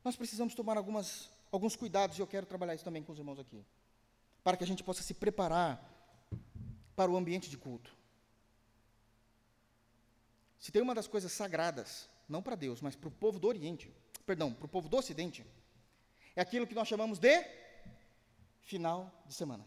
nós 0.04 0.16
precisamos 0.16 0.54
tomar 0.54 0.76
algumas, 0.76 1.30
alguns 1.50 1.76
cuidados, 1.76 2.18
e 2.18 2.20
eu 2.20 2.26
quero 2.26 2.46
trabalhar 2.46 2.74
isso 2.74 2.84
também 2.84 3.02
com 3.02 3.12
os 3.12 3.18
irmãos 3.18 3.38
aqui, 3.38 3.64
para 4.42 4.56
que 4.56 4.64
a 4.64 4.66
gente 4.66 4.84
possa 4.84 5.02
se 5.02 5.14
preparar 5.14 5.82
para 6.94 7.10
o 7.10 7.16
ambiente 7.16 7.50
de 7.50 7.56
culto. 7.56 7.94
Se 10.58 10.70
tem 10.70 10.82
uma 10.82 10.94
das 10.94 11.06
coisas 11.06 11.32
sagradas, 11.32 12.08
não 12.28 12.42
para 12.42 12.54
Deus, 12.54 12.80
mas 12.80 12.94
para 12.94 13.08
o 13.08 13.12
povo 13.12 13.38
do 13.38 13.48
Oriente, 13.48 13.92
perdão, 14.26 14.52
para 14.52 14.66
o 14.66 14.68
povo 14.68 14.88
do 14.88 14.96
Ocidente, 14.96 15.44
é 16.36 16.40
aquilo 16.40 16.66
que 16.66 16.74
nós 16.74 16.86
chamamos 16.86 17.18
de 17.18 17.44
final 18.60 19.10
de 19.26 19.34
semana. 19.34 19.64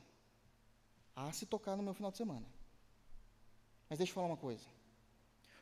Ah, 1.15 1.31
se 1.31 1.45
tocar 1.45 1.75
no 1.75 1.83
meu 1.83 1.93
final 1.93 2.11
de 2.11 2.17
semana. 2.17 2.45
Mas 3.89 3.97
deixa 3.97 4.11
eu 4.11 4.15
falar 4.15 4.27
uma 4.27 4.37
coisa. 4.37 4.65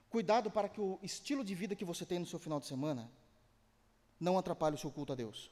Cuidado 0.09 0.51
para 0.51 0.69
que 0.69 0.79
o 0.79 0.99
estilo 1.01 1.43
de 1.43 1.55
vida 1.55 1.75
que 1.75 1.85
você 1.85 2.05
tem 2.05 2.19
no 2.19 2.25
seu 2.25 2.37
final 2.37 2.59
de 2.59 2.65
semana 2.65 3.09
não 4.19 4.37
atrapalhe 4.37 4.75
o 4.75 4.77
seu 4.77 4.91
culto 4.91 5.13
a 5.13 5.15
Deus. 5.15 5.49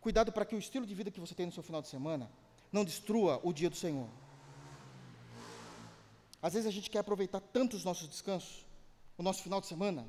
Cuidado 0.00 0.32
para 0.32 0.46
que 0.46 0.54
o 0.54 0.58
estilo 0.58 0.86
de 0.86 0.94
vida 0.94 1.10
que 1.10 1.20
você 1.20 1.34
tem 1.34 1.46
no 1.46 1.52
seu 1.52 1.62
final 1.62 1.82
de 1.82 1.88
semana 1.88 2.30
não 2.72 2.84
destrua 2.84 3.40
o 3.42 3.52
dia 3.52 3.68
do 3.68 3.76
Senhor. 3.76 4.08
Às 6.40 6.54
vezes 6.54 6.66
a 6.66 6.70
gente 6.70 6.88
quer 6.88 7.00
aproveitar 7.00 7.40
tanto 7.40 7.76
os 7.76 7.84
nossos 7.84 8.08
descansos, 8.08 8.64
o 9.18 9.22
nosso 9.22 9.42
final 9.42 9.60
de 9.60 9.66
semana, 9.66 10.08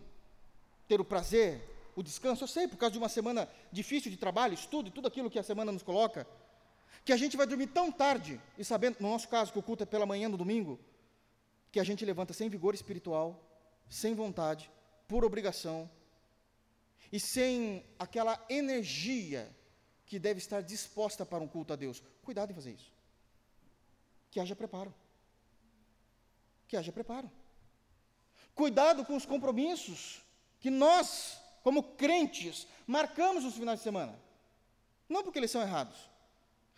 ter 0.87 1.01
o 1.01 1.05
prazer, 1.05 1.61
o 1.93 2.01
descanso, 2.01 2.43
eu 2.43 2.47
sei, 2.47 2.69
por 2.69 2.77
causa 2.77 2.93
de 2.93 2.99
uma 2.99 3.09
semana 3.09 3.49
difícil 3.71 4.09
de 4.09 4.15
trabalho, 4.15 4.53
estudo 4.53 4.87
e 4.87 4.91
tudo 4.91 5.09
aquilo 5.09 5.29
que 5.29 5.37
a 5.37 5.43
semana 5.43 5.73
nos 5.73 5.83
coloca, 5.83 6.25
que 7.03 7.11
a 7.11 7.17
gente 7.17 7.35
vai 7.35 7.45
dormir 7.45 7.67
tão 7.67 7.91
tarde, 7.91 8.39
e 8.57 8.63
sabendo, 8.63 8.97
no 9.01 9.09
nosso 9.09 9.27
caso, 9.27 9.51
que 9.51 9.59
o 9.59 9.63
culto 9.63 9.83
é 9.83 9.85
pela 9.85 10.05
manhã 10.05 10.29
no 10.29 10.37
domingo, 10.37 10.79
que 11.69 11.81
a 11.81 11.83
gente 11.83 12.05
levanta 12.05 12.31
sem 12.31 12.47
vigor 12.47 12.73
espiritual, 12.73 13.43
sem 13.89 14.15
vontade, 14.15 14.71
por 15.05 15.25
obrigação, 15.25 15.89
e 17.11 17.19
sem 17.19 17.83
aquela 17.99 18.41
energia 18.49 19.53
que 20.11 20.19
deve 20.19 20.39
estar 20.39 20.59
disposta 20.61 21.25
para 21.25 21.41
um 21.41 21.47
culto 21.47 21.71
a 21.71 21.77
Deus. 21.77 22.03
Cuidado 22.21 22.51
em 22.51 22.53
fazer 22.53 22.73
isso. 22.73 22.91
Que 24.29 24.41
haja 24.41 24.53
preparo. 24.53 24.93
Que 26.67 26.75
haja 26.75 26.91
preparo. 26.91 27.31
Cuidado 28.53 29.05
com 29.05 29.15
os 29.15 29.25
compromissos 29.25 30.21
que 30.59 30.69
nós, 30.69 31.39
como 31.63 31.81
crentes, 31.95 32.67
marcamos 32.85 33.45
nos 33.45 33.55
finais 33.55 33.79
de 33.79 33.83
semana. 33.83 34.19
Não 35.07 35.23
porque 35.23 35.39
eles 35.39 35.49
são 35.49 35.61
errados, 35.61 35.97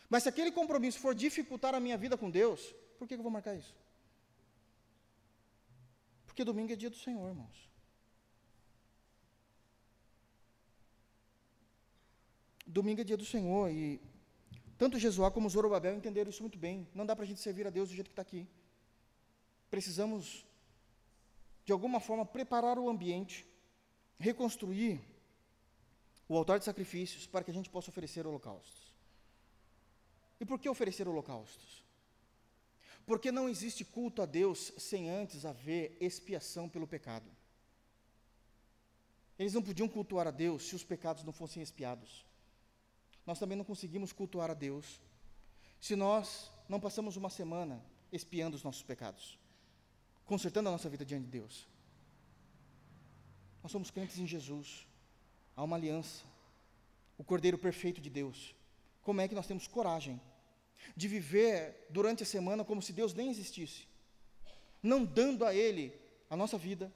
mas 0.07 0.21
se 0.21 0.29
aquele 0.29 0.51
compromisso 0.51 0.99
for 0.99 1.15
dificultar 1.15 1.73
a 1.73 1.79
minha 1.79 1.97
vida 1.97 2.15
com 2.15 2.29
Deus, 2.29 2.61
por 2.99 3.07
que 3.07 3.15
eu 3.15 3.23
vou 3.23 3.31
marcar 3.31 3.55
isso? 3.55 3.73
Porque 6.27 6.43
domingo 6.43 6.71
é 6.71 6.75
dia 6.75 6.91
do 6.91 6.97
Senhor, 6.97 7.27
irmãos. 7.27 7.72
Domingo 12.65 13.01
é 13.01 13.03
dia 13.03 13.17
do 13.17 13.25
Senhor 13.25 13.69
e 13.69 13.99
tanto 14.77 14.99
Jesuá 14.99 15.29
como 15.29 15.49
Zorobabel 15.49 15.95
entenderam 15.95 16.29
isso 16.29 16.41
muito 16.41 16.57
bem. 16.57 16.87
Não 16.93 17.05
dá 17.05 17.15
para 17.15 17.23
a 17.23 17.27
gente 17.27 17.39
servir 17.39 17.67
a 17.67 17.69
Deus 17.69 17.89
do 17.89 17.95
jeito 17.95 18.07
que 18.07 18.13
está 18.13 18.21
aqui. 18.21 18.47
Precisamos, 19.69 20.45
de 21.65 21.71
alguma 21.71 21.99
forma, 21.99 22.25
preparar 22.25 22.77
o 22.77 22.89
ambiente, 22.89 23.45
reconstruir 24.17 25.01
o 26.27 26.37
altar 26.37 26.59
de 26.59 26.65
sacrifícios 26.65 27.27
para 27.27 27.43
que 27.43 27.51
a 27.51 27.53
gente 27.53 27.69
possa 27.69 27.89
oferecer 27.89 28.25
holocaustos. 28.25 28.93
E 30.39 30.45
por 30.45 30.59
que 30.59 30.67
oferecer 30.67 31.07
holocaustos? 31.07 31.83
Porque 33.05 33.31
não 33.31 33.49
existe 33.49 33.83
culto 33.83 34.21
a 34.21 34.25
Deus 34.25 34.73
sem 34.77 35.09
antes 35.09 35.45
haver 35.45 35.97
expiação 35.99 36.69
pelo 36.69 36.87
pecado. 36.87 37.29
Eles 39.37 39.53
não 39.53 39.61
podiam 39.61 39.87
cultuar 39.87 40.27
a 40.27 40.31
Deus 40.31 40.67
se 40.67 40.75
os 40.75 40.83
pecados 40.83 41.23
não 41.23 41.33
fossem 41.33 41.61
expiados. 41.61 42.25
Nós 43.25 43.39
também 43.39 43.57
não 43.57 43.65
conseguimos 43.65 44.11
cultuar 44.11 44.51
a 44.51 44.53
Deus 44.53 45.01
se 45.79 45.95
nós 45.95 46.51
não 46.67 46.79
passamos 46.79 47.15
uma 47.15 47.29
semana 47.29 47.83
expiando 48.11 48.55
os 48.55 48.63
nossos 48.63 48.83
pecados, 48.83 49.37
consertando 50.25 50.69
a 50.69 50.71
nossa 50.71 50.89
vida 50.89 51.05
diante 51.05 51.25
de 51.25 51.31
Deus. 51.31 51.67
Nós 53.61 53.71
somos 53.71 53.89
crentes 53.89 54.17
em 54.17 54.27
Jesus, 54.27 54.87
há 55.55 55.63
uma 55.63 55.75
aliança, 55.75 56.23
o 57.17 57.23
Cordeiro 57.23 57.57
perfeito 57.57 58.01
de 58.01 58.09
Deus. 58.09 58.53
Como 59.01 59.21
é 59.21 59.27
que 59.27 59.35
nós 59.35 59.47
temos 59.47 59.67
coragem 59.67 60.21
de 60.95 61.07
viver 61.07 61.87
durante 61.89 62.23
a 62.23 62.25
semana 62.25 62.63
como 62.63 62.81
se 62.81 62.91
Deus 62.91 63.13
nem 63.13 63.29
existisse, 63.29 63.87
não 64.81 65.05
dando 65.05 65.45
a 65.45 65.55
Ele 65.55 65.93
a 66.29 66.35
nossa 66.35 66.57
vida, 66.57 66.91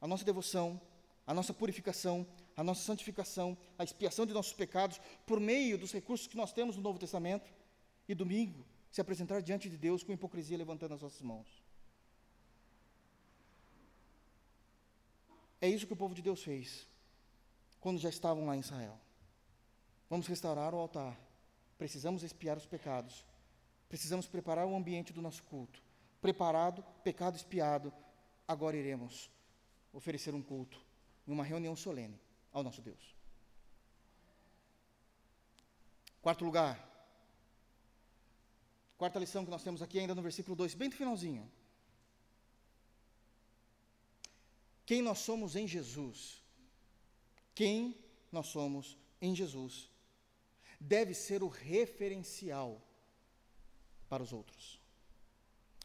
a 0.00 0.06
nossa 0.06 0.24
devoção, 0.24 0.80
a 1.26 1.34
nossa 1.34 1.52
purificação, 1.52 2.26
a 2.56 2.64
nossa 2.64 2.82
santificação, 2.82 3.56
a 3.78 3.84
expiação 3.84 4.24
de 4.24 4.32
nossos 4.32 4.54
pecados, 4.54 4.98
por 5.26 5.38
meio 5.38 5.76
dos 5.76 5.92
recursos 5.92 6.26
que 6.26 6.36
nós 6.36 6.52
temos 6.52 6.76
no 6.76 6.82
Novo 6.82 6.98
Testamento, 6.98 7.52
e 8.08 8.14
domingo 8.14 8.64
se 8.90 9.00
apresentar 9.00 9.42
diante 9.42 9.68
de 9.68 9.76
Deus 9.76 10.02
com 10.02 10.12
hipocrisia 10.12 10.56
levantando 10.56 10.94
as 10.94 11.02
nossas 11.02 11.20
mãos. 11.20 11.46
É 15.60 15.68
isso 15.68 15.86
que 15.86 15.92
o 15.92 15.96
povo 15.96 16.14
de 16.14 16.22
Deus 16.22 16.42
fez 16.42 16.86
quando 17.80 17.98
já 17.98 18.08
estavam 18.08 18.46
lá 18.46 18.56
em 18.56 18.60
Israel. 18.60 18.98
Vamos 20.08 20.26
restaurar 20.26 20.72
o 20.72 20.78
altar, 20.78 21.18
precisamos 21.76 22.22
expiar 22.22 22.56
os 22.56 22.66
pecados, 22.66 23.24
precisamos 23.88 24.26
preparar 24.26 24.66
o 24.66 24.76
ambiente 24.76 25.12
do 25.12 25.20
nosso 25.20 25.42
culto. 25.42 25.82
Preparado, 26.22 26.82
pecado 27.02 27.36
expiado, 27.36 27.92
agora 28.46 28.76
iremos 28.76 29.30
oferecer 29.92 30.34
um 30.34 30.42
culto 30.42 30.84
uma 31.26 31.42
reunião 31.42 31.74
solene 31.74 32.20
ao 32.56 32.62
nosso 32.62 32.80
Deus. 32.80 33.14
Quarto 36.22 36.42
lugar, 36.42 36.74
quarta 38.96 39.18
lição 39.18 39.44
que 39.44 39.50
nós 39.50 39.62
temos 39.62 39.82
aqui 39.82 39.98
ainda 39.98 40.14
no 40.14 40.22
versículo 40.22 40.56
2, 40.56 40.74
bem 40.74 40.88
no 40.88 40.96
finalzinho. 40.96 41.52
Quem 44.86 45.02
nós 45.02 45.18
somos 45.18 45.54
em 45.54 45.68
Jesus, 45.68 46.42
quem 47.54 47.94
nós 48.32 48.46
somos 48.46 48.96
em 49.20 49.36
Jesus, 49.36 49.90
deve 50.80 51.12
ser 51.12 51.42
o 51.42 51.48
referencial 51.48 52.80
para 54.08 54.22
os 54.22 54.32
outros. 54.32 54.80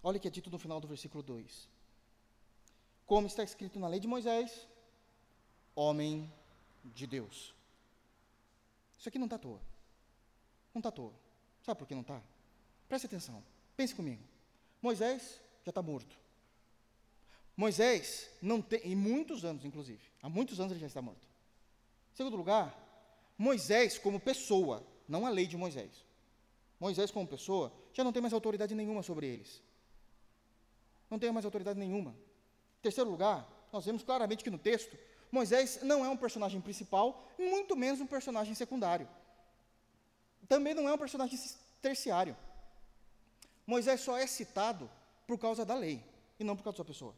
Olha 0.02 0.18
o 0.18 0.22
que 0.22 0.28
é 0.30 0.32
dito 0.32 0.50
no 0.50 0.58
final 0.58 0.80
do 0.80 0.88
versículo 0.88 1.22
2. 1.22 1.68
Como 3.06 3.28
está 3.28 3.44
escrito 3.44 3.78
na 3.78 3.90
lei 3.90 4.00
de 4.00 4.08
Moisés, 4.08 4.68
homem 5.76 6.32
de 6.84 7.08
Deus. 7.08 7.54
Isso 8.98 9.10
aqui 9.10 9.18
não 9.18 9.26
está 9.26 9.36
à 9.36 9.40
toa. 9.40 9.62
Não 10.74 10.80
está 10.80 10.90
à 10.90 10.92
toa. 10.92 11.14
Sabe 11.62 11.80
por 11.80 11.88
que 11.88 11.94
não 11.94 12.02
está? 12.02 12.22
Preste 12.88 13.06
atenção. 13.06 13.44
Pense 13.76 13.96
comigo. 13.96 14.24
Moisés 14.82 15.40
já 15.64 15.70
está 15.70 15.82
morto. 15.82 16.18
Moisés 17.56 18.30
não 18.42 18.62
tem, 18.62 18.80
em 18.84 18.96
muitos 18.96 19.46
anos, 19.46 19.64
inclusive, 19.66 20.02
há 20.22 20.30
muitos 20.30 20.60
anos 20.60 20.72
ele 20.72 20.80
já 20.80 20.88
está 20.88 21.02
morto. 21.02 21.28
Segundo 22.14 22.36
lugar, 22.36 22.76
Moisés, 23.38 23.98
como 23.98 24.20
pessoa, 24.20 24.86
não 25.08 25.26
a 25.26 25.30
lei 25.30 25.48
de 25.48 25.58
Moisés. 25.58 26.06
Moisés, 26.80 27.12
como 27.12 27.28
pessoa, 27.28 27.72
já 27.94 28.04
não 28.04 28.12
tem 28.12 28.22
mais 28.22 28.34
autoridade 28.34 28.74
nenhuma 28.74 29.04
sobre 29.04 29.28
eles. 29.28 29.62
Não 31.10 31.20
tem 31.20 31.32
mais 31.32 31.46
autoridade 31.46 31.78
nenhuma. 31.78 32.16
Terceiro 32.82 33.10
lugar, 33.10 33.48
nós 33.72 33.86
vemos 33.86 34.04
claramente 34.04 34.44
que 34.44 34.50
no 34.50 34.58
texto, 34.58 34.98
Moisés 35.32 35.80
não 35.82 36.04
é 36.04 36.10
um 36.10 36.18
personagem 36.18 36.60
principal, 36.60 37.32
muito 37.40 37.76
menos 37.76 38.02
um 38.02 38.08
personagem 38.08 38.54
secundário. 38.54 39.08
Também 40.48 40.74
não 40.74 40.90
é 40.90 40.94
um 40.94 40.98
personagem 40.98 41.40
terciário. 41.82 42.36
Moisés 43.66 44.02
só 44.02 44.18
é 44.18 44.28
citado 44.28 44.90
por 45.26 45.38
causa 45.38 45.64
da 45.64 45.74
lei 45.74 46.04
e 46.38 46.44
não 46.44 46.58
por 46.58 46.64
causa 46.64 46.74
da 46.74 46.78
sua 46.78 46.86
pessoa. 46.86 47.16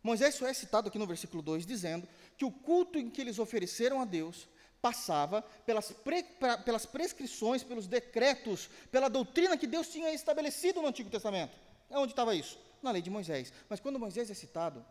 Moisés 0.00 0.36
só 0.36 0.46
é 0.46 0.54
citado 0.54 0.88
aqui 0.88 0.98
no 0.98 1.06
versículo 1.06 1.42
2 1.42 1.66
dizendo 1.66 2.08
que 2.36 2.44
o 2.44 2.52
culto 2.52 2.98
em 2.98 3.10
que 3.10 3.20
eles 3.20 3.40
ofereceram 3.40 4.00
a 4.00 4.04
Deus 4.04 4.46
passava 4.80 5.42
pelas, 5.66 5.90
pre, 5.90 6.22
pra, 6.22 6.56
pelas 6.58 6.86
prescrições, 6.86 7.64
pelos 7.64 7.88
decretos, 7.88 8.70
pela 8.92 9.08
doutrina 9.08 9.56
que 9.56 9.66
Deus 9.66 9.88
tinha 9.88 10.12
estabelecido 10.12 10.80
no 10.80 10.86
Antigo 10.86 11.10
Testamento. 11.10 11.58
É 11.90 11.98
onde 11.98 12.12
estava 12.12 12.34
isso? 12.34 12.56
Na 12.80 12.92
lei 12.92 13.02
de 13.02 13.10
Moisés. 13.10 13.52
Mas 13.68 13.80
quando 13.80 13.98
Moisés 13.98 14.30
é 14.30 14.34
citado, 14.34 14.84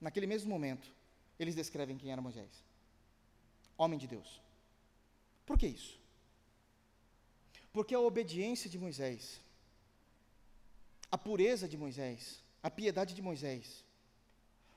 naquele 0.00 0.26
mesmo 0.26 0.50
momento, 0.50 0.92
eles 1.38 1.54
descrevem 1.54 1.96
quem 1.96 2.12
era 2.12 2.20
Moisés: 2.20 2.64
homem 3.76 3.98
de 3.98 4.06
Deus. 4.06 4.40
Por 5.44 5.58
que 5.58 5.66
isso? 5.66 5.98
Porque 7.72 7.94
a 7.94 8.00
obediência 8.00 8.70
de 8.70 8.78
Moisés, 8.78 9.40
a 11.10 11.18
pureza 11.18 11.68
de 11.68 11.76
Moisés, 11.76 12.42
a 12.62 12.70
piedade 12.70 13.14
de 13.14 13.22
Moisés, 13.22 13.84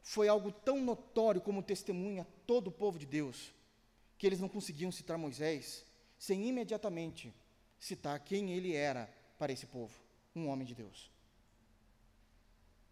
foi 0.03 0.27
algo 0.27 0.51
tão 0.51 0.81
notório 0.81 1.41
como 1.41 1.63
testemunha 1.63 2.27
todo 2.45 2.67
o 2.67 2.71
povo 2.71 2.99
de 2.99 3.05
Deus, 3.05 3.53
que 4.17 4.27
eles 4.27 4.39
não 4.39 4.49
conseguiam 4.49 4.91
citar 4.91 5.17
Moisés 5.17 5.85
sem 6.17 6.47
imediatamente 6.47 7.33
citar 7.79 8.19
quem 8.19 8.51
ele 8.51 8.75
era 8.75 9.09
para 9.37 9.53
esse 9.53 9.65
povo, 9.65 9.97
um 10.35 10.49
homem 10.49 10.67
de 10.67 10.75
Deus. 10.75 11.09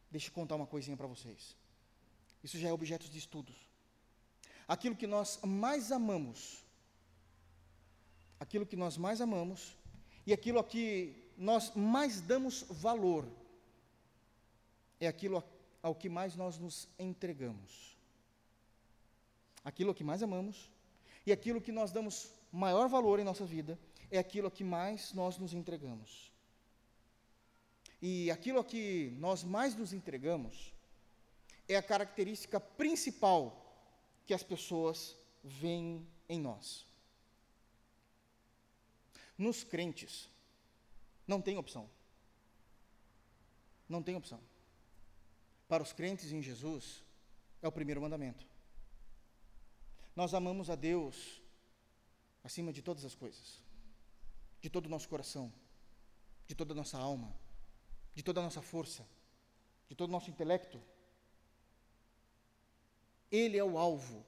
Deixa 0.10 0.30
eu 0.30 0.34
contar 0.34 0.56
uma 0.56 0.66
coisinha 0.66 0.96
para 0.96 1.08
vocês. 1.08 1.56
Isso 2.48 2.58
já 2.60 2.70
é 2.70 2.72
objeto 2.72 3.10
de 3.10 3.18
estudos. 3.18 3.58
Aquilo 4.66 4.96
que 4.96 5.06
nós 5.06 5.38
mais 5.44 5.92
amamos, 5.92 6.64
aquilo 8.40 8.66
que 8.66 8.78
nós 8.78 8.96
mais 8.96 9.20
amamos 9.20 9.76
e 10.26 10.32
aquilo 10.32 10.58
a 10.58 10.64
que 10.64 11.14
nós 11.38 11.76
mais 11.76 12.22
damos 12.22 12.62
valor, 12.70 13.28
é 14.98 15.08
aquilo 15.10 15.44
ao 15.84 15.94
que 15.94 16.08
mais 16.08 16.38
nós 16.38 16.58
nos 16.58 16.88
entregamos. 16.98 17.98
Aquilo 19.66 19.94
que 19.94 20.06
mais 20.06 20.24
amamos 20.24 20.72
e 21.26 21.34
aquilo 21.34 21.60
que 21.60 21.74
nós 21.74 21.92
damos 21.92 22.32
maior 22.50 22.88
valor 22.88 23.20
em 23.20 23.26
nossa 23.26 23.46
vida 23.46 23.78
é 24.10 24.18
aquilo 24.18 24.48
a 24.48 24.52
que 24.52 24.64
mais 24.64 25.12
nós 25.12 25.38
nos 25.38 25.52
entregamos. 25.54 26.32
E 28.02 28.32
aquilo 28.32 28.60
a 28.60 28.64
que 28.64 29.14
nós 29.20 29.44
mais 29.44 29.76
nos 29.76 29.92
entregamos 29.92 30.77
é 31.68 31.76
a 31.76 31.84
característica 31.84 32.60
principal 32.60 33.64
que 34.26 34.34
as 34.34 34.44
pessoas 34.44 35.16
veem 35.44 36.08
em 36.30 36.40
nós. 36.40 36.86
Nos 39.38 39.64
crentes, 39.64 40.30
não 41.28 41.42
tem 41.42 41.58
opção. 41.58 41.90
Não 43.88 44.02
tem 44.02 44.16
opção. 44.16 44.40
Para 45.68 45.84
os 45.84 45.94
crentes 45.94 46.32
em 46.32 46.42
Jesus, 46.42 47.04
é 47.62 47.68
o 47.68 47.72
primeiro 47.72 48.02
mandamento. 48.02 48.46
Nós 50.16 50.34
amamos 50.34 50.70
a 50.70 50.76
Deus 50.76 51.42
acima 52.44 52.74
de 52.74 52.82
todas 52.82 53.06
as 53.06 53.14
coisas, 53.14 53.62
de 54.62 54.70
todo 54.70 54.88
o 54.88 54.90
nosso 54.90 55.08
coração, 55.08 55.54
de 56.48 56.56
toda 56.56 56.74
a 56.74 56.76
nossa 56.76 56.98
alma, 56.98 57.36
de 58.16 58.24
toda 58.24 58.40
a 58.40 58.44
nossa 58.44 58.62
força, 58.62 59.06
de 59.88 59.96
todo 59.96 60.10
o 60.10 60.12
nosso 60.12 60.30
intelecto. 60.30 60.82
Ele 63.32 63.58
é 63.58 63.64
o 63.64 63.78
alvo 63.78 64.26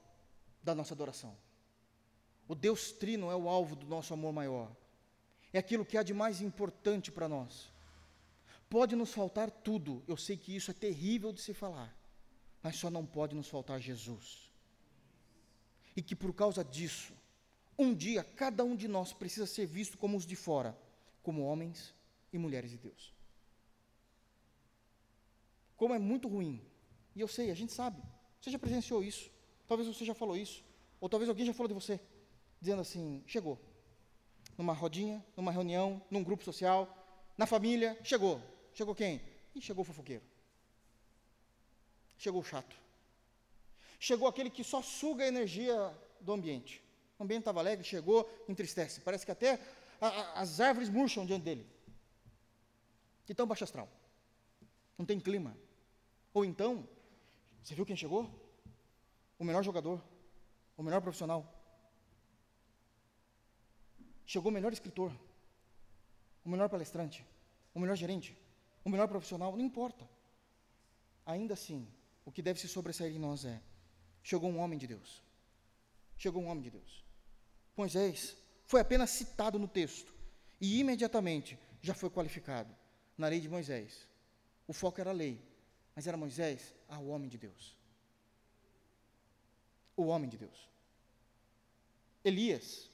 da 0.62 0.74
nossa 0.74 0.94
adoração. 0.94 1.36
O 2.46 2.54
Deus 2.54 2.92
Trino 2.92 3.30
é 3.30 3.36
o 3.36 3.48
alvo 3.48 3.76
do 3.76 3.86
nosso 3.86 4.12
amor 4.12 4.32
maior. 4.32 4.70
É 5.52 5.58
aquilo 5.58 5.84
que 5.84 5.96
há 5.96 6.02
de 6.02 6.12
mais 6.12 6.40
importante 6.40 7.10
para 7.10 7.28
nós. 7.28 7.70
Pode 8.68 8.94
nos 8.94 9.12
faltar 9.12 9.50
tudo, 9.50 10.02
eu 10.06 10.16
sei 10.16 10.36
que 10.36 10.54
isso 10.54 10.70
é 10.70 10.74
terrível 10.74 11.32
de 11.32 11.40
se 11.40 11.52
falar, 11.52 11.92
mas 12.62 12.76
só 12.76 12.88
não 12.88 13.04
pode 13.04 13.34
nos 13.34 13.48
faltar 13.48 13.80
Jesus. 13.80 14.48
E 15.96 16.02
que 16.02 16.14
por 16.14 16.32
causa 16.32 16.64
disso, 16.64 17.12
um 17.76 17.92
dia 17.92 18.22
cada 18.22 18.62
um 18.62 18.76
de 18.76 18.86
nós 18.86 19.12
precisa 19.12 19.46
ser 19.46 19.66
visto 19.66 19.98
como 19.98 20.16
os 20.16 20.24
de 20.24 20.36
fora, 20.36 20.78
como 21.22 21.42
homens 21.42 21.92
e 22.32 22.38
mulheres 22.38 22.70
de 22.70 22.78
Deus. 22.78 23.12
Como 25.76 25.94
é 25.94 25.98
muito 25.98 26.28
ruim, 26.28 26.60
e 27.16 27.20
eu 27.20 27.26
sei, 27.26 27.50
a 27.50 27.54
gente 27.54 27.72
sabe, 27.72 28.00
você 28.40 28.50
já 28.50 28.58
presenciou 28.58 29.02
isso, 29.04 29.30
talvez 29.68 29.88
você 29.88 30.04
já 30.04 30.14
falou 30.14 30.36
isso, 30.36 30.64
ou 31.00 31.08
talvez 31.08 31.28
alguém 31.28 31.46
já 31.46 31.52
falou 31.52 31.68
de 31.68 31.74
você, 31.74 32.00
dizendo 32.60 32.82
assim: 32.82 33.22
chegou, 33.26 33.58
numa 34.56 34.72
rodinha, 34.72 35.24
numa 35.36 35.52
reunião, 35.52 36.00
num 36.10 36.22
grupo 36.22 36.44
social, 36.44 36.88
na 37.36 37.46
família, 37.46 37.98
chegou. 38.04 38.40
Chegou 38.74 38.94
quem? 38.94 39.20
E 39.54 39.60
chegou 39.60 39.82
o 39.82 39.84
fofoqueiro. 39.84 40.22
Chegou 42.18 42.40
o 42.40 42.44
chato. 42.44 42.76
Chegou 43.98 44.28
aquele 44.28 44.50
que 44.50 44.62
só 44.62 44.82
suga 44.82 45.24
a 45.24 45.28
energia 45.28 45.74
do 46.20 46.32
ambiente. 46.32 46.82
O 47.18 47.24
ambiente 47.24 47.40
estava 47.40 47.60
alegre, 47.60 47.84
chegou, 47.84 48.30
entristece. 48.48 49.00
Parece 49.00 49.24
que 49.24 49.32
até 49.32 49.58
a, 50.00 50.06
a, 50.06 50.40
as 50.40 50.60
árvores 50.60 50.88
murcham 50.88 51.26
diante 51.26 51.44
dele. 51.44 51.66
Que 53.26 53.34
tão 53.34 53.46
baixo 53.46 53.64
astral. 53.64 53.88
Não 54.96 55.04
tem 55.04 55.18
clima. 55.18 55.56
Ou 56.32 56.44
então, 56.44 56.86
você 57.62 57.74
viu 57.74 57.86
quem 57.86 57.96
chegou? 57.96 58.28
O 59.38 59.44
melhor 59.44 59.62
jogador, 59.62 60.02
o 60.76 60.82
melhor 60.82 61.00
profissional. 61.00 61.40
Chegou 64.26 64.50
o 64.50 64.54
melhor 64.54 64.72
escritor, 64.72 65.12
o 66.44 66.48
melhor 66.48 66.68
palestrante, 66.68 67.26
o 67.74 67.80
melhor 67.80 67.96
gerente, 67.96 68.36
o 68.84 68.90
melhor 68.90 69.08
profissional, 69.08 69.56
não 69.56 69.64
importa. 69.64 70.08
Ainda 71.26 71.54
assim, 71.54 71.86
o 72.24 72.32
que 72.32 72.42
deve 72.42 72.60
se 72.60 72.68
sobressair 72.68 73.14
em 73.14 73.18
nós 73.18 73.44
é: 73.44 73.60
chegou 74.22 74.50
um 74.50 74.58
homem 74.58 74.78
de 74.78 74.86
Deus. 74.86 75.22
Chegou 76.16 76.42
um 76.42 76.48
homem 76.48 76.62
de 76.62 76.70
Deus. 76.70 77.04
Moisés 77.76 78.36
foi 78.66 78.80
apenas 78.80 79.10
citado 79.10 79.58
no 79.58 79.66
texto 79.66 80.14
e 80.60 80.78
imediatamente 80.78 81.58
já 81.80 81.94
foi 81.94 82.10
qualificado 82.10 82.74
na 83.16 83.28
lei 83.28 83.40
de 83.40 83.48
Moisés. 83.48 84.08
O 84.66 84.72
foco 84.72 85.00
era 85.00 85.10
a 85.10 85.14
lei, 85.14 85.42
mas 86.00 86.06
era 86.06 86.16
Moisés, 86.16 86.74
ah, 86.88 86.98
o 86.98 87.08
homem 87.08 87.28
de 87.28 87.36
Deus. 87.36 87.76
O 89.94 90.06
homem 90.06 90.30
de 90.30 90.38
Deus. 90.38 90.66
Elias, 92.24 92.88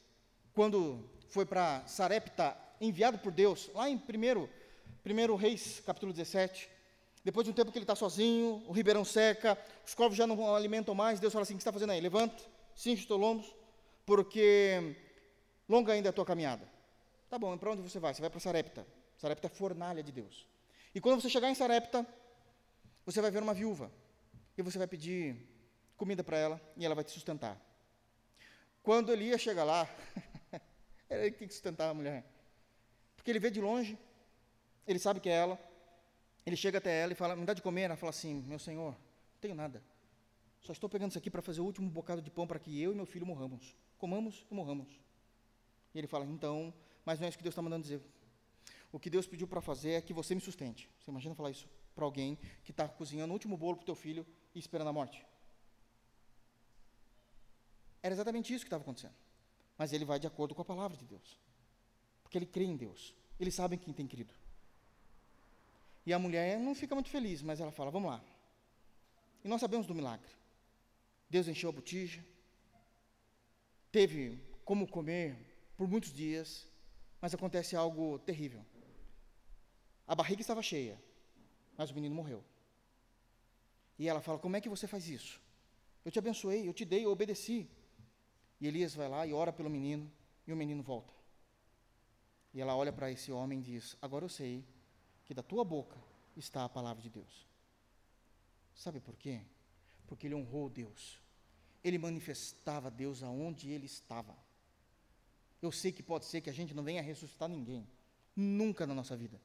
quando 0.52 1.08
foi 1.28 1.46
para 1.46 1.86
Sarepta, 1.86 2.58
enviado 2.80 3.16
por 3.16 3.30
Deus, 3.30 3.70
lá 3.72 3.88
em 3.88 3.96
primeiro 3.96 4.50
1 5.04 5.36
Reis, 5.36 5.78
capítulo 5.86 6.12
17. 6.12 6.68
Depois 7.24 7.44
de 7.44 7.52
um 7.52 7.54
tempo 7.54 7.70
que 7.70 7.78
ele 7.78 7.84
está 7.84 7.94
sozinho, 7.94 8.64
o 8.66 8.72
ribeirão 8.72 9.04
seca, 9.04 9.56
os 9.86 9.94
corvos 9.94 10.18
já 10.18 10.26
não 10.26 10.56
alimentam 10.56 10.92
mais, 10.92 11.20
Deus 11.20 11.32
fala 11.32 11.44
assim: 11.44 11.54
O 11.54 11.58
que 11.58 11.60
está 11.60 11.72
fazendo 11.72 11.92
aí? 11.92 12.00
Levanta, 12.00 12.42
cinge 12.74 13.04
os 13.04 13.08
lombos, 13.08 13.54
porque 14.04 14.96
longa 15.68 15.92
ainda 15.92 16.08
é 16.08 16.10
a 16.10 16.12
tua 16.12 16.26
caminhada. 16.26 16.68
Tá 17.30 17.38
bom, 17.38 17.56
para 17.56 17.70
onde 17.70 17.82
você 17.82 18.00
vai? 18.00 18.12
Você 18.12 18.20
vai 18.20 18.30
para 18.30 18.40
Sarepta. 18.40 18.84
Sarepta 19.16 19.46
é 19.46 19.50
fornalha 19.50 20.02
de 20.02 20.10
Deus. 20.10 20.44
E 20.92 21.00
quando 21.00 21.22
você 21.22 21.30
chegar 21.30 21.48
em 21.48 21.54
Sarepta, 21.54 22.04
você 23.06 23.20
vai 23.22 23.30
ver 23.30 23.40
uma 23.40 23.54
viúva. 23.54 23.90
E 24.58 24.62
você 24.62 24.78
vai 24.78 24.88
pedir 24.88 25.36
comida 25.96 26.24
para 26.24 26.36
ela 26.36 26.60
e 26.76 26.84
ela 26.84 26.94
vai 26.94 27.04
te 27.04 27.12
sustentar. 27.12 27.56
Quando 28.82 29.12
Elias 29.12 29.40
chega 29.40 29.62
lá, 29.62 29.88
era 31.08 31.22
ele 31.22 31.30
que 31.30 31.38
tem 31.38 31.48
que 31.48 31.54
sustentar 31.54 31.88
a 31.88 31.94
mulher. 31.94 32.24
Porque 33.14 33.30
ele 33.30 33.38
vê 33.38 33.48
de 33.50 33.60
longe, 33.60 33.96
ele 34.86 34.98
sabe 34.98 35.20
que 35.20 35.28
é 35.28 35.32
ela. 35.32 35.58
Ele 36.44 36.56
chega 36.56 36.78
até 36.78 37.00
ela 37.00 37.12
e 37.12 37.14
fala: 37.14 37.36
Me 37.36 37.44
dá 37.44 37.54
de 37.54 37.62
comer. 37.62 37.82
Ela 37.82 37.96
fala 37.96 38.10
assim: 38.10 38.42
Meu 38.42 38.58
senhor, 38.58 38.92
não 38.92 39.40
tenho 39.40 39.54
nada. 39.54 39.82
Só 40.62 40.72
estou 40.72 40.88
pegando 40.88 41.10
isso 41.10 41.18
aqui 41.18 41.30
para 41.30 41.42
fazer 41.42 41.60
o 41.60 41.64
último 41.64 41.88
bocado 41.88 42.20
de 42.20 42.30
pão 42.30 42.46
para 42.46 42.58
que 42.58 42.80
eu 42.80 42.92
e 42.92 42.94
meu 42.94 43.06
filho 43.06 43.26
morramos. 43.26 43.76
Comamos 43.98 44.44
e 44.50 44.54
morramos. 44.54 44.88
E 45.94 45.98
ele 45.98 46.06
fala: 46.06 46.24
Então, 46.24 46.72
mas 47.04 47.20
não 47.20 47.26
é 47.26 47.28
isso 47.28 47.38
que 47.38 47.44
Deus 47.44 47.52
está 47.52 47.62
mandando 47.62 47.82
dizer. 47.82 48.00
O 48.90 48.98
que 48.98 49.10
Deus 49.10 49.26
pediu 49.26 49.46
para 49.46 49.60
fazer 49.60 49.92
é 49.92 50.00
que 50.00 50.12
você 50.12 50.34
me 50.34 50.40
sustente. 50.40 50.88
Você 51.00 51.10
imagina 51.10 51.34
falar 51.34 51.50
isso 51.50 51.68
para 51.96 52.04
alguém 52.04 52.38
que 52.62 52.70
está 52.70 52.86
cozinhando 52.86 53.32
o 53.32 53.32
último 53.32 53.56
bolo 53.56 53.76
para 53.76 53.82
o 53.82 53.86
teu 53.86 53.94
filho 53.96 54.24
e 54.54 54.58
esperando 54.58 54.88
a 54.88 54.92
morte? 54.92 55.26
Era 58.02 58.14
exatamente 58.14 58.54
isso 58.54 58.64
que 58.64 58.68
estava 58.68 58.82
acontecendo. 58.82 59.14
Mas 59.76 59.92
ele 59.92 60.04
vai 60.04 60.20
de 60.20 60.26
acordo 60.26 60.54
com 60.54 60.62
a 60.62 60.64
palavra 60.64 60.96
de 60.96 61.04
Deus. 61.04 61.40
Porque 62.22 62.38
ele 62.38 62.46
crê 62.46 62.64
em 62.64 62.76
Deus. 62.76 63.14
Ele 63.40 63.50
sabe 63.50 63.74
em 63.74 63.78
quem 63.78 63.92
tem 63.92 64.06
crido. 64.06 64.32
E 66.04 66.12
a 66.12 66.18
mulher 66.18 66.58
não 66.60 66.74
fica 66.74 66.94
muito 66.94 67.10
feliz, 67.10 67.42
mas 67.42 67.60
ela 67.60 67.72
fala: 67.72 67.90
Vamos 67.90 68.10
lá. 68.10 68.22
E 69.42 69.48
nós 69.48 69.60
sabemos 69.60 69.86
do 69.86 69.94
milagre. 69.94 70.30
Deus 71.28 71.48
encheu 71.48 71.70
a 71.70 71.72
botija, 71.72 72.24
teve 73.90 74.40
como 74.64 74.86
comer 74.86 75.36
por 75.76 75.88
muitos 75.88 76.12
dias, 76.12 76.68
mas 77.20 77.34
acontece 77.34 77.74
algo 77.74 78.18
terrível. 78.20 78.64
A 80.06 80.14
barriga 80.14 80.40
estava 80.40 80.62
cheia, 80.62 81.00
mas 81.76 81.90
o 81.90 81.94
menino 81.94 82.14
morreu. 82.14 82.44
E 83.98 84.08
ela 84.08 84.20
fala: 84.20 84.38
Como 84.38 84.56
é 84.56 84.60
que 84.60 84.68
você 84.68 84.86
faz 84.86 85.08
isso? 85.08 85.40
Eu 86.04 86.10
te 86.10 86.18
abençoei, 86.18 86.68
eu 86.68 86.72
te 86.72 86.84
dei, 86.84 87.04
eu 87.04 87.10
obedeci. 87.10 87.68
E 88.60 88.66
Elias 88.66 88.94
vai 88.94 89.08
lá 89.08 89.26
e 89.26 89.32
ora 89.32 89.52
pelo 89.52 89.68
menino, 89.68 90.10
e 90.46 90.52
o 90.52 90.56
menino 90.56 90.82
volta. 90.82 91.12
E 92.54 92.60
ela 92.60 92.74
olha 92.76 92.92
para 92.92 93.10
esse 93.10 93.30
homem 93.32 93.60
e 93.60 93.62
diz: 93.62 93.96
Agora 94.00 94.24
eu 94.24 94.28
sei 94.28 94.64
que 95.24 95.34
da 95.34 95.42
tua 95.42 95.64
boca 95.64 95.96
está 96.36 96.64
a 96.64 96.68
palavra 96.68 97.02
de 97.02 97.10
Deus. 97.10 97.46
Sabe 98.74 99.00
por 99.00 99.16
quê? 99.16 99.40
Porque 100.06 100.26
ele 100.26 100.34
honrou 100.34 100.68
Deus. 100.68 101.20
Ele 101.82 101.98
manifestava 101.98 102.90
Deus 102.90 103.22
aonde 103.22 103.70
ele 103.70 103.86
estava. 103.86 104.36
Eu 105.60 105.72
sei 105.72 105.90
que 105.90 106.02
pode 106.02 106.26
ser 106.26 106.40
que 106.40 106.50
a 106.50 106.52
gente 106.52 106.74
não 106.74 106.82
venha 106.82 107.02
ressuscitar 107.02 107.48
ninguém, 107.48 107.88
nunca 108.34 108.86
na 108.86 108.94
nossa 108.94 109.16
vida. 109.16 109.40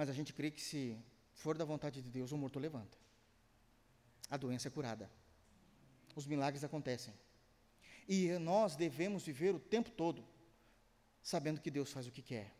Mas 0.00 0.08
a 0.08 0.14
gente 0.14 0.32
crê 0.32 0.50
que 0.50 0.62
se 0.62 0.98
for 1.34 1.58
da 1.58 1.62
vontade 1.62 2.00
de 2.00 2.08
Deus, 2.08 2.32
o 2.32 2.38
morto 2.38 2.58
levanta. 2.58 2.96
A 4.30 4.38
doença 4.38 4.68
é 4.68 4.70
curada. 4.70 5.10
Os 6.16 6.26
milagres 6.26 6.64
acontecem. 6.64 7.12
E 8.08 8.30
nós 8.38 8.76
devemos 8.76 9.26
viver 9.26 9.54
o 9.54 9.60
tempo 9.60 9.90
todo 9.90 10.26
sabendo 11.22 11.60
que 11.60 11.70
Deus 11.70 11.92
faz 11.92 12.06
o 12.06 12.10
que 12.10 12.22
quer. 12.22 12.50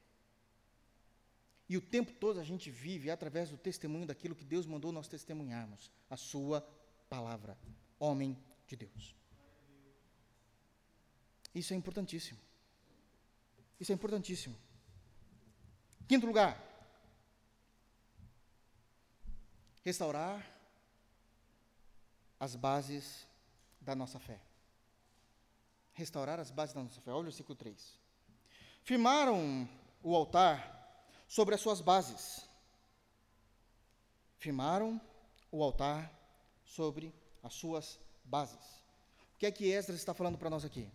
E 1.67 1.79
o 1.79 1.81
tempo 1.81 2.13
todo 2.13 2.39
a 2.39 2.45
gente 2.45 2.71
vive 2.71 3.11
através 3.11 3.49
do 3.49 3.57
testemunho 3.57 4.05
daquilo 4.05 4.35
que 4.35 4.45
Deus 4.45 4.67
mandou 4.67 4.93
nós 4.93 5.09
testemunharmos, 5.09 5.91
a 6.11 6.19
Sua 6.19 6.61
palavra, 7.09 7.57
homem 7.99 8.37
de 8.67 8.77
Deus. 8.77 9.17
Isso 11.55 11.73
é 11.73 11.77
importantíssimo. 11.79 12.39
Isso 13.81 13.93
é 13.93 13.95
importantíssimo. 13.95 14.59
Quinto 16.07 16.27
lugar. 16.27 16.69
Restaurar 19.83 20.47
as 22.39 22.55
bases 22.55 23.27
da 23.81 23.95
nossa 23.95 24.19
fé. 24.19 24.41
Restaurar 25.93 26.39
as 26.39 26.51
bases 26.51 26.75
da 26.75 26.83
nossa 26.83 27.01
fé. 27.01 27.11
Olha 27.11 27.21
o 27.21 27.25
versículo 27.25 27.57
3. 27.57 27.99
Firmaram 28.83 29.69
o 30.03 30.15
altar 30.15 31.07
sobre 31.29 31.55
as 31.55 31.61
suas 31.61 31.81
bases. 31.81 32.47
Firmaram 34.39 35.01
o 35.51 35.63
altar 35.63 36.11
sobre 36.65 37.15
as 37.43 37.55
suas 37.55 37.99
bases. 38.25 38.81
O 39.35 39.39
que 39.39 39.47
é 39.47 39.51
que 39.51 39.71
Esdras 39.71 39.99
está 39.99 40.15
falando 40.15 40.39
para 40.39 40.51
nós 40.51 40.65
aqui? 40.65 40.91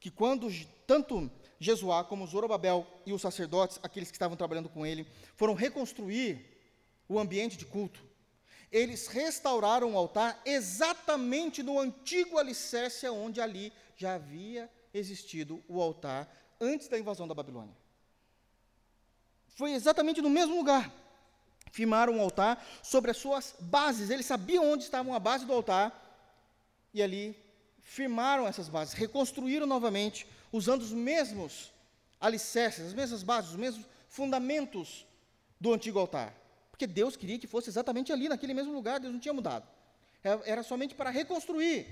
Que 0.00 0.10
quando 0.10 0.48
tanto 0.86 1.30
Jesuá 1.58 2.04
como 2.04 2.26
Zorobabel 2.26 2.86
e 3.06 3.12
os 3.12 3.22
sacerdotes, 3.22 3.78
aqueles 3.82 4.10
que 4.10 4.16
estavam 4.16 4.36
trabalhando 4.36 4.68
com 4.68 4.84
ele, 4.84 5.06
foram 5.36 5.54
reconstruir 5.54 6.53
o 7.08 7.18
ambiente 7.18 7.56
de 7.56 7.64
culto, 7.64 8.00
eles 8.70 9.06
restauraram 9.06 9.94
o 9.94 9.96
altar 9.96 10.40
exatamente 10.44 11.62
no 11.62 11.78
antigo 11.78 12.38
alicerce 12.38 13.08
onde 13.08 13.40
ali 13.40 13.72
já 13.96 14.14
havia 14.14 14.68
existido 14.92 15.62
o 15.68 15.80
altar 15.80 16.28
antes 16.60 16.88
da 16.88 16.98
invasão 16.98 17.28
da 17.28 17.34
Babilônia. 17.34 17.74
Foi 19.54 19.72
exatamente 19.72 20.20
no 20.20 20.28
mesmo 20.28 20.56
lugar. 20.56 20.92
Firmaram 21.70 22.14
um 22.14 22.20
altar 22.20 22.64
sobre 22.82 23.10
as 23.10 23.16
suas 23.16 23.54
bases. 23.60 24.10
Eles 24.10 24.26
sabiam 24.26 24.72
onde 24.72 24.84
estavam 24.84 25.14
a 25.14 25.20
base 25.20 25.44
do 25.44 25.52
altar. 25.52 25.92
E 26.92 27.02
ali 27.02 27.36
firmaram 27.82 28.46
essas 28.46 28.68
bases, 28.68 28.94
reconstruíram 28.94 29.66
novamente, 29.66 30.26
usando 30.52 30.82
os 30.82 30.92
mesmos 30.92 31.70
alicerces, 32.20 32.86
as 32.86 32.94
mesmas 32.94 33.22
bases, 33.22 33.50
os 33.50 33.56
mesmos 33.56 33.86
fundamentos 34.08 35.06
do 35.60 35.72
antigo 35.72 35.98
altar. 35.98 36.34
Porque 36.74 36.88
Deus 36.88 37.14
queria 37.14 37.38
que 37.38 37.46
fosse 37.46 37.70
exatamente 37.70 38.12
ali, 38.12 38.28
naquele 38.28 38.52
mesmo 38.52 38.72
lugar, 38.72 38.98
Deus 38.98 39.12
não 39.12 39.20
tinha 39.20 39.32
mudado. 39.32 39.64
É, 40.24 40.50
era 40.50 40.60
somente 40.64 40.92
para 40.92 41.08
reconstruir, 41.08 41.86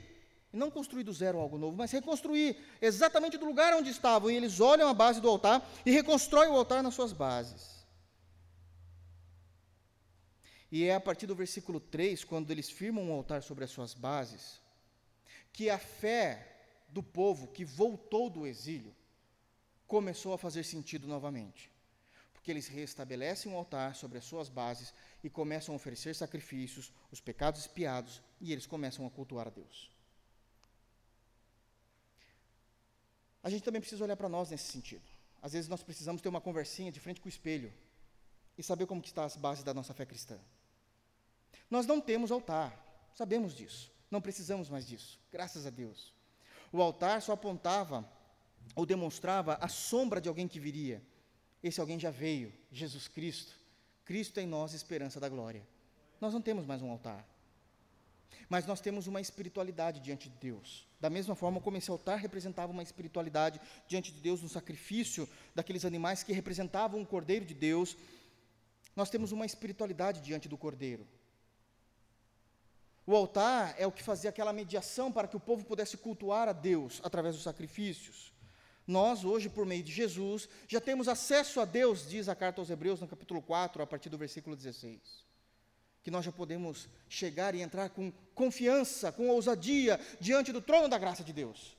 não 0.53 0.73
construir 0.73 1.05
do 1.05 1.13
zero 1.13 1.39
algo 1.39 1.57
novo, 1.57 1.77
mas 1.77 1.93
reconstruir 1.93 2.57
exatamente 2.81 3.39
do 3.39 3.47
lugar 3.47 3.73
onde 3.75 3.91
estavam. 3.91 4.29
E 4.29 4.35
eles 4.35 4.59
olham 4.59 4.89
a 4.89 4.93
base 4.93 5.21
do 5.21 5.29
altar 5.29 5.65
e 5.87 5.93
reconstroem 5.93 6.51
o 6.51 6.57
altar 6.57 6.83
nas 6.83 6.95
suas 6.95 7.13
bases. 7.13 7.87
E 10.69 10.83
é 10.83 10.97
a 10.97 11.01
partir 11.01 11.29
do 11.29 11.35
versículo 11.37 11.79
3, 11.79 12.25
quando 12.25 12.51
eles 12.51 12.69
firmam 12.69 13.05
um 13.05 13.13
altar 13.13 13.41
sobre 13.45 13.63
as 13.63 13.71
suas 13.71 13.95
bases, 13.95 14.61
que 15.53 15.71
a 15.71 15.79
fé 15.79 16.57
do 16.89 17.05
povo 17.05 17.47
que 17.47 17.65
voltou 17.65 18.29
do 18.29 18.49
exílio 18.49 18.93
começou 19.87 20.33
a 20.33 20.39
fazer 20.39 20.65
sentido 20.65 21.07
novamente. 21.07 21.72
Porque 22.43 22.51
eles 22.51 22.67
restabelecem 22.67 23.53
um 23.53 23.57
altar 23.57 23.95
sobre 23.95 24.19
as 24.19 24.25
suas 24.25 24.49
bases 24.49 24.93
e 25.23 25.31
começam 25.31 25.73
a 25.73 25.77
oferecer 25.77 26.13
sacrifícios, 26.13 26.93
os 27.13 27.21
pecados 27.21 27.61
espiados, 27.61 28.21
e 28.41 28.51
eles 28.53 28.67
começam 28.67 29.07
a 29.07 29.11
cultuar 29.11 29.47
a 29.47 29.51
Deus. 29.51 29.93
A 33.45 33.49
gente 33.49 33.63
também 33.63 33.81
precisa 33.81 34.03
olhar 34.03 34.17
para 34.17 34.29
nós 34.29 34.51
nesse 34.51 34.73
sentido. 34.73 35.05
Às 35.41 35.53
vezes 35.53 35.69
nós 35.69 35.85
precisamos 35.85 36.21
ter 36.21 36.29
uma 36.29 36.41
conversinha 36.41 36.91
de 36.91 36.99
frente 36.99 37.21
com 37.21 37.27
o 37.27 37.29
espelho 37.29 37.73
e 38.59 38.63
saber 38.63 38.87
como 38.87 39.01
que 39.01 39.07
está 39.07 39.25
as 39.25 39.37
bases 39.37 39.63
da 39.63 39.73
nossa 39.73 39.95
fé 39.95 40.05
cristã. 40.05 40.37
Nós 41.71 41.87
não 41.87 42.01
temos 42.01 42.33
altar, 42.33 42.77
sabemos 43.15 43.55
disso, 43.55 43.89
não 44.11 44.21
precisamos 44.21 44.69
mais 44.69 44.85
disso, 44.85 45.21
graças 45.31 45.65
a 45.65 45.71
Deus. 45.71 46.13
O 46.73 46.83
altar 46.83 47.23
só 47.23 47.35
apontava 47.35 48.05
ou 48.75 48.85
demonstrava 48.85 49.55
a 49.61 49.69
sombra 49.69 50.21
de 50.21 50.29
alguém 50.29 50.49
que 50.49 50.59
viria. 50.59 51.01
Esse 51.63 51.81
alguém 51.81 51.99
já 51.99 52.11
veio, 52.11 52.53
Jesus 52.71 53.09
Cristo. 53.09 53.55
Cristo 54.05 54.39
em 54.39 54.47
nós, 54.47 54.75
esperança 54.75 55.21
da 55.21 55.29
glória. 55.29 55.67
Nós 56.21 56.35
não 56.35 56.43
temos 56.43 56.67
mais 56.67 56.83
um 56.83 56.91
altar. 56.91 57.27
Mas 58.49 58.67
nós 58.67 58.81
temos 58.81 59.07
uma 59.07 59.21
espiritualidade 59.21 60.01
diante 60.01 60.29
de 60.29 60.37
Deus. 60.37 60.87
Da 61.01 61.09
mesma 61.09 61.35
forma 61.35 61.61
como 61.61 61.77
esse 61.77 61.91
altar 61.91 62.19
representava 62.19 62.73
uma 62.73 62.83
espiritualidade 62.83 63.61
diante 63.89 64.13
de 64.13 64.21
Deus 64.21 64.43
no 64.43 64.49
sacrifício 64.49 65.29
daqueles 65.55 65.85
animais 65.85 66.23
que 66.23 66.33
representavam 66.33 67.01
o 67.01 67.07
Cordeiro 67.07 67.45
de 67.45 67.55
Deus, 67.55 67.97
nós 68.95 69.09
temos 69.09 69.33
uma 69.33 69.47
espiritualidade 69.47 70.21
diante 70.21 70.49
do 70.49 70.59
Cordeiro. 70.59 71.07
O 73.07 73.17
altar 73.17 73.75
é 73.79 73.87
o 73.87 73.93
que 73.93 74.03
fazia 74.03 74.31
aquela 74.31 74.53
mediação 74.53 75.11
para 75.11 75.27
que 75.27 75.37
o 75.37 75.41
povo 75.41 75.65
pudesse 75.65 75.97
cultuar 75.97 76.49
a 76.49 76.53
Deus 76.53 77.01
através 77.03 77.35
dos 77.35 77.45
sacrifícios. 77.45 78.33
Nós, 78.87 79.25
hoje, 79.25 79.49
por 79.49 79.65
meio 79.65 79.83
de 79.83 79.93
Jesus, 79.93 80.49
já 80.67 80.81
temos 80.81 81.09
acesso 81.09 81.61
a 81.61 81.65
Deus, 81.65 82.09
diz 82.09 82.29
a 82.29 82.35
carta 82.35 82.61
aos 82.61 82.71
Hebreus, 82.71 83.01
no 83.01 83.07
capítulo 83.07 83.41
4, 83.41 83.83
a 83.83 83.87
partir 83.87 84.09
do 84.09 84.19
versículo 84.19 84.57
16. 84.57 85.01
Que 86.03 86.11
nós 86.11 86.25
já 86.25 86.33
podemos 86.33 86.89
chegar 87.09 87.55
e 87.55 87.61
entrar 87.61 87.91
com 87.91 88.13
confiança, 88.35 89.13
com 89.13 89.29
ousadia, 89.29 90.01
diante 90.21 90.53
do 90.53 90.61
trono 90.61 90.89
da 90.89 90.99
graça 90.99 91.23
de 91.23 91.33
Deus, 91.33 91.77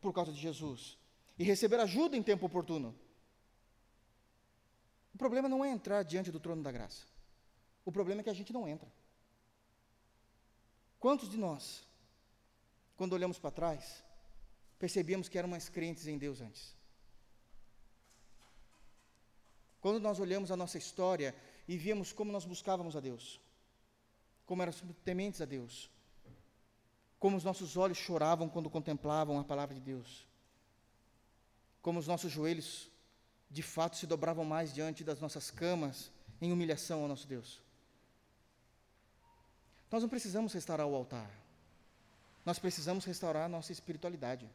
por 0.00 0.12
causa 0.12 0.32
de 0.32 0.40
Jesus, 0.40 0.96
e 1.36 1.42
receber 1.42 1.80
ajuda 1.80 2.16
em 2.16 2.22
tempo 2.22 2.46
oportuno. 2.46 2.94
O 5.12 5.18
problema 5.18 5.48
não 5.48 5.64
é 5.64 5.70
entrar 5.70 6.04
diante 6.04 6.30
do 6.30 6.38
trono 6.38 6.62
da 6.62 6.70
graça, 6.70 7.06
o 7.84 7.90
problema 7.90 8.20
é 8.20 8.24
que 8.24 8.30
a 8.30 8.34
gente 8.34 8.52
não 8.52 8.68
entra. 8.68 8.88
Quantos 11.00 11.28
de 11.28 11.36
nós, 11.36 11.86
quando 12.96 13.14
olhamos 13.14 13.38
para 13.38 13.50
trás, 13.50 14.04
percebíamos 14.78 15.28
que 15.28 15.38
eram 15.38 15.48
mais 15.48 15.68
crentes 15.68 16.06
em 16.06 16.18
Deus 16.18 16.40
antes? 16.40 16.74
Quando 19.80 20.00
nós 20.00 20.18
olhamos 20.18 20.50
a 20.50 20.56
nossa 20.56 20.78
história 20.78 21.34
e 21.68 21.76
víamos 21.76 22.12
como 22.12 22.32
nós 22.32 22.44
buscávamos 22.44 22.96
a 22.96 23.00
Deus, 23.00 23.40
como 24.44 24.62
éramos 24.62 24.82
tementes 25.04 25.40
a 25.40 25.44
Deus, 25.44 25.90
como 27.18 27.36
os 27.36 27.44
nossos 27.44 27.76
olhos 27.76 27.98
choravam 27.98 28.48
quando 28.48 28.70
contemplavam 28.70 29.38
a 29.38 29.44
palavra 29.44 29.74
de 29.74 29.80
Deus, 29.80 30.26
como 31.82 31.98
os 31.98 32.06
nossos 32.06 32.32
joelhos 32.32 32.90
de 33.50 33.62
fato 33.62 33.96
se 33.96 34.06
dobravam 34.06 34.44
mais 34.44 34.72
diante 34.74 35.04
das 35.04 35.20
nossas 35.20 35.50
camas 35.50 36.10
em 36.40 36.52
humilhação 36.52 37.02
ao 37.02 37.08
nosso 37.08 37.26
Deus. 37.26 37.62
Nós 39.90 40.02
não 40.02 40.08
precisamos 40.08 40.52
restaurar 40.52 40.86
o 40.86 40.94
altar. 40.94 41.30
Nós 42.44 42.58
precisamos 42.58 43.04
restaurar 43.04 43.44
a 43.44 43.48
nossa 43.48 43.72
espiritualidade. 43.72 44.50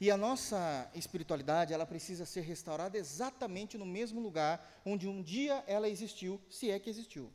E 0.00 0.10
a 0.10 0.16
nossa 0.16 0.90
espiritualidade, 0.94 1.74
ela 1.74 1.84
precisa 1.84 2.24
ser 2.24 2.40
restaurada 2.40 2.96
exatamente 2.96 3.76
no 3.76 3.84
mesmo 3.84 4.18
lugar 4.18 4.80
onde 4.84 5.06
um 5.06 5.22
dia 5.22 5.62
ela 5.66 5.90
existiu, 5.90 6.40
se 6.48 6.70
é 6.70 6.78
que 6.78 6.88
existiu. 6.88 7.30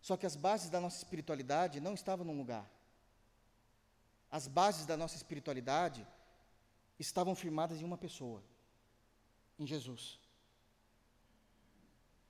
Só 0.00 0.16
que 0.16 0.24
as 0.24 0.36
bases 0.36 0.70
da 0.70 0.80
nossa 0.80 0.98
espiritualidade 0.98 1.80
não 1.80 1.92
estavam 1.92 2.24
num 2.24 2.38
lugar. 2.38 2.70
As 4.30 4.46
bases 4.46 4.86
da 4.86 4.96
nossa 4.96 5.16
espiritualidade 5.16 6.06
estavam 7.00 7.34
firmadas 7.34 7.80
em 7.80 7.84
uma 7.84 7.98
pessoa, 7.98 8.40
em 9.58 9.66
Jesus. 9.66 10.20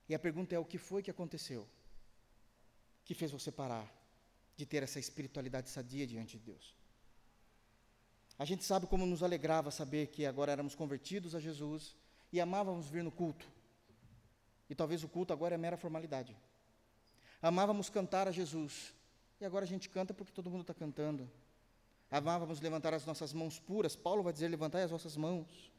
E 0.09 0.15
a 0.15 0.19
pergunta 0.19 0.55
é: 0.55 0.59
o 0.59 0.65
que 0.65 0.79
foi 0.79 1.03
que 1.03 1.11
aconteceu 1.11 1.69
que 3.05 3.13
fez 3.13 3.31
você 3.31 3.53
parar 3.53 3.87
de 4.57 4.65
ter 4.65 4.83
essa 4.83 4.99
espiritualidade 4.99 5.69
sadia 5.69 6.07
diante 6.07 6.39
de 6.39 6.45
Deus? 6.45 6.78
A 8.39 8.45
gente 8.45 8.63
sabe 8.65 8.87
como 8.87 9.05
nos 9.05 9.23
alegrava 9.23 9.71
saber 9.71 10.07
que 10.07 10.25
agora 10.25 10.53
éramos 10.53 10.75
convertidos 10.75 11.35
a 11.35 11.41
Jesus 11.41 11.97
e 12.33 12.41
amávamos 12.41 12.89
vir 12.89 13.03
no 13.03 13.11
culto. 13.11 13.51
E 14.71 14.75
talvez 14.75 15.03
o 15.03 15.09
culto 15.09 15.33
agora 15.33 15.57
é 15.57 15.59
mera 15.59 15.77
formalidade. 15.77 16.37
Amávamos 17.43 17.91
cantar 17.91 18.29
a 18.29 18.31
Jesus 18.31 18.95
e 19.41 19.45
agora 19.45 19.65
a 19.65 19.69
gente 19.69 19.89
canta 19.89 20.15
porque 20.15 20.33
todo 20.33 20.51
mundo 20.51 20.61
está 20.61 20.75
cantando. 20.75 21.29
Amávamos 22.11 22.61
levantar 22.61 22.95
as 22.95 23.05
nossas 23.05 23.33
mãos 23.33 23.59
puras. 23.59 23.97
Paulo 23.97 24.23
vai 24.23 24.33
dizer: 24.33 24.49
levantai 24.49 24.83
as 24.83 24.91
vossas 24.91 25.17
mãos. 25.17 25.71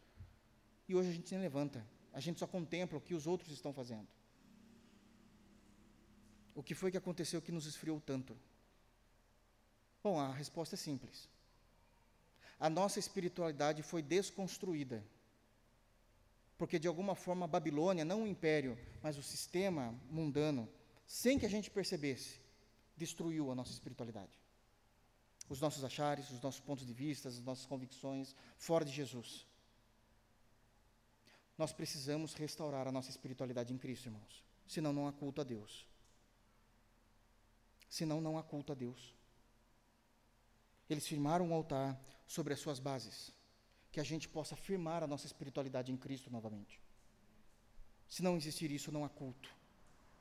E 0.87 0.95
hoje 0.95 1.09
a 1.09 1.13
gente 1.13 1.31
nem 1.31 1.41
levanta. 1.41 1.85
A 2.11 2.19
gente 2.19 2.39
só 2.39 2.47
contempla 2.47 2.97
o 2.97 3.01
que 3.01 3.13
os 3.13 3.25
outros 3.25 3.51
estão 3.51 3.71
fazendo. 3.71 4.07
O 6.53 6.61
que 6.61 6.75
foi 6.75 6.91
que 6.91 6.97
aconteceu 6.97 7.41
que 7.41 7.51
nos 7.51 7.65
esfriou 7.65 8.01
tanto? 8.01 8.37
Bom, 10.03 10.19
a 10.19 10.33
resposta 10.33 10.75
é 10.75 10.77
simples. 10.77 11.29
A 12.59 12.69
nossa 12.69 12.99
espiritualidade 12.99 13.81
foi 13.83 14.01
desconstruída. 14.01 15.03
Porque 16.57 16.77
de 16.77 16.87
alguma 16.87 17.15
forma 17.15 17.45
a 17.45 17.47
Babilônia, 17.47 18.03
não 18.03 18.23
o 18.23 18.27
império, 18.27 18.77
mas 19.01 19.17
o 19.17 19.23
sistema 19.23 19.97
mundano, 20.09 20.67
sem 21.07 21.39
que 21.39 21.45
a 21.45 21.49
gente 21.49 21.71
percebesse, 21.71 22.39
destruiu 22.97 23.49
a 23.49 23.55
nossa 23.55 23.71
espiritualidade. 23.71 24.37
Os 25.47 25.61
nossos 25.61 25.83
achares, 25.83 26.29
os 26.29 26.41
nossos 26.41 26.59
pontos 26.59 26.85
de 26.85 26.93
vista, 26.93 27.29
as 27.29 27.39
nossas 27.39 27.65
convicções 27.65 28.35
fora 28.57 28.83
de 28.83 28.91
Jesus. 28.91 29.47
Nós 31.57 31.71
precisamos 31.71 32.33
restaurar 32.33 32.87
a 32.87 32.91
nossa 32.91 33.09
espiritualidade 33.09 33.73
em 33.73 33.77
Cristo, 33.77 34.07
irmãos. 34.07 34.43
Senão 34.67 34.93
não 34.93 35.07
há 35.07 35.13
culto 35.13 35.41
a 35.41 35.43
Deus 35.43 35.87
senão 37.89 38.21
não 38.21 38.37
há 38.37 38.43
culto 38.43 38.71
a 38.71 38.75
Deus. 38.75 39.13
Eles 40.89 41.07
firmaram 41.07 41.47
um 41.47 41.53
altar 41.53 41.99
sobre 42.25 42.53
as 42.53 42.59
suas 42.59 42.79
bases, 42.79 43.33
que 43.91 43.99
a 43.99 44.03
gente 44.03 44.27
possa 44.27 44.55
firmar 44.55 45.03
a 45.03 45.07
nossa 45.07 45.25
espiritualidade 45.25 45.91
em 45.91 45.97
Cristo 45.97 46.29
novamente. 46.31 46.81
Se 48.07 48.23
não 48.23 48.35
existir 48.35 48.71
isso, 48.71 48.91
não 48.91 49.05
há 49.05 49.09
culto, 49.09 49.49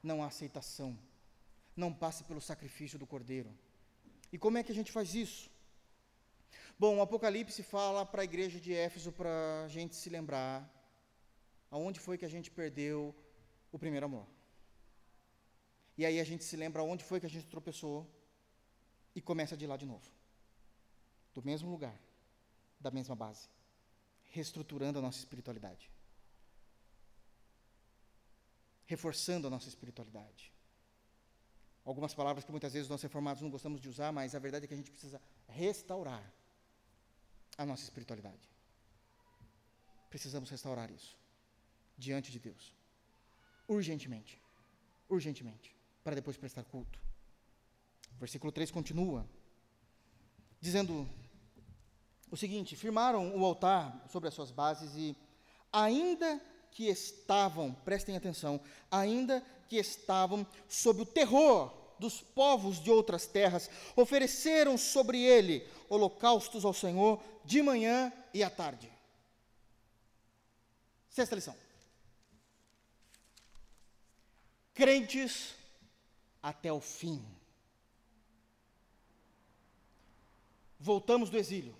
não 0.03 0.23
há 0.23 0.27
aceitação, 0.27 0.99
não 1.75 1.93
passa 1.93 2.25
pelo 2.25 2.41
sacrifício 2.41 2.99
do 2.99 3.07
cordeiro. 3.07 3.51
E 4.33 4.39
como 4.39 4.59
é 4.59 4.63
que 4.63 4.73
a 4.73 4.75
gente 4.75 4.93
faz 4.93 5.15
isso? 5.15 5.51
Bom, 6.79 6.99
o 6.99 7.03
Apocalipse 7.03 7.63
fala 7.63 8.05
para 8.05 8.23
a 8.23 8.25
igreja 8.25 8.61
de 8.61 8.73
Éfeso 8.73 9.11
para 9.11 9.65
a 9.65 9.69
gente 9.69 9.97
se 9.97 10.09
lembrar 10.11 10.69
aonde 11.71 11.99
foi 11.99 12.17
que 12.19 12.25
a 12.25 12.29
gente 12.29 12.51
perdeu 12.51 13.15
o 13.73 13.79
primeiro 13.79 14.07
amor. 14.07 14.27
E 15.97 16.07
aí 16.07 16.21
a 16.21 16.25
gente 16.25 16.45
se 16.45 16.57
lembra 16.57 16.83
onde 16.83 17.05
foi 17.05 17.19
que 17.21 17.27
a 17.27 17.31
gente 17.31 17.47
tropeçou 17.47 18.07
e 19.15 19.21
começa 19.21 19.57
de 19.57 19.67
lá 19.67 19.77
de 19.77 19.85
novo. 19.85 20.18
Do 21.39 21.45
mesmo 21.45 21.71
lugar, 21.71 21.97
da 22.81 22.91
mesma 22.91 23.15
base, 23.15 23.49
reestruturando 24.33 24.99
a 24.99 25.03
nossa 25.03 25.19
espiritualidade. 25.19 25.89
Reforçando 28.87 29.47
a 29.47 29.51
nossa 29.51 29.69
espiritualidade. 29.69 30.53
Algumas 31.85 32.13
palavras 32.13 32.45
que 32.45 32.51
muitas 32.51 32.73
vezes 32.73 32.89
nós 32.89 33.01
reformados 33.01 33.41
não 33.41 33.51
gostamos 33.51 33.81
de 33.81 33.89
usar, 33.89 34.11
mas 34.11 34.35
a 34.35 34.41
verdade 34.41 34.65
é 34.65 34.67
que 34.67 34.75
a 34.75 34.77
gente 34.77 34.91
precisa 34.91 35.23
restaurar 35.47 36.29
a 37.57 37.65
nossa 37.65 37.85
espiritualidade. 37.85 38.51
Precisamos 40.11 40.51
restaurar 40.51 40.91
isso 40.91 41.17
diante 41.97 42.33
de 42.33 42.41
Deus. 42.41 42.75
Urgentemente. 43.69 44.43
Urgentemente. 45.09 45.73
Para 46.03 46.17
depois 46.17 46.37
prestar 46.37 46.65
culto. 46.65 46.99
Versículo 48.19 48.51
3 48.51 48.73
continua 48.73 49.25
dizendo 50.61 51.09
o 52.31 52.37
seguinte: 52.37 52.77
firmaram 52.77 53.37
o 53.37 53.45
altar 53.45 54.05
sobre 54.11 54.29
as 54.29 54.35
suas 54.35 54.51
bases 54.51 54.95
e, 54.97 55.17
ainda 55.73 56.41
que 56.71 56.89
estavam, 56.89 57.73
prestem 57.85 58.17
atenção, 58.17 58.61
ainda 58.91 59.43
que 59.69 59.77
estavam 59.77 60.47
sob 60.69 61.03
o 61.03 61.07
terror 61.07 61.73
dos 61.99 62.21
povos 62.21 62.79
de 62.79 62.91
outras 62.91 63.27
terras, 63.27 63.69
ofereceram 63.97 64.79
sobre 64.79 65.21
ele 65.21 65.69
holocaustos 65.89 66.65
ao 66.65 66.73
Senhor 66.73 67.21
de 67.45 67.61
manhã 67.61 68.13
e 68.33 68.43
à 68.43 68.51
tarde. 68.51 68.91
Sexta 71.11 71.35
lição. 71.35 71.57
Crentes 74.75 75.55
até 76.41 76.73
o 76.73 76.81
fim. 76.81 77.25
Voltamos 80.79 81.29
do 81.29 81.37
exílio, 81.37 81.77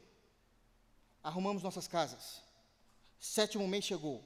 arrumamos 1.29 1.63
nossas 1.63 1.87
casas. 1.87 2.43
Sétimo 3.21 3.69
mês 3.69 3.85
chegou. 3.85 4.25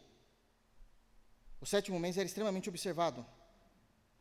O 1.61 1.67
sétimo 1.67 1.99
mês 1.99 2.17
era 2.17 2.27
extremamente 2.27 2.69
observado. 2.69 3.27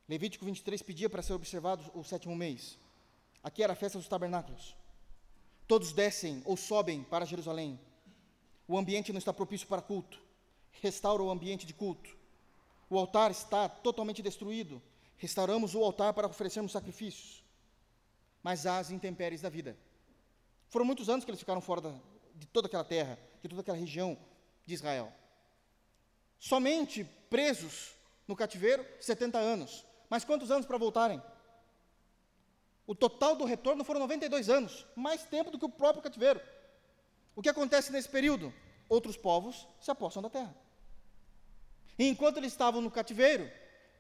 Levítico 0.10 0.46
23 0.46 0.82
pedia 0.82 1.10
para 1.10 1.22
ser 1.22 1.34
observado 1.34 1.84
o 1.94 2.04
sétimo 2.04 2.36
mês. 2.36 2.80
Aqui 3.44 3.62
era 3.64 3.74
a 3.74 3.76
festa 3.76 4.00
dos 4.00 4.08
tabernáculos. 4.08 4.76
Todos 5.68 5.94
descem 5.94 6.42
ou 6.44 6.58
sobem 6.58 7.04
para 7.04 7.24
Jerusalém. 7.24 7.80
O 8.68 8.76
ambiente 8.78 9.14
não 9.14 9.20
está 9.20 9.32
propício 9.32 9.68
para 9.68 9.82
culto. 9.82 10.20
Restaura 10.82 11.22
o 11.22 11.30
ambiente 11.30 11.68
de 11.68 11.76
culto. 11.76 12.18
O 12.90 12.98
altar 12.98 13.30
está 13.30 13.70
totalmente 13.70 14.24
destruído. 14.24 14.82
Restauramos 15.18 15.76
o 15.76 15.84
altar 15.84 16.16
para 16.16 16.28
oferecermos 16.28 16.72
sacrifícios. 16.72 17.44
Mas 18.42 18.66
há 18.66 18.80
as 18.80 18.90
intempéries 18.90 19.42
da 19.42 19.50
vida. 19.50 19.78
Foram 20.68 20.86
muitos 20.86 21.10
anos 21.10 21.24
que 21.24 21.30
eles 21.30 21.40
ficaram 21.40 21.62
fora 21.62 21.82
da, 21.82 22.11
de 22.42 22.48
toda 22.48 22.66
aquela 22.66 22.84
terra, 22.84 23.20
de 23.40 23.48
toda 23.48 23.62
aquela 23.62 23.78
região 23.78 24.18
de 24.66 24.74
Israel. 24.74 25.14
Somente 26.40 27.04
presos 27.30 27.94
no 28.28 28.36
cativeiro, 28.36 28.84
70 29.00 29.38
anos. 29.38 29.86
Mas 30.10 30.26
quantos 30.26 30.50
anos 30.50 30.66
para 30.66 30.80
voltarem? 30.80 31.22
O 32.88 32.96
total 32.96 33.36
do 33.36 33.46
retorno 33.46 33.84
foram 33.84 34.00
92 34.00 34.50
anos, 34.50 34.88
mais 34.96 35.22
tempo 35.24 35.52
do 35.52 35.60
que 35.60 35.66
o 35.66 35.70
próprio 35.70 36.02
cativeiro. 36.02 36.42
O 37.36 37.44
que 37.44 37.50
acontece 37.50 37.92
nesse 37.92 38.10
período? 38.10 38.52
Outros 38.90 39.16
povos 39.16 39.68
se 39.80 39.92
apossam 39.92 40.24
da 40.24 40.30
terra. 40.30 40.56
E 42.00 42.08
enquanto 42.08 42.38
eles 42.38 42.52
estavam 42.52 42.82
no 42.82 42.90
cativeiro, 42.90 43.50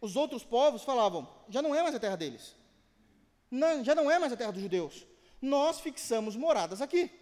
os 0.02 0.16
outros 0.16 0.44
povos 0.44 0.82
falavam: 0.82 1.32
já 1.48 1.62
não 1.62 1.76
é 1.76 1.84
mais 1.84 1.94
a 1.94 2.00
terra 2.00 2.18
deles. 2.18 2.56
Não, 3.52 3.84
já 3.84 3.94
não 3.94 4.10
é 4.10 4.18
mais 4.18 4.34
a 4.34 4.36
terra 4.36 4.52
dos 4.52 4.64
judeus. 4.64 5.06
Nós 5.40 5.80
fixamos 5.80 6.36
moradas 6.36 6.82
aqui. 6.82 7.21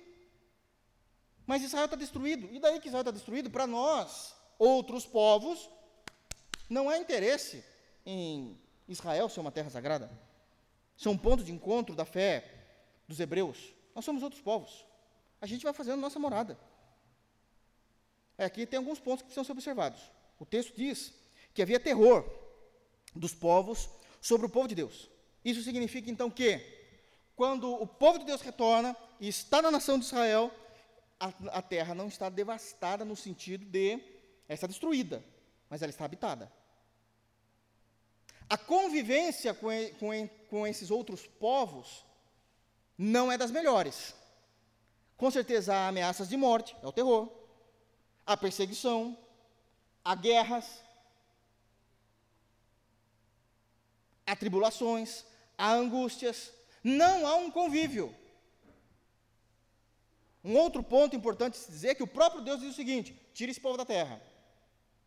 Mas 1.50 1.64
Israel 1.64 1.86
está 1.86 1.98
destruído. 1.98 2.48
E 2.52 2.60
daí 2.60 2.80
que 2.80 2.90
Israel 2.90 3.02
está 3.02 3.10
destruído? 3.10 3.50
Para 3.50 3.66
nós, 3.66 4.36
outros 4.60 5.04
povos, 5.04 5.68
não 6.70 6.88
há 6.88 7.00
interesse 7.00 7.66
em 8.06 8.56
Israel 8.88 9.28
ser 9.28 9.40
uma 9.40 9.52
terra 9.52 9.72
sagrada. 9.72 10.12
Ser 10.96 11.10
um 11.10 11.18
ponto 11.18 11.44
de 11.44 11.52
encontro 11.52 11.96
da 11.96 12.06
fé 12.06 12.46
dos 13.08 13.20
hebreus. 13.20 13.74
Nós 13.96 14.06
somos 14.06 14.22
outros 14.22 14.40
povos. 14.44 14.86
A 15.42 15.48
gente 15.48 15.64
vai 15.64 15.74
fazendo 15.74 16.00
nossa 16.00 16.20
morada. 16.20 16.56
É, 18.38 18.46
aqui 18.46 18.68
tem 18.68 18.78
alguns 18.78 19.00
pontos 19.00 19.24
que 19.24 19.30
precisam 19.30 19.44
ser 19.44 19.54
observados. 19.54 20.00
O 20.40 20.46
texto 20.46 20.76
diz 20.78 21.12
que 21.56 21.64
havia 21.64 21.80
terror 21.80 22.30
dos 23.16 23.34
povos 23.34 23.90
sobre 24.22 24.46
o 24.46 24.50
povo 24.52 24.68
de 24.68 24.76
Deus. 24.76 25.10
Isso 25.44 25.64
significa 25.64 26.12
então 26.12 26.30
que, 26.30 26.62
quando 27.36 27.74
o 27.74 27.88
povo 27.88 28.20
de 28.20 28.26
Deus 28.26 28.42
retorna 28.42 28.96
e 29.20 29.28
está 29.28 29.64
na 29.64 29.72
nação 29.72 29.98
de 29.98 30.06
Israel, 30.06 30.54
a, 31.20 31.58
a 31.58 31.62
terra 31.62 31.94
não 31.94 32.08
está 32.08 32.30
devastada 32.30 33.04
no 33.04 33.16
sentido 33.16 33.66
de 33.66 33.92
ela 34.48 34.56
está 34.56 34.68
destruída, 34.68 35.24
mas 35.70 35.82
ela 35.82 35.92
está 35.92 36.06
habitada. 36.06 36.52
A 38.50 38.58
convivência 38.58 39.54
com, 39.54 39.70
com, 40.00 40.28
com 40.50 40.66
esses 40.66 40.90
outros 40.90 41.28
povos 41.28 42.04
não 42.98 43.32
é 43.32 43.38
das 43.38 43.52
melhores. 43.52 44.16
Com 45.16 45.30
certeza 45.30 45.76
há 45.76 45.88
ameaças 45.90 46.30
de 46.30 46.36
morte, 46.36 46.76
é 46.82 46.88
o 46.88 46.92
terror, 46.92 47.30
há 48.26 48.36
perseguição, 48.36 49.16
há 50.04 50.16
guerras, 50.16 50.82
há 54.26 54.36
tribulações, 54.36 55.26
há 55.58 55.74
angústias, 55.74 56.52
não 56.84 57.28
há 57.28 57.36
um 57.36 57.52
convívio. 57.52 58.16
Um 60.50 60.58
outro 60.58 60.82
ponto 60.82 61.16
importante 61.16 61.58
se 61.58 61.70
dizer 61.70 61.90
é 61.90 61.96
que 61.96 62.02
o 62.02 62.08
próprio 62.08 62.42
Deus 62.42 62.60
diz 62.60 62.72
o 62.72 62.76
seguinte: 62.76 63.14
tire 63.36 63.52
esse 63.52 63.62
povo 63.62 63.78
da 63.78 63.86
terra. 63.86 64.20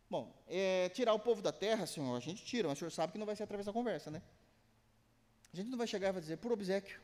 Bom, 0.09 0.33
é, 0.47 0.87
tirar 0.89 1.13
o 1.13 1.19
povo 1.19 1.41
da 1.41 1.51
terra, 1.51 1.85
senhor, 1.85 2.15
a 2.15 2.19
gente 2.21 2.45
tira, 2.45 2.69
mas 2.69 2.77
o 2.77 2.79
senhor 2.79 2.91
sabe 2.91 3.11
que 3.11 3.19
não 3.19 3.25
vai 3.25 3.35
ser 3.35 3.43
através 3.43 3.65
da 3.65 3.73
conversa, 3.73 4.09
né? 4.09 4.21
A 5.51 5.57
gente 5.57 5.69
não 5.69 5.77
vai 5.77 5.85
chegar 5.85 6.07
e 6.07 6.11
vai 6.13 6.21
dizer, 6.21 6.37
por 6.37 6.53
obsequio, 6.53 6.97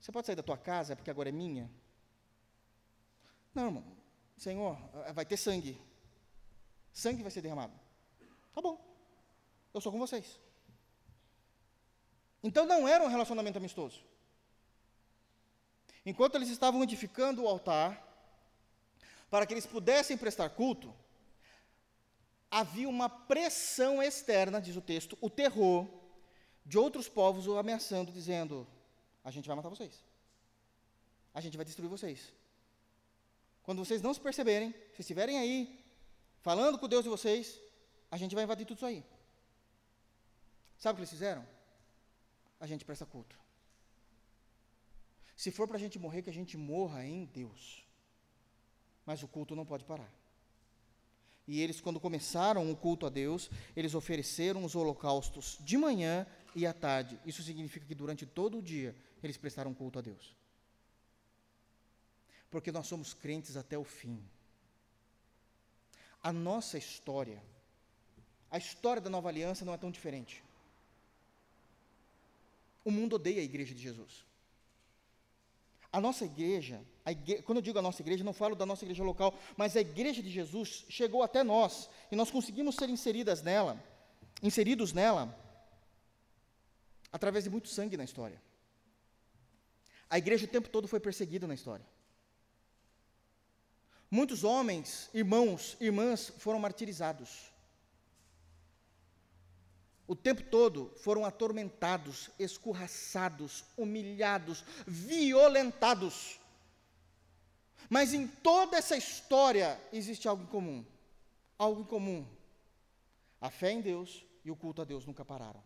você 0.00 0.10
pode 0.10 0.26
sair 0.26 0.34
da 0.34 0.42
tua 0.42 0.58
casa 0.58 0.96
porque 0.96 1.10
agora 1.10 1.28
é 1.28 1.32
minha? 1.32 1.70
Não, 3.54 3.66
irmão, 3.66 3.84
senhor, 4.36 4.76
vai 5.14 5.24
ter 5.24 5.36
sangue. 5.36 5.80
Sangue 6.92 7.22
vai 7.22 7.30
ser 7.30 7.42
derramado. 7.42 7.78
Tá 8.52 8.60
bom. 8.60 8.76
Eu 9.72 9.80
sou 9.80 9.92
com 9.92 10.00
vocês. 10.00 10.40
Então 12.42 12.66
não 12.66 12.88
era 12.88 13.04
um 13.04 13.08
relacionamento 13.08 13.58
amistoso. 13.58 14.02
Enquanto 16.04 16.34
eles 16.34 16.48
estavam 16.48 16.82
edificando 16.82 17.42
o 17.42 17.48
altar, 17.48 18.08
para 19.30 19.46
que 19.46 19.54
eles 19.54 19.66
pudessem 19.66 20.16
prestar 20.16 20.50
culto, 20.50 20.94
havia 22.50 22.88
uma 22.88 23.08
pressão 23.08 24.02
externa, 24.02 24.60
diz 24.60 24.76
o 24.76 24.80
texto, 24.82 25.16
o 25.20 25.30
terror 25.30 25.88
de 26.66 26.76
outros 26.78 27.08
povos 27.08 27.46
o 27.46 27.56
ameaçando, 27.56 28.12
dizendo: 28.12 28.66
a 29.24 29.30
gente 29.30 29.46
vai 29.46 29.56
matar 29.56 29.68
vocês. 29.68 30.04
A 31.34 31.40
gente 31.40 31.56
vai 31.56 31.64
destruir 31.64 31.88
vocês. 31.88 32.32
Quando 33.62 33.84
vocês 33.84 34.02
não 34.02 34.12
se 34.12 34.20
perceberem, 34.20 34.74
se 34.94 35.00
estiverem 35.00 35.38
aí 35.38 35.82
falando 36.42 36.78
com 36.78 36.88
Deus 36.88 37.04
de 37.04 37.08
vocês, 37.08 37.58
a 38.10 38.16
gente 38.16 38.34
vai 38.34 38.44
invadir 38.44 38.66
tudo 38.66 38.76
isso 38.76 38.86
aí. 38.86 39.04
Sabe 40.78 40.94
o 40.94 40.96
que 40.96 41.00
eles 41.02 41.10
fizeram? 41.10 41.46
A 42.60 42.66
gente 42.66 42.84
presta 42.84 43.06
culto. 43.06 43.38
Se 45.36 45.50
for 45.50 45.66
para 45.66 45.76
a 45.76 45.80
gente 45.80 45.98
morrer, 45.98 46.22
que 46.22 46.30
a 46.30 46.32
gente 46.32 46.56
morra 46.56 47.04
em 47.04 47.24
Deus. 47.24 47.84
Mas 49.04 49.22
o 49.22 49.28
culto 49.28 49.56
não 49.56 49.64
pode 49.64 49.84
parar. 49.84 50.12
E 51.46 51.60
eles, 51.60 51.80
quando 51.80 51.98
começaram 51.98 52.70
o 52.70 52.76
culto 52.76 53.04
a 53.04 53.08
Deus, 53.08 53.50
eles 53.74 53.94
ofereceram 53.94 54.64
os 54.64 54.76
holocaustos 54.76 55.58
de 55.60 55.76
manhã 55.76 56.26
e 56.54 56.66
à 56.66 56.72
tarde. 56.72 57.18
Isso 57.26 57.42
significa 57.42 57.84
que 57.84 57.94
durante 57.94 58.24
todo 58.24 58.58
o 58.58 58.62
dia 58.62 58.94
eles 59.22 59.36
prestaram 59.36 59.74
culto 59.74 59.98
a 59.98 60.02
Deus. 60.02 60.36
Porque 62.50 62.70
nós 62.70 62.86
somos 62.86 63.12
crentes 63.12 63.56
até 63.56 63.76
o 63.76 63.84
fim 63.84 64.22
a 66.22 66.32
nossa 66.32 66.78
história, 66.78 67.42
a 68.50 68.56
história 68.56 69.02
da 69.02 69.10
nova 69.10 69.28
aliança 69.28 69.64
não 69.64 69.74
é 69.74 69.76
tão 69.76 69.90
diferente. 69.90 70.44
O 72.84 72.90
mundo 72.90 73.16
odeia 73.16 73.40
a 73.40 73.44
igreja 73.44 73.74
de 73.74 73.82
Jesus. 73.82 74.24
A 75.92 76.00
nossa 76.00 76.24
igreja, 76.24 76.80
a 77.04 77.12
igreja, 77.12 77.42
quando 77.42 77.58
eu 77.58 77.62
digo 77.62 77.78
a 77.78 77.82
nossa 77.82 78.00
igreja, 78.00 78.24
não 78.24 78.32
falo 78.32 78.54
da 78.56 78.64
nossa 78.64 78.82
igreja 78.82 79.04
local, 79.04 79.38
mas 79.58 79.76
a 79.76 79.80
igreja 79.80 80.22
de 80.22 80.30
Jesus 80.30 80.86
chegou 80.88 81.22
até 81.22 81.44
nós 81.44 81.90
e 82.10 82.16
nós 82.16 82.30
conseguimos 82.30 82.76
ser 82.76 82.88
inseridas 82.88 83.42
nela, 83.42 83.78
inseridos 84.42 84.94
nela, 84.94 85.38
através 87.12 87.44
de 87.44 87.50
muito 87.50 87.68
sangue 87.68 87.98
na 87.98 88.04
história. 88.04 88.40
A 90.08 90.16
igreja 90.16 90.46
o 90.46 90.48
tempo 90.48 90.70
todo 90.70 90.88
foi 90.88 90.98
perseguida 90.98 91.46
na 91.46 91.54
história. 91.54 91.84
Muitos 94.10 94.44
homens, 94.44 95.10
irmãos, 95.12 95.76
irmãs 95.78 96.32
foram 96.38 96.58
martirizados. 96.58 97.51
O 100.12 100.14
tempo 100.14 100.42
todo 100.42 100.92
foram 100.98 101.24
atormentados, 101.24 102.28
escorraçados, 102.38 103.64
humilhados, 103.78 104.62
violentados. 104.86 106.38
Mas 107.88 108.12
em 108.12 108.28
toda 108.28 108.76
essa 108.76 108.94
história 108.94 109.80
existe 109.90 110.28
algo 110.28 110.42
em 110.42 110.48
comum. 110.48 110.84
Algo 111.58 111.80
em 111.80 111.84
comum. 111.84 112.26
A 113.40 113.48
fé 113.48 113.72
em 113.72 113.80
Deus 113.80 114.22
e 114.44 114.50
o 114.50 114.54
culto 114.54 114.82
a 114.82 114.84
Deus 114.84 115.06
nunca 115.06 115.24
pararam. 115.24 115.62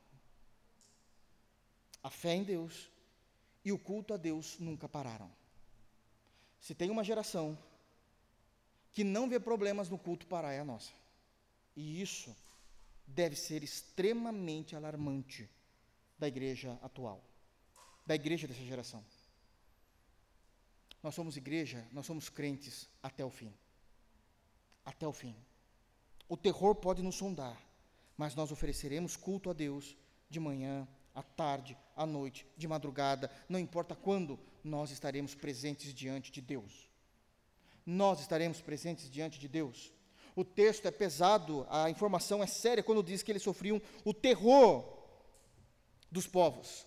A 2.01 2.09
fé 2.09 2.36
em 2.36 2.44
Deus 2.44 2.88
e 3.64 3.72
o 3.72 3.78
culto 3.80 4.14
a 4.14 4.16
Deus 4.16 4.61
nunca 4.61 4.88
pararam. 4.88 5.28
Se 6.61 6.72
tem 6.72 6.88
uma 6.88 7.03
geração 7.03 7.59
que 8.92 9.03
não 9.03 9.28
vê 9.28 9.40
problemas 9.40 9.88
no 9.88 9.99
culto 9.99 10.24
parar, 10.24 10.53
é 10.53 10.61
a 10.61 10.64
nossa. 10.64 10.92
E 11.74 12.01
isso 12.01 12.32
deve 13.07 13.37
ser 13.37 13.63
extremamente 13.63 14.75
alarmante 14.75 15.49
da 16.19 16.27
igreja 16.27 16.79
atual, 16.83 17.23
da 18.05 18.15
igreja 18.15 18.47
dessa 18.47 18.65
geração. 18.65 19.05
Nós 21.03 21.15
somos 21.15 21.37
igreja, 21.37 21.87
nós 21.93 22.07
somos 22.07 22.29
crentes 22.29 22.89
até 23.03 23.25
o 23.25 23.31
fim. 23.31 23.55
Até 24.85 25.07
o 25.07 25.13
fim. 25.13 25.37
O 26.29 26.37
terror 26.37 26.75
pode 26.75 27.03
nos 27.03 27.15
sondar, 27.15 27.61
mas 28.17 28.35
nós 28.35 28.51
ofereceremos 28.51 29.17
culto 29.17 29.51
a 29.51 29.53
Deus 29.53 29.97
de 30.29 30.41
manhã, 30.41 30.89
à 31.15 31.23
tarde, 31.23 31.77
à 31.95 32.05
noite, 32.05 32.47
de 32.57 32.67
madrugada, 32.67 33.31
não 33.49 33.59
importa 33.59 33.95
quando, 33.95 34.39
nós 34.63 34.91
estaremos 34.91 35.35
presentes 35.35 35.95
diante 35.95 36.31
de 36.33 36.41
Deus. 36.41 36.91
Nós 37.85 38.21
estaremos 38.21 38.61
presentes 38.61 39.09
diante 39.09 39.39
de 39.39 39.49
Deus. 39.49 39.93
O 40.37 40.45
texto 40.45 40.87
é 40.87 40.91
pesado, 40.91 41.66
a 41.70 41.89
informação 41.89 42.43
é 42.43 42.47
séria 42.47 42.84
quando 42.84 43.03
diz 43.03 43.22
que 43.22 43.32
eles 43.32 43.43
sofriam 43.43 43.80
o 44.05 44.12
terror 44.12 44.84
dos 46.12 46.26
povos. 46.26 46.87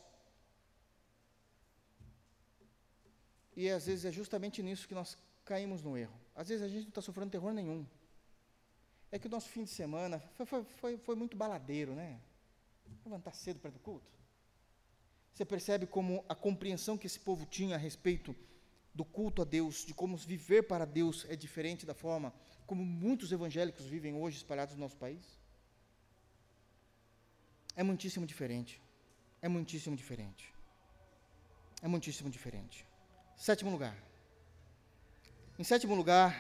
E 3.58 3.68
às 3.70 3.88
vezes 3.88 4.06
é 4.06 4.12
justamente 4.12 4.62
nisso 4.62 4.88
que 4.88 4.93
nós 4.93 5.18
caímos 5.43 5.82
no 5.82 5.97
erro. 5.97 6.14
Às 6.36 6.47
vezes 6.47 6.64
a 6.64 6.68
gente 6.68 6.84
não 6.84 6.89
está 6.89 7.02
sofrendo 7.02 7.32
terror 7.32 7.52
nenhum. 7.52 7.86
É 9.12 9.18
que 9.18 9.26
o 9.26 9.32
nosso 9.32 9.50
fim 9.50 9.64
de 9.64 9.72
semana 9.72 10.20
foi, 10.36 10.45
foi, 10.45 10.64
foi, 10.64 10.97
foi 10.97 11.16
muito 11.16 11.36
baladeiro, 11.36 11.95
né? 11.95 12.22
Levantar 13.04 13.34
cedo 13.34 13.60
para 13.60 13.72
o 13.72 13.80
culto. 13.80 14.12
Você 15.34 15.43
percebe 15.43 15.88
como 15.88 16.24
a 16.30 16.36
compreensão 16.36 17.00
que 17.00 17.08
esse 17.08 17.20
povo 17.20 17.47
tinha 17.47 17.76
a 17.76 17.80
respeito 17.80 18.36
do 18.94 19.06
culto 19.06 19.42
a 19.42 19.46
Deus, 19.46 19.86
de 19.86 19.94
como 19.94 20.18
viver 20.18 20.64
para 20.64 20.86
Deus 20.86 21.26
é 21.30 21.36
diferente 21.36 21.86
da 21.86 21.94
forma 21.94 22.34
como 22.66 22.86
muitos 22.86 23.32
evangélicos 23.32 23.86
vivem 23.86 24.14
hoje 24.14 24.38
espalhados 24.38 24.76
no 24.76 24.82
nosso 24.82 24.98
país? 24.98 25.24
É 27.76 27.82
muitíssimo 27.82 28.28
diferente. 28.28 28.80
É 29.42 29.48
muitíssimo 29.48 29.96
diferente. 29.96 30.54
É 31.82 31.88
muitíssimo 31.88 32.30
diferente. 32.30 32.86
Sétimo 33.36 33.72
lugar. 33.72 33.98
Em 35.58 35.64
sétimo 35.64 35.96
lugar, 35.96 36.32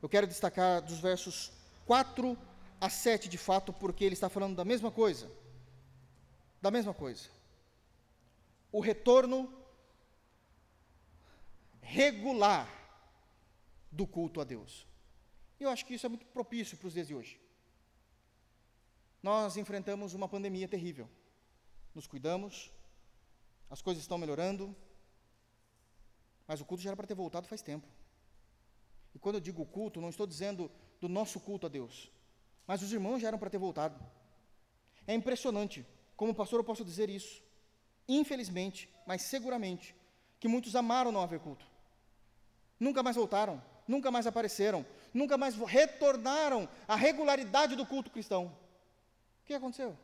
eu 0.00 0.08
quero 0.08 0.26
destacar 0.26 0.80
dos 0.82 1.00
versos 1.00 1.50
4 1.86 2.38
a 2.80 2.88
7 2.88 3.28
de 3.28 3.38
fato, 3.38 3.72
porque 3.72 4.04
ele 4.04 4.14
está 4.14 4.28
falando 4.28 4.54
da 4.54 4.64
mesma 4.64 4.90
coisa. 4.90 5.28
Da 6.60 6.70
mesma 6.70 6.94
coisa 6.94 7.28
o 8.72 8.80
retorno 8.80 9.52
regular 12.00 12.68
do 13.90 14.06
culto 14.06 14.40
a 14.40 14.44
Deus. 14.44 14.86
Eu 15.60 15.68
acho 15.68 15.84
que 15.86 15.94
isso 15.94 16.06
é 16.06 16.08
muito 16.08 16.26
propício 16.26 16.76
para 16.76 16.88
os 16.88 16.94
dias 16.94 17.06
de 17.06 17.14
hoje. 17.14 17.40
Nós 19.22 19.56
enfrentamos 19.56 20.14
uma 20.14 20.28
pandemia 20.28 20.66
terrível. 20.66 21.08
Nos 21.94 22.06
cuidamos, 22.06 22.72
as 23.70 23.80
coisas 23.82 24.02
estão 24.02 24.18
melhorando, 24.18 24.74
mas 26.48 26.60
o 26.60 26.64
culto 26.64 26.82
já 26.82 26.90
era 26.90 26.96
para 26.96 27.06
ter 27.06 27.14
voltado 27.14 27.46
faz 27.46 27.62
tempo. 27.62 27.86
E 29.14 29.18
quando 29.18 29.36
eu 29.36 29.40
digo 29.40 29.64
culto, 29.66 30.00
não 30.00 30.08
estou 30.08 30.26
dizendo 30.26 30.70
do 31.00 31.08
nosso 31.08 31.38
culto 31.38 31.66
a 31.66 31.68
Deus, 31.68 32.10
mas 32.66 32.82
os 32.82 32.92
irmãos 32.92 33.20
já 33.20 33.28
eram 33.28 33.38
para 33.38 33.50
ter 33.50 33.58
voltado. 33.58 33.96
É 35.06 35.14
impressionante, 35.14 35.86
como 36.16 36.34
pastor 36.34 36.60
eu 36.60 36.64
posso 36.64 36.84
dizer 36.84 37.10
isso 37.10 37.42
infelizmente, 38.08 38.88
mas 39.06 39.22
seguramente, 39.22 39.94
que 40.40 40.48
muitos 40.48 40.74
amaram 40.74 41.12
não 41.12 41.22
haver 41.22 41.40
culto. 41.40 41.71
Nunca 42.86 43.02
mais 43.02 43.16
voltaram, 43.16 43.62
nunca 43.86 44.10
mais 44.10 44.26
apareceram, 44.26 44.84
nunca 45.14 45.36
mais 45.38 45.54
retornaram 45.56 46.68
à 46.88 46.96
regularidade 46.96 47.76
do 47.76 47.86
culto 47.86 48.10
cristão. 48.10 48.46
O 49.42 49.46
que 49.46 49.54
aconteceu? 49.54 49.96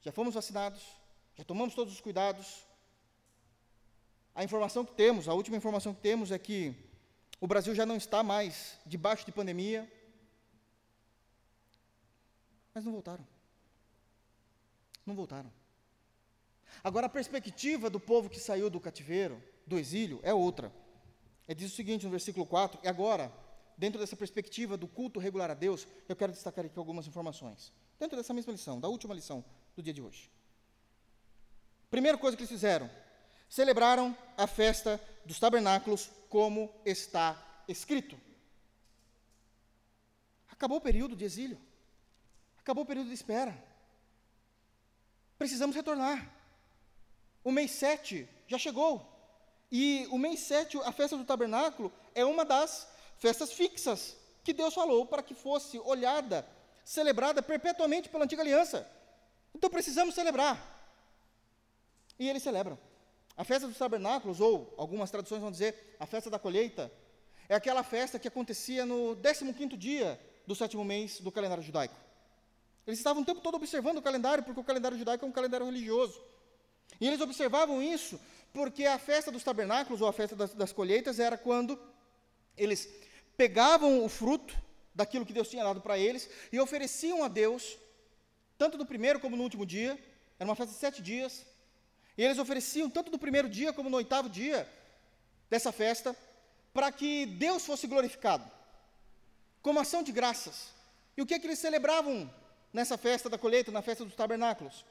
Já 0.00 0.12
fomos 0.12 0.34
vacinados, 0.34 0.82
já 1.36 1.44
tomamos 1.44 1.74
todos 1.74 1.92
os 1.92 2.00
cuidados. 2.00 2.64
A 4.34 4.42
informação 4.42 4.84
que 4.84 4.94
temos, 4.94 5.28
a 5.28 5.34
última 5.34 5.58
informação 5.58 5.92
que 5.92 6.00
temos 6.00 6.30
é 6.30 6.38
que 6.38 6.74
o 7.40 7.46
Brasil 7.46 7.74
já 7.74 7.84
não 7.84 7.96
está 7.96 8.22
mais 8.22 8.78
debaixo 8.86 9.26
de 9.26 9.32
pandemia, 9.32 9.90
mas 12.72 12.84
não 12.84 12.92
voltaram 12.92 13.26
não 15.06 15.14
voltaram. 15.14 15.50
Agora, 16.82 17.06
a 17.06 17.08
perspectiva 17.08 17.90
do 17.90 17.98
povo 17.98 18.28
que 18.28 18.38
saiu 18.38 18.70
do 18.70 18.80
cativeiro, 18.80 19.42
do 19.66 19.78
exílio, 19.78 20.20
é 20.22 20.32
outra. 20.32 20.72
Ele 21.48 21.58
diz 21.58 21.72
o 21.72 21.76
seguinte 21.76 22.04
no 22.04 22.10
versículo 22.10 22.46
4, 22.46 22.80
e 22.82 22.88
agora, 22.88 23.32
dentro 23.76 24.00
dessa 24.00 24.16
perspectiva 24.16 24.76
do 24.76 24.86
culto 24.86 25.20
regular 25.20 25.50
a 25.50 25.54
Deus, 25.54 25.86
eu 26.08 26.16
quero 26.16 26.32
destacar 26.32 26.64
aqui 26.64 26.78
algumas 26.78 27.06
informações. 27.06 27.72
Dentro 27.98 28.16
dessa 28.16 28.34
mesma 28.34 28.52
lição, 28.52 28.80
da 28.80 28.88
última 28.88 29.14
lição 29.14 29.44
do 29.74 29.82
dia 29.82 29.92
de 29.92 30.02
hoje. 30.02 30.30
Primeira 31.90 32.18
coisa 32.18 32.36
que 32.36 32.42
eles 32.42 32.50
fizeram, 32.50 32.90
celebraram 33.48 34.16
a 34.36 34.46
festa 34.46 35.00
dos 35.24 35.38
tabernáculos 35.38 36.10
como 36.28 36.72
está 36.84 37.62
escrito. 37.68 38.18
Acabou 40.50 40.78
o 40.78 40.80
período 40.80 41.14
de 41.14 41.24
exílio. 41.24 41.58
Acabou 42.58 42.84
o 42.84 42.86
período 42.86 43.08
de 43.08 43.14
espera 43.14 43.56
precisamos 45.38 45.76
retornar. 45.76 46.32
O 47.46 47.52
mês 47.52 47.70
7 47.70 48.28
já 48.48 48.58
chegou. 48.58 49.06
E 49.70 50.08
o 50.10 50.18
mês 50.18 50.40
7, 50.40 50.78
a 50.78 50.90
festa 50.90 51.16
do 51.16 51.24
tabernáculo, 51.24 51.92
é 52.12 52.24
uma 52.24 52.44
das 52.44 52.88
festas 53.18 53.52
fixas 53.52 54.16
que 54.42 54.52
Deus 54.52 54.74
falou 54.74 55.06
para 55.06 55.22
que 55.22 55.32
fosse 55.32 55.78
olhada, 55.78 56.44
celebrada 56.84 57.40
perpetuamente 57.40 58.08
pela 58.08 58.24
antiga 58.24 58.42
aliança. 58.42 58.84
Então 59.54 59.70
precisamos 59.70 60.12
celebrar. 60.12 60.58
E 62.18 62.28
eles 62.28 62.42
celebram. 62.42 62.76
A 63.36 63.44
festa 63.44 63.68
dos 63.68 63.78
tabernáculos, 63.78 64.40
ou 64.40 64.74
algumas 64.76 65.08
traduções 65.12 65.40
vão 65.40 65.52
dizer 65.52 65.96
a 66.00 66.06
festa 66.06 66.28
da 66.28 66.40
colheita, 66.40 66.90
é 67.48 67.54
aquela 67.54 67.84
festa 67.84 68.18
que 68.18 68.26
acontecia 68.26 68.84
no 68.84 69.16
15 69.22 69.76
dia 69.76 70.20
do 70.44 70.56
sétimo 70.56 70.84
mês 70.84 71.20
do 71.20 71.30
calendário 71.30 71.62
judaico. 71.62 71.94
Eles 72.84 72.98
estavam 72.98 73.22
o 73.22 73.24
tempo 73.24 73.40
todo 73.40 73.54
observando 73.54 73.98
o 73.98 74.02
calendário, 74.02 74.42
porque 74.42 74.58
o 74.58 74.64
calendário 74.64 74.98
judaico 74.98 75.24
é 75.24 75.28
um 75.28 75.32
calendário 75.32 75.66
religioso. 75.66 76.20
E 77.00 77.06
eles 77.06 77.20
observavam 77.20 77.82
isso 77.82 78.18
porque 78.52 78.86
a 78.86 78.98
festa 78.98 79.30
dos 79.30 79.44
tabernáculos, 79.44 80.00
ou 80.00 80.08
a 80.08 80.12
festa 80.12 80.34
das, 80.34 80.54
das 80.54 80.72
colheitas, 80.72 81.20
era 81.20 81.36
quando 81.36 81.78
eles 82.56 82.88
pegavam 83.36 84.02
o 84.02 84.08
fruto 84.08 84.56
daquilo 84.94 85.26
que 85.26 85.32
Deus 85.32 85.48
tinha 85.48 85.62
dado 85.62 85.80
para 85.80 85.98
eles 85.98 86.28
e 86.50 86.58
ofereciam 86.58 87.22
a 87.22 87.28
Deus, 87.28 87.76
tanto 88.56 88.78
no 88.78 88.86
primeiro 88.86 89.20
como 89.20 89.36
no 89.36 89.42
último 89.42 89.66
dia, 89.66 89.98
era 90.38 90.48
uma 90.48 90.56
festa 90.56 90.72
de 90.72 90.78
sete 90.78 91.02
dias, 91.02 91.44
e 92.16 92.24
eles 92.24 92.38
ofereciam 92.38 92.88
tanto 92.88 93.12
no 93.12 93.18
primeiro 93.18 93.48
dia 93.48 93.74
como 93.74 93.90
no 93.90 93.98
oitavo 93.98 94.30
dia 94.30 94.66
dessa 95.50 95.70
festa, 95.70 96.16
para 96.72 96.90
que 96.90 97.26
Deus 97.26 97.64
fosse 97.64 97.86
glorificado, 97.86 98.50
como 99.60 99.78
ação 99.78 100.02
de 100.02 100.12
graças. 100.12 100.68
E 101.14 101.20
o 101.20 101.26
que 101.26 101.34
é 101.34 101.38
que 101.38 101.46
eles 101.46 101.58
celebravam 101.58 102.30
nessa 102.72 102.96
festa 102.96 103.28
da 103.28 103.36
colheita, 103.36 103.70
na 103.70 103.82
festa 103.82 104.04
dos 104.04 104.14
tabernáculos. 104.14 104.84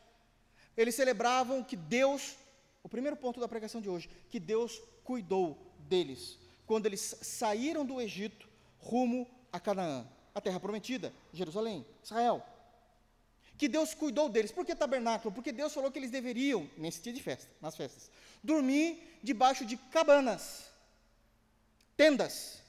Eles 0.77 0.95
celebravam 0.95 1.63
que 1.63 1.75
Deus, 1.75 2.35
o 2.83 2.89
primeiro 2.89 3.15
ponto 3.15 3.39
da 3.39 3.47
pregação 3.47 3.81
de 3.81 3.89
hoje, 3.89 4.09
que 4.29 4.39
Deus 4.39 4.81
cuidou 5.03 5.57
deles 5.79 6.37
quando 6.65 6.85
eles 6.87 7.15
saíram 7.21 7.85
do 7.85 8.01
Egito 8.01 8.47
rumo 8.79 9.27
a 9.51 9.59
Canaã, 9.59 10.05
a 10.33 10.41
terra 10.41 10.59
prometida, 10.59 11.13
Jerusalém, 11.31 11.85
Israel. 12.03 12.43
que 13.57 13.69
Deus 13.69 13.93
cuidou 13.93 14.27
deles. 14.27 14.51
Por 14.51 14.65
que 14.65 14.75
tabernáculo? 14.75 15.33
Porque 15.33 15.51
Deus 15.51 15.73
falou 15.73 15.89
que 15.89 15.97
eles 15.97 16.11
deveriam, 16.11 16.69
nesse 16.77 17.01
dia 17.01 17.13
de 17.13 17.23
festa, 17.23 17.49
nas 17.61 17.75
festas, 17.75 18.11
dormir 18.43 19.19
debaixo 19.23 19.65
de 19.65 19.77
cabanas, 19.77 20.65
tendas, 21.95 22.61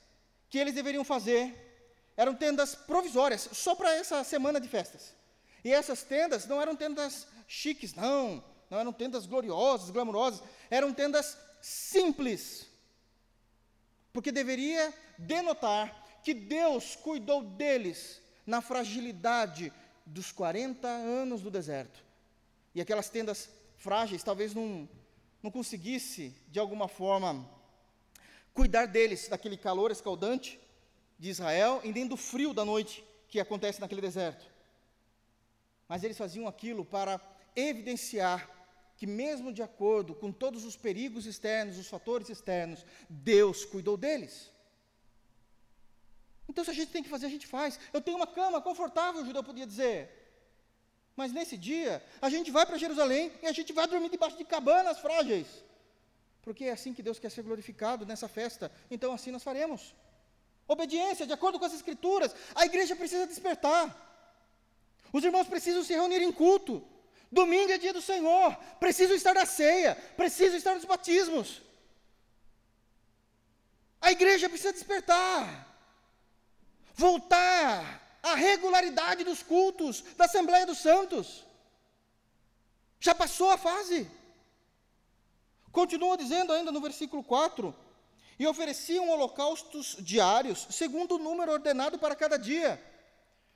que 0.49 0.59
eles 0.59 0.75
deveriam 0.75 1.05
fazer, 1.05 1.55
eram 2.17 2.35
tendas 2.35 2.75
provisórias, 2.75 3.49
só 3.53 3.75
para 3.75 3.95
essa 3.95 4.23
semana 4.23 4.61
de 4.61 4.69
festas. 4.69 5.13
E 5.65 5.73
essas 5.73 6.05
tendas 6.05 6.47
não 6.47 6.63
eram 6.63 6.77
tendas 6.77 7.27
chiques, 7.47 7.95
não, 7.95 8.43
não 8.71 8.79
eram 8.79 8.93
tendas 8.93 9.27
gloriosas, 9.27 9.91
glamurosas, 9.91 10.43
eram 10.71 10.93
tendas 10.93 11.37
simples, 11.61 12.67
porque 14.13 14.33
deveria 14.33 14.93
denotar 15.19 16.05
que 16.23 16.35
Deus 16.35 16.97
cuidou 16.97 17.43
deles 17.43 18.21
na 18.47 18.61
fragilidade 18.61 19.73
dos 20.05 20.31
40 20.33 20.87
anos 20.87 21.43
do 21.43 21.51
deserto. 21.51 22.05
E 22.75 22.81
aquelas 22.81 23.09
tendas 23.09 23.49
frágeis 23.77 24.23
talvez 24.23 24.55
não, 24.55 24.89
não 25.43 25.51
conseguisse, 25.51 26.35
de 26.49 26.59
alguma 26.59 26.89
forma, 26.89 27.49
cuidar 28.53 28.87
deles 28.87 29.29
daquele 29.29 29.57
calor 29.57 29.91
escaldante 29.91 30.59
de 31.19 31.29
Israel 31.29 31.81
e 31.85 31.93
nem 31.93 32.07
do 32.07 32.17
frio 32.17 32.53
da 32.53 32.65
noite 32.65 33.05
que 33.29 33.41
acontece 33.41 33.81
naquele 33.81 34.01
deserto. 34.01 34.47
Mas 35.89 36.03
eles 36.03 36.19
faziam 36.19 36.49
aquilo 36.49 36.85
para 36.85 37.21
evidenciar 37.57 38.49
que, 38.97 39.07
mesmo 39.07 39.53
de 39.53 39.63
acordo 39.63 40.15
com 40.15 40.31
todos 40.33 40.65
os 40.65 40.77
perigos 40.77 41.27
externos, 41.27 41.79
os 41.79 41.89
fatores 41.89 42.29
externos, 42.31 42.85
Deus 43.09 43.65
cuidou 43.65 43.97
deles. 43.97 44.51
Então, 46.49 46.65
se 46.65 46.71
a 46.71 46.75
gente 46.75 46.93
tem 46.93 47.03
que 47.03 47.09
fazer, 47.09 47.27
a 47.27 47.31
gente 47.31 47.47
faz. 47.47 47.79
Eu 47.93 48.01
tenho 48.01 48.17
uma 48.17 48.27
cama 48.27 48.61
confortável, 48.61 49.23
o 49.23 49.27
judeu 49.27 49.43
podia 49.43 49.67
dizer. 49.67 50.01
Mas 51.17 51.33
nesse 51.33 51.57
dia, 51.57 52.03
a 52.21 52.29
gente 52.29 52.51
vai 52.51 52.65
para 52.65 52.79
Jerusalém 52.79 53.33
e 53.43 53.47
a 53.47 53.53
gente 53.53 53.73
vai 53.73 53.87
dormir 53.87 54.11
debaixo 54.11 54.37
de 54.37 54.45
cabanas 54.45 54.99
frágeis. 54.99 55.47
Porque 56.43 56.67
é 56.67 56.73
assim 56.73 56.95
que 56.95 57.03
Deus 57.03 57.19
quer 57.19 57.31
ser 57.31 57.43
glorificado 57.43 58.07
nessa 58.07 58.29
festa. 58.29 58.71
Então, 58.91 59.13
assim 59.13 59.31
nós 59.31 59.43
faremos. 59.43 59.95
Obediência, 60.69 61.27
de 61.27 61.33
acordo 61.33 61.59
com 61.59 61.65
as 61.65 61.75
Escrituras. 61.75 62.35
A 62.55 62.65
igreja 62.65 62.95
precisa 62.95 63.27
despertar. 63.27 63.85
Os 65.13 65.25
irmãos 65.25 65.49
precisam 65.49 65.83
se 65.83 65.93
reunir 65.93 66.23
em 66.23 66.33
culto. 66.33 66.87
Domingo 67.31 67.73
é 67.73 67.79
dia 67.79 67.93
do 67.93 68.03
Senhor. 68.03 68.57
Preciso 68.79 69.15
estar 69.15 69.35
na 69.35 69.47
ceia. 69.47 69.95
Preciso 70.17 70.57
estar 70.57 70.75
nos 70.75 70.85
batismos. 70.85 71.63
A 74.01 74.13
igreja 74.13 74.49
precisa 74.49 74.73
despertar 74.73 75.67
voltar 76.97 78.19
à 78.23 78.35
regularidade 78.35 79.23
dos 79.23 79.43
cultos 79.43 80.03
da 80.17 80.25
Assembleia 80.25 80.67
dos 80.67 80.79
Santos. 80.79 81.45
Já 82.99 83.15
passou 83.15 83.51
a 83.51 83.59
fase. 83.59 84.11
Continua 85.71 86.17
dizendo 86.17 86.53
ainda 86.53 86.73
no 86.73 86.81
versículo 86.81 87.23
4: 87.23 87.75
E 88.39 88.47
ofereciam 88.47 89.11
holocaustos 89.11 89.97
diários, 90.01 90.67
segundo 90.71 91.17
o 91.17 91.19
número 91.19 91.53
ordenado 91.53 91.99
para 91.99 92.17
cada 92.17 92.39
dia. 92.39 92.83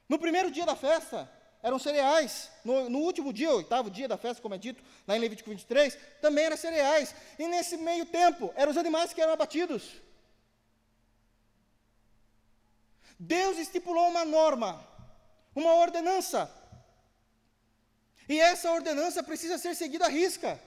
No 0.08 0.18
primeiro 0.18 0.50
dia 0.50 0.66
da 0.66 0.76
festa, 0.76 1.30
eram 1.62 1.78
cereais. 1.78 2.50
No, 2.64 2.88
no, 2.88 2.98
último 3.00 3.32
dia, 3.32 3.52
oitavo 3.52 3.90
dia 3.90 4.08
da 4.08 4.16
festa, 4.16 4.42
como 4.42 4.54
é 4.54 4.58
dito 4.58 4.82
lá 5.06 5.16
em 5.16 5.20
Levítico 5.20 5.50
23, 5.50 5.96
também 6.20 6.44
eram 6.44 6.56
cereais. 6.56 7.14
E 7.38 7.46
nesse 7.46 7.76
meio 7.76 8.06
tempo, 8.06 8.52
eram 8.56 8.70
os 8.70 8.78
animais 8.78 9.12
que 9.12 9.20
eram 9.20 9.32
abatidos. 9.32 10.00
Deus 13.18 13.58
estipulou 13.58 14.08
uma 14.08 14.24
norma, 14.24 14.82
uma 15.54 15.74
ordenança. 15.74 16.50
E 18.28 18.40
essa 18.40 18.70
ordenança 18.72 19.22
precisa 19.22 19.58
ser 19.58 19.74
seguida 19.74 20.06
à 20.06 20.08
risca. 20.08 20.58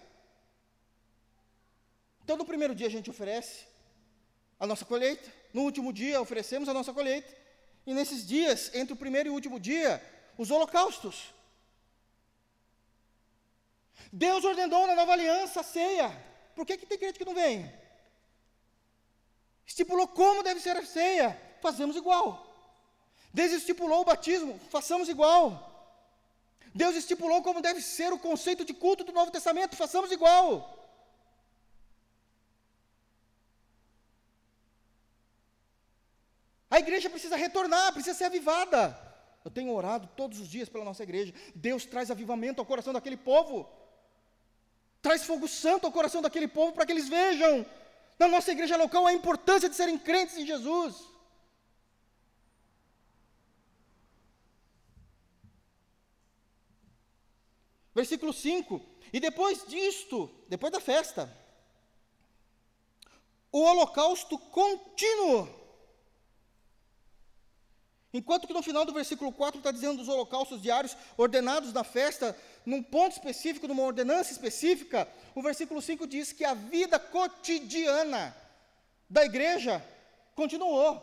Então, 2.23 2.37
no 2.37 2.45
primeiro 2.45 2.75
dia 2.75 2.87
a 2.87 2.91
gente 2.91 3.09
oferece 3.09 3.65
a 4.59 4.67
nossa 4.67 4.85
colheita, 4.85 5.29
no 5.53 5.61
último 5.61 5.91
dia 5.91 6.21
oferecemos 6.21 6.69
a 6.69 6.73
nossa 6.73 6.93
colheita, 6.93 7.33
e 7.85 7.93
nesses 7.93 8.25
dias, 8.25 8.73
entre 8.73 8.93
o 8.93 8.97
primeiro 8.97 9.27
e 9.27 9.31
o 9.31 9.33
último 9.33 9.59
dia, 9.59 10.01
os 10.37 10.51
holocaustos. 10.51 11.33
Deus 14.11 14.43
ordenou 14.43 14.85
na 14.87 14.95
nova 14.95 15.13
aliança 15.13 15.61
a 15.61 15.63
ceia. 15.63 16.09
Por 16.55 16.65
que, 16.65 16.77
que 16.77 16.85
tem 16.85 16.97
crente 16.97 17.17
que 17.17 17.25
não 17.25 17.33
vem? 17.33 17.71
Estipulou 19.65 20.07
como 20.07 20.43
deve 20.43 20.59
ser 20.59 20.77
a 20.77 20.85
ceia 20.85 21.39
fazemos 21.63 21.95
igual. 21.95 22.25
Deus 23.33 23.51
estipulou 23.53 24.01
o 24.01 24.09
batismo, 24.11 24.59
façamos 24.69 25.07
igual. 25.07 25.43
Deus 26.75 26.95
estipulou 26.95 27.41
como 27.41 27.61
deve 27.61 27.81
ser 27.81 28.11
o 28.11 28.19
conceito 28.19 28.65
de 28.65 28.73
culto 28.73 29.03
do 29.03 29.13
Novo 29.13 29.31
Testamento, 29.31 29.81
façamos 29.83 30.11
igual. 30.11 30.49
A 36.69 36.79
igreja 36.79 37.09
precisa 37.09 37.35
retornar, 37.35 37.93
precisa 37.93 38.17
ser 38.17 38.25
avivada. 38.25 38.83
Eu 39.43 39.51
tenho 39.51 39.73
orado 39.73 40.07
todos 40.15 40.39
os 40.39 40.47
dias 40.47 40.69
pela 40.69 40.85
nossa 40.85 41.03
igreja. 41.03 41.33
Deus 41.53 41.85
traz 41.85 42.09
avivamento 42.09 42.61
ao 42.61 42.65
coração 42.65 42.93
daquele 42.93 43.17
povo. 43.17 43.69
Traz 45.01 45.23
fogo 45.23 45.47
santo 45.47 45.85
ao 45.85 45.91
coração 45.91 46.21
daquele 46.21 46.47
povo 46.47 46.71
para 46.73 46.85
que 46.85 46.91
eles 46.91 47.09
vejam 47.09 47.65
na 48.17 48.27
nossa 48.27 48.51
igreja 48.51 48.77
local 48.77 49.05
a 49.05 49.13
importância 49.13 49.67
de 49.67 49.75
serem 49.75 49.97
crentes 49.97 50.37
em 50.37 50.45
Jesus. 50.45 51.13
Versículo 57.93 58.33
5: 58.33 58.81
E 59.11 59.19
depois 59.19 59.65
disto, 59.67 60.29
depois 60.47 60.71
da 60.71 60.79
festa, 60.79 61.31
o 63.51 63.59
holocausto 63.59 64.37
contínuo. 64.37 65.62
Enquanto 68.13 68.45
que 68.45 68.53
no 68.53 68.61
final 68.61 68.85
do 68.85 68.93
versículo 68.93 69.31
4 69.31 69.57
está 69.57 69.71
dizendo 69.71 69.97
dos 69.97 70.07
holocaustos 70.07 70.61
diários 70.61 70.95
ordenados 71.17 71.73
na 71.73 71.83
festa, 71.83 72.37
num 72.63 72.83
ponto 72.83 73.13
específico, 73.13 73.67
numa 73.67 73.81
ordenança 73.81 74.31
específica, 74.31 75.07
o 75.33 75.41
versículo 75.41 75.81
5 75.81 76.05
diz 76.05 76.31
que 76.31 76.45
a 76.45 76.53
vida 76.53 76.99
cotidiana 76.99 78.35
da 79.09 79.25
igreja 79.25 79.83
continuou, 80.35 81.01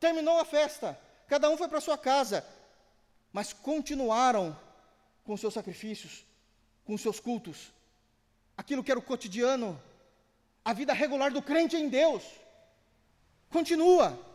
terminou 0.00 0.40
a 0.40 0.44
festa, 0.44 0.98
cada 1.28 1.48
um 1.48 1.56
foi 1.56 1.68
para 1.68 1.80
sua 1.80 1.96
casa, 1.96 2.44
mas 3.32 3.52
continuaram 3.52 4.58
com 5.24 5.36
seus 5.36 5.54
sacrifícios, 5.54 6.24
com 6.84 6.98
seus 6.98 7.20
cultos, 7.20 7.72
aquilo 8.56 8.82
que 8.82 8.90
era 8.90 8.98
o 8.98 9.02
cotidiano, 9.02 9.80
a 10.64 10.72
vida 10.72 10.92
regular 10.92 11.30
do 11.30 11.40
crente 11.40 11.76
em 11.76 11.88
Deus, 11.88 12.24
continua. 13.48 14.27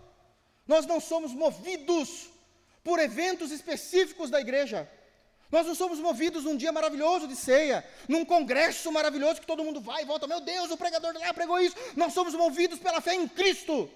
Nós 0.68 0.85
não 0.85 0.99
somos 0.99 1.34
movidos 1.34 2.30
por 2.84 2.99
eventos 2.99 3.52
específicos 3.52 4.30
da 4.30 4.40
igreja. 4.40 4.90
Nós 5.52 5.68
não 5.68 5.76
somos 5.76 5.99
movidos 5.99 6.45
num 6.45 6.57
dia 6.57 6.72
maravilhoso 6.72 7.27
de 7.27 7.35
ceia, 7.35 7.88
num 8.07 8.26
congresso 8.26 8.91
maravilhoso 8.91 9.40
que 9.40 9.45
todo 9.45 9.64
mundo 9.64 9.80
vai 9.80 10.02
e 10.02 10.06
volta. 10.06 10.26
Meu 10.26 10.41
Deus, 10.41 10.72
o 10.72 10.77
pregador 10.77 11.14
lá 11.18 11.34
pregou 11.34 11.60
isso. 11.60 11.76
Nós 11.95 12.14
somos 12.14 12.34
movidos 12.34 12.80
pela 12.80 13.02
fé 13.02 13.14
em 13.14 13.27
Cristo. 13.27 13.90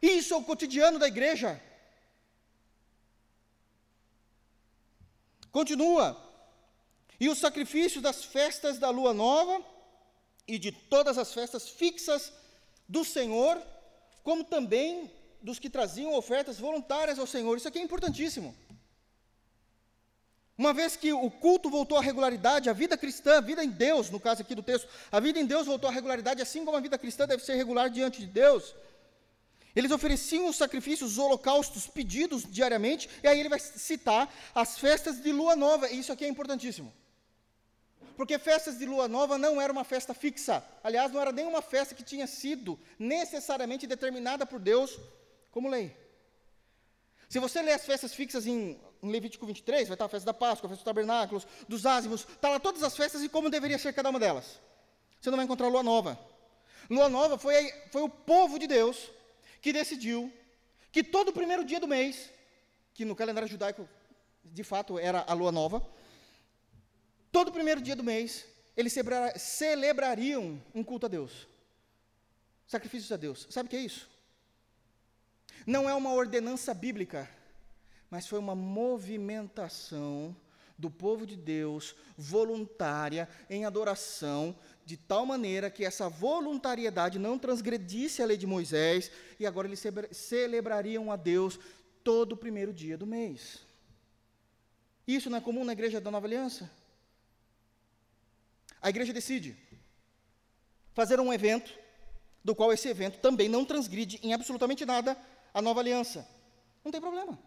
Isso 0.00 0.34
é 0.34 0.36
o 0.36 0.42
cotidiano 0.42 0.98
da 0.98 1.06
igreja. 1.06 1.62
Continua. 5.52 6.16
E 7.20 7.28
os 7.28 7.38
sacrifícios 7.38 8.02
das 8.02 8.24
festas 8.24 8.78
da 8.78 8.90
lua 8.90 9.12
nova 9.12 9.64
e 10.46 10.58
de 10.58 10.70
todas 10.72 11.18
as 11.18 11.32
festas 11.32 11.68
fixas 11.68 12.32
do 12.88 13.04
Senhor, 13.04 13.60
como 14.22 14.42
também 14.44 15.10
dos 15.42 15.58
que 15.58 15.70
traziam 15.70 16.14
ofertas 16.14 16.58
voluntárias 16.58 17.18
ao 17.18 17.26
Senhor. 17.26 17.56
Isso 17.56 17.68
aqui 17.68 17.78
é 17.78 17.82
importantíssimo. 17.82 18.54
Uma 20.56 20.74
vez 20.74 20.96
que 20.96 21.12
o 21.12 21.30
culto 21.30 21.70
voltou 21.70 21.96
à 21.96 22.00
regularidade, 22.00 22.68
a 22.68 22.72
vida 22.72 22.96
cristã, 22.96 23.38
a 23.38 23.40
vida 23.40 23.62
em 23.62 23.70
Deus, 23.70 24.10
no 24.10 24.18
caso 24.18 24.42
aqui 24.42 24.56
do 24.56 24.62
texto, 24.62 24.88
a 25.12 25.20
vida 25.20 25.38
em 25.38 25.46
Deus 25.46 25.66
voltou 25.66 25.88
à 25.88 25.92
regularidade, 25.92 26.42
assim 26.42 26.64
como 26.64 26.76
a 26.76 26.80
vida 26.80 26.98
cristã 26.98 27.28
deve 27.28 27.44
ser 27.44 27.54
regular 27.54 27.88
diante 27.88 28.18
de 28.20 28.26
Deus. 28.26 28.74
Eles 29.76 29.92
ofereciam 29.92 30.48
os 30.48 30.56
sacrifícios, 30.56 31.12
os 31.12 31.18
holocaustos 31.18 31.86
pedidos 31.86 32.42
diariamente, 32.42 33.08
e 33.22 33.28
aí 33.28 33.38
ele 33.38 33.48
vai 33.48 33.60
citar 33.60 34.28
as 34.52 34.76
festas 34.78 35.22
de 35.22 35.30
lua 35.30 35.54
nova, 35.54 35.88
e 35.88 36.00
isso 36.00 36.12
aqui 36.12 36.24
é 36.24 36.28
importantíssimo. 36.28 36.92
Porque 38.18 38.36
festas 38.36 38.76
de 38.76 38.84
lua 38.84 39.06
nova 39.06 39.38
não 39.38 39.60
era 39.60 39.72
uma 39.72 39.84
festa 39.84 40.12
fixa. 40.12 40.60
Aliás, 40.82 41.12
não 41.12 41.20
era 41.20 41.30
nenhuma 41.30 41.62
festa 41.62 41.94
que 41.94 42.02
tinha 42.02 42.26
sido 42.26 42.76
necessariamente 42.98 43.86
determinada 43.86 44.44
por 44.44 44.58
Deus 44.58 44.98
como 45.52 45.68
lei. 45.68 45.96
Se 47.28 47.38
você 47.38 47.62
ler 47.62 47.74
as 47.74 47.86
festas 47.86 48.12
fixas 48.12 48.44
em, 48.44 48.76
Levítico 49.00 49.46
23, 49.46 49.86
vai 49.86 49.94
estar 49.94 50.06
a 50.06 50.08
festa 50.08 50.26
da 50.26 50.34
Páscoa, 50.34 50.66
a 50.66 50.70
festa 50.70 50.82
dos 50.82 50.84
tabernáculos, 50.84 51.46
dos 51.68 51.86
ázimos, 51.86 52.26
está 52.28 52.48
lá 52.48 52.58
todas 52.58 52.82
as 52.82 52.96
festas 52.96 53.22
e 53.22 53.28
como 53.28 53.48
deveria 53.48 53.78
ser 53.78 53.92
cada 53.92 54.10
uma 54.10 54.18
delas. 54.18 54.60
Você 55.20 55.30
não 55.30 55.36
vai 55.36 55.44
encontrar 55.44 55.68
lua 55.68 55.84
nova. 55.84 56.18
Lua 56.90 57.08
nova 57.08 57.38
foi, 57.38 57.72
foi 57.92 58.02
o 58.02 58.08
povo 58.08 58.58
de 58.58 58.66
Deus 58.66 59.12
que 59.62 59.72
decidiu 59.72 60.32
que 60.90 61.04
todo 61.04 61.32
primeiro 61.32 61.64
dia 61.64 61.78
do 61.78 61.86
mês, 61.86 62.32
que 62.94 63.04
no 63.04 63.14
calendário 63.14 63.48
judaico, 63.48 63.88
de 64.42 64.64
fato, 64.64 64.98
era 64.98 65.24
a 65.24 65.34
lua 65.34 65.52
nova, 65.52 65.86
todo 67.30 67.52
primeiro 67.52 67.80
dia 67.80 67.96
do 67.96 68.04
mês, 68.04 68.44
eles 68.76 68.94
celebrariam 69.36 70.62
um 70.74 70.84
culto 70.84 71.06
a 71.06 71.08
Deus. 71.08 71.48
Sacrifícios 72.66 73.10
a 73.10 73.16
Deus. 73.16 73.46
Sabe 73.50 73.66
o 73.66 73.70
que 73.70 73.76
é 73.76 73.80
isso? 73.80 74.08
Não 75.66 75.88
é 75.88 75.94
uma 75.94 76.12
ordenança 76.12 76.72
bíblica, 76.72 77.28
mas 78.10 78.26
foi 78.26 78.38
uma 78.38 78.54
movimentação 78.54 80.34
do 80.78 80.88
povo 80.88 81.26
de 81.26 81.36
Deus 81.36 81.96
voluntária 82.16 83.28
em 83.50 83.64
adoração, 83.64 84.56
de 84.86 84.96
tal 84.96 85.26
maneira 85.26 85.70
que 85.70 85.84
essa 85.84 86.08
voluntariedade 86.08 87.18
não 87.18 87.36
transgredisse 87.36 88.22
a 88.22 88.26
lei 88.26 88.36
de 88.36 88.46
Moisés, 88.46 89.10
e 89.40 89.44
agora 89.44 89.66
eles 89.66 89.82
celebrariam 90.12 91.10
a 91.10 91.16
Deus 91.16 91.58
todo 92.04 92.32
o 92.32 92.36
primeiro 92.36 92.72
dia 92.72 92.96
do 92.96 93.06
mês. 93.06 93.66
Isso 95.06 95.28
não 95.28 95.38
é 95.38 95.40
comum 95.40 95.64
na 95.64 95.72
igreja 95.72 96.00
da 96.00 96.10
Nova 96.10 96.26
Aliança? 96.26 96.70
A 98.80 98.88
igreja 98.88 99.12
decide 99.12 99.56
fazer 100.92 101.20
um 101.20 101.32
evento, 101.32 101.72
do 102.42 102.54
qual 102.54 102.72
esse 102.72 102.88
evento 102.88 103.18
também 103.20 103.48
não 103.48 103.64
transgride 103.64 104.18
em 104.22 104.32
absolutamente 104.32 104.84
nada 104.84 105.16
a 105.52 105.60
Nova 105.60 105.80
Aliança. 105.80 106.26
Não 106.84 106.90
tem 106.90 107.00
problema, 107.00 107.38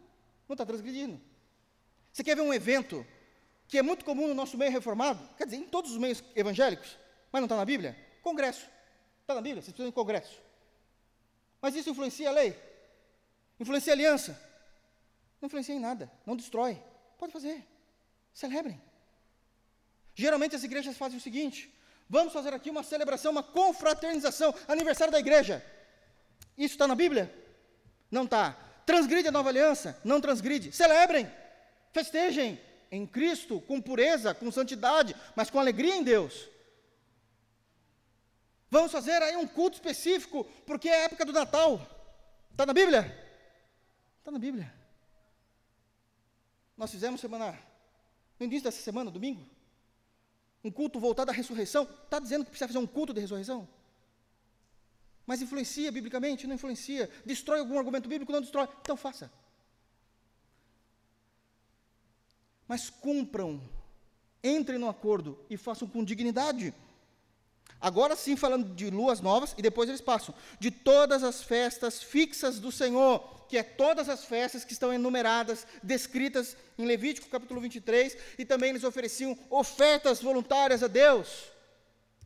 não 0.48 0.54
está 0.54 0.66
transgredindo. 0.66 1.20
Você 2.12 2.24
quer 2.24 2.36
ver 2.36 2.42
um 2.42 2.54
evento 2.54 3.06
que 3.68 3.78
é 3.78 3.82
muito 3.82 4.04
comum 4.04 4.28
no 4.28 4.34
nosso 4.34 4.58
meio 4.58 4.72
reformado, 4.72 5.20
quer 5.38 5.46
dizer, 5.46 5.58
em 5.58 5.64
todos 5.64 5.92
os 5.92 5.98
meios 5.98 6.24
evangélicos, 6.36 6.98
mas 7.32 7.40
não 7.40 7.46
está 7.46 7.56
na 7.56 7.66
Bíblia? 7.66 7.98
Congresso. 8.22 8.68
Está 9.22 9.34
na 9.34 9.42
Bíblia, 9.42 9.62
vocês 9.62 9.74
precisam 9.74 9.90
de 9.90 9.96
congresso. 9.96 10.42
Mas 11.62 11.74
isso 11.76 11.90
influencia 11.90 12.30
a 12.30 12.34
lei? 12.34 12.56
Influencia 13.60 13.94
a 13.94 13.96
aliança? 13.96 14.32
Não 15.40 15.48
influencia 15.48 15.74
em 15.74 15.80
nada, 15.80 16.12
não 16.26 16.36
destrói. 16.36 16.82
Pode 17.18 17.32
fazer. 17.32 17.66
Celebrem. 18.34 18.82
Geralmente 20.16 20.56
as 20.56 20.64
igrejas 20.64 20.98
fazem 20.98 21.18
o 21.18 21.22
seguinte: 21.22 21.74
vamos 22.10 22.34
fazer 22.34 22.54
aqui 22.54 22.70
uma 22.70 22.84
celebração, 22.84 23.32
uma 23.32 23.44
confraternização, 23.44 24.54
aniversário 24.68 25.12
da 25.12 25.20
igreja. 25.20 25.66
Isso 26.58 26.76
está 26.76 26.88
na 26.88 26.96
Bíblia? 26.96 27.34
Não 28.10 28.26
está. 28.26 28.58
Transgride 28.86 29.28
a 29.28 29.32
nova 29.32 29.50
aliança? 29.50 30.00
Não 30.04 30.20
transgride. 30.20 30.72
Celebrem, 30.72 31.32
festejem, 31.94 32.60
em 32.92 33.08
Cristo, 33.08 33.62
com 33.62 33.82
pureza, 33.82 34.34
com 34.34 34.52
santidade, 34.52 35.16
mas 35.36 35.50
com 35.50 35.60
alegria 35.60 35.96
em 35.96 36.04
Deus. 36.04 36.50
Vamos 38.70 38.92
fazer 38.92 39.22
aí 39.22 39.36
um 39.38 39.48
culto 39.48 39.76
específico, 39.76 40.44
porque 40.66 40.90
é 40.90 40.96
a 40.96 41.04
época 41.06 41.26
do 41.26 41.34
Natal. 41.34 41.86
Está 42.52 42.66
na 42.66 42.74
Bíblia? 42.74 43.18
Está 44.20 44.32
na 44.32 44.40
Bíblia. 44.40 44.74
Nós 46.78 46.92
fizemos 46.92 47.22
semana, 47.22 47.58
no 48.40 48.46
início 48.46 48.64
dessa 48.64 48.82
semana, 48.82 49.12
domingo, 49.12 49.48
um 50.64 50.72
culto 50.72 51.00
voltado 51.00 51.32
à 51.32 51.34
ressurreição. 51.34 51.84
Está 51.84 52.20
dizendo 52.20 52.44
que 52.44 52.52
precisa 52.52 52.68
fazer 52.68 52.80
um 52.80 52.88
culto 52.88 53.14
de 53.14 53.22
ressurreição? 53.22 53.68
Mas 55.26 55.42
influencia 55.42 55.92
biblicamente? 55.92 56.48
Não 56.48 56.56
influencia. 56.56 57.10
Destrói 57.26 57.60
algum 57.60 57.78
argumento 57.78 58.10
bíblico? 58.10 58.32
Não 58.32 58.42
destrói. 58.42 58.68
Então 58.82 58.98
faça. 58.98 59.32
mas 62.72 62.90
cumpram, 62.90 63.62
entrem 64.42 64.80
no 64.80 64.88
acordo 64.88 65.38
e 65.50 65.58
façam 65.58 65.86
com 65.86 66.06
dignidade. 66.06 66.74
Agora 67.82 68.16
sim, 68.16 68.36
falando 68.36 68.76
de 68.76 68.90
luas 68.90 69.20
novas, 69.20 69.56
e 69.58 69.62
depois 69.62 69.90
eles 69.90 70.02
passam, 70.02 70.36
de 70.60 70.70
todas 70.70 71.24
as 71.24 71.42
festas 71.42 72.02
fixas 72.04 72.60
do 72.60 72.72
Senhor, 72.72 73.20
que 73.50 73.58
é 73.58 73.64
todas 73.64 74.08
as 74.08 74.24
festas 74.24 74.64
que 74.64 74.74
estão 74.74 74.94
enumeradas, 74.94 75.66
descritas 75.82 76.56
em 76.78 76.86
Levítico 76.86 77.28
capítulo 77.28 77.60
23, 77.60 78.16
e 78.38 78.46
também 78.46 78.70
eles 78.70 78.84
ofereciam 78.84 79.38
ofertas 79.50 80.22
voluntárias 80.22 80.84
a 80.84 80.88
Deus. 80.88 81.52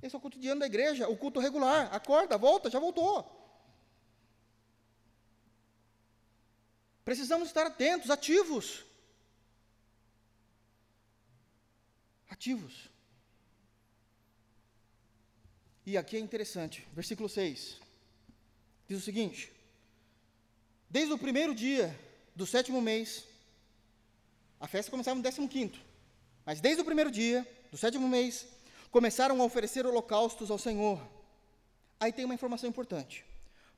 Esse 0.04 0.14
é 0.14 0.18
o 0.18 0.22
cotidiano 0.22 0.60
da 0.60 0.66
igreja, 0.66 1.08
o 1.08 1.16
culto 1.16 1.40
regular. 1.40 1.90
Acorda, 1.94 2.38
volta, 2.38 2.70
já 2.70 2.80
voltou. 2.80 3.26
Precisamos 7.06 7.48
estar 7.48 7.66
atentos, 7.66 8.10
ativos. 8.10 8.84
ativos. 12.36 12.90
E 15.86 15.98
aqui 15.98 16.18
é 16.18 16.20
interessante, 16.20 16.88
versículo 16.94 17.30
6. 17.30 17.80
Diz 18.88 18.98
o 18.98 19.02
seguinte: 19.02 19.52
Desde 20.90 21.14
o 21.14 21.18
primeiro 21.18 21.54
dia 21.54 21.98
do 22.36 22.46
sétimo 22.48 22.82
mês, 22.82 23.24
a 24.60 24.68
festa 24.68 24.90
começava 24.90 25.16
no 25.16 25.22
décimo 25.22 25.48
quinto, 25.48 25.80
mas 26.44 26.60
desde 26.60 26.82
o 26.82 26.86
primeiro 26.86 27.12
dia 27.12 27.48
do 27.72 27.78
sétimo 27.78 28.08
mês, 28.08 28.48
começaram 28.90 29.40
a 29.40 29.46
oferecer 29.46 29.86
holocaustos 29.86 30.50
ao 30.50 30.58
Senhor. 30.58 31.00
Aí 32.00 32.12
tem 32.12 32.26
uma 32.26 32.34
informação 32.34 32.68
importante. 32.68 33.24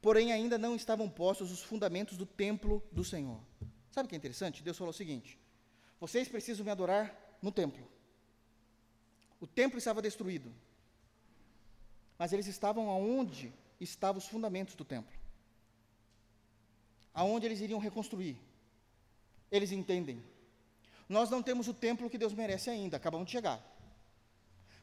Porém, 0.02 0.32
ainda 0.32 0.58
não 0.58 0.76
estavam 0.76 1.10
postos 1.10 1.52
os 1.52 1.62
fundamentos 1.62 2.18
do 2.18 2.26
templo 2.26 2.82
do 2.92 3.04
Senhor. 3.04 3.42
Sabe 3.92 4.06
o 4.06 4.10
que 4.10 4.16
é 4.16 4.18
interessante? 4.18 4.64
Deus 4.64 4.78
falou 4.78 4.92
o 4.92 4.94
seguinte: 4.94 5.38
Vocês 6.00 6.30
precisam 6.30 6.64
me 6.64 6.72
adorar 6.72 7.38
no 7.42 7.52
templo. 7.52 7.86
O 9.42 9.46
templo 9.46 9.78
estava 9.78 10.02
destruído. 10.02 10.54
Mas 12.18 12.34
eles 12.34 12.48
estavam 12.48 12.90
aonde 12.90 13.54
estavam 13.80 14.18
os 14.18 14.28
fundamentos 14.28 14.76
do 14.76 14.84
templo. 14.84 15.16
Aonde 17.14 17.46
eles 17.46 17.60
iriam 17.60 17.80
reconstruir. 17.80 18.38
Eles 19.52 19.72
entendem. 19.72 20.24
Nós 21.08 21.30
não 21.30 21.42
temos 21.42 21.68
o 21.68 21.74
templo 21.74 22.10
que 22.10 22.18
Deus 22.18 22.34
merece 22.34 22.70
ainda, 22.70 22.98
acabamos 22.98 23.28
de 23.28 23.32
chegar. 23.32 23.64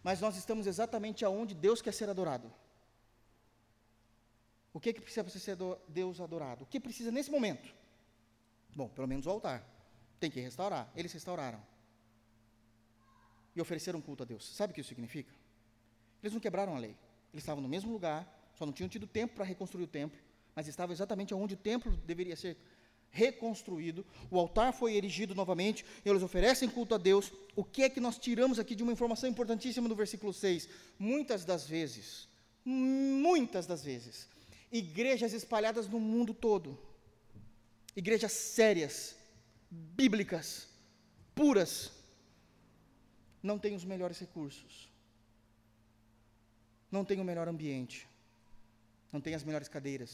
Mas 0.03 0.21
nós 0.21 0.37
estamos 0.37 0.67
exatamente 0.67 1.25
aonde 1.25 1.55
Deus 1.55 1.83
quer 1.83 1.93
ser 1.93 2.09
adorado. 2.09 2.53
O 4.73 4.81
que, 4.81 4.93
que 4.93 5.01
precisa 5.01 5.23
para 5.23 5.33
ser 5.33 5.57
Deus 5.89 6.21
adorado? 6.21 6.65
O 6.65 6.67
que 6.67 6.81
precisa 6.81 7.11
nesse 7.11 7.31
momento? 7.31 7.73
Bom, 8.75 8.89
pelo 8.89 9.07
menos 9.07 9.27
o 9.27 9.31
altar. 9.31 9.65
Tem 10.19 10.31
que 10.31 10.41
restaurar. 10.41 10.91
Eles 10.97 11.13
restauraram 11.13 11.63
e 13.55 13.61
ofereceram 13.61 14.01
culto 14.01 14.25
a 14.25 14.27
Deus. 14.27 14.45
Sabe 14.55 14.73
o 14.73 14.75
que 14.75 14.81
isso 14.81 14.89
significa? 14.89 15.33
Eles 16.23 16.33
não 16.33 16.41
quebraram 16.41 16.75
a 16.75 16.79
lei. 16.79 16.97
Eles 17.35 17.43
estavam 17.43 17.61
no 17.61 17.69
mesmo 17.69 17.93
lugar, 17.93 18.33
só 18.57 18.65
não 18.65 18.73
tinham 18.73 18.89
tido 18.89 19.09
tempo 19.09 19.35
para 19.35 19.45
reconstruir 19.45 19.83
o 19.83 19.89
templo, 19.89 20.17
mas 20.55 20.69
estavam 20.69 20.93
exatamente 20.93 21.35
onde 21.35 21.55
o 21.55 21.57
templo 21.57 21.91
deveria 22.07 22.37
ser 22.37 22.57
reconstruído. 23.11 24.07
O 24.31 24.39
altar 24.39 24.73
foi 24.73 24.95
erigido 24.95 25.35
novamente, 25.35 25.85
e 26.05 26.09
eles 26.09 26.23
oferecem 26.23 26.69
culto 26.71 26.95
a 26.95 26.99
Deus. 26.99 27.33
O 27.57 27.65
que 27.65 27.83
é 27.83 27.91
que 27.91 27.99
nós 27.99 28.19
tiramos 28.19 28.61
aqui 28.61 28.77
de 28.77 28.85
uma 28.85 28.93
informação 28.93 29.29
importantíssima 29.29 29.89
no 29.89 29.97
versículo 29.97 30.33
6? 30.33 30.69
Muitas 30.97 31.45
das 31.45 31.67
vezes, 31.67 32.29
muitas 32.65 33.67
das 33.67 33.83
vezes, 33.83 34.29
igrejas 34.71 35.33
espalhadas 35.33 35.89
no 35.89 35.99
mundo 35.99 36.33
todo, 36.33 36.79
igrejas 37.97 38.31
sérias, 38.31 39.17
bíblicas, 39.69 40.69
puras, 41.35 41.91
não 43.43 43.59
tem 43.59 43.75
os 43.75 43.85
melhores 43.85 44.21
recursos, 44.21 44.89
não 46.95 47.05
tem 47.05 47.21
o 47.21 47.25
melhor 47.25 47.49
ambiente, 47.49 48.07
não 49.13 49.21
tem 49.21 49.35
as 49.35 49.45
melhores 49.45 49.69
cadeiras, 49.69 50.13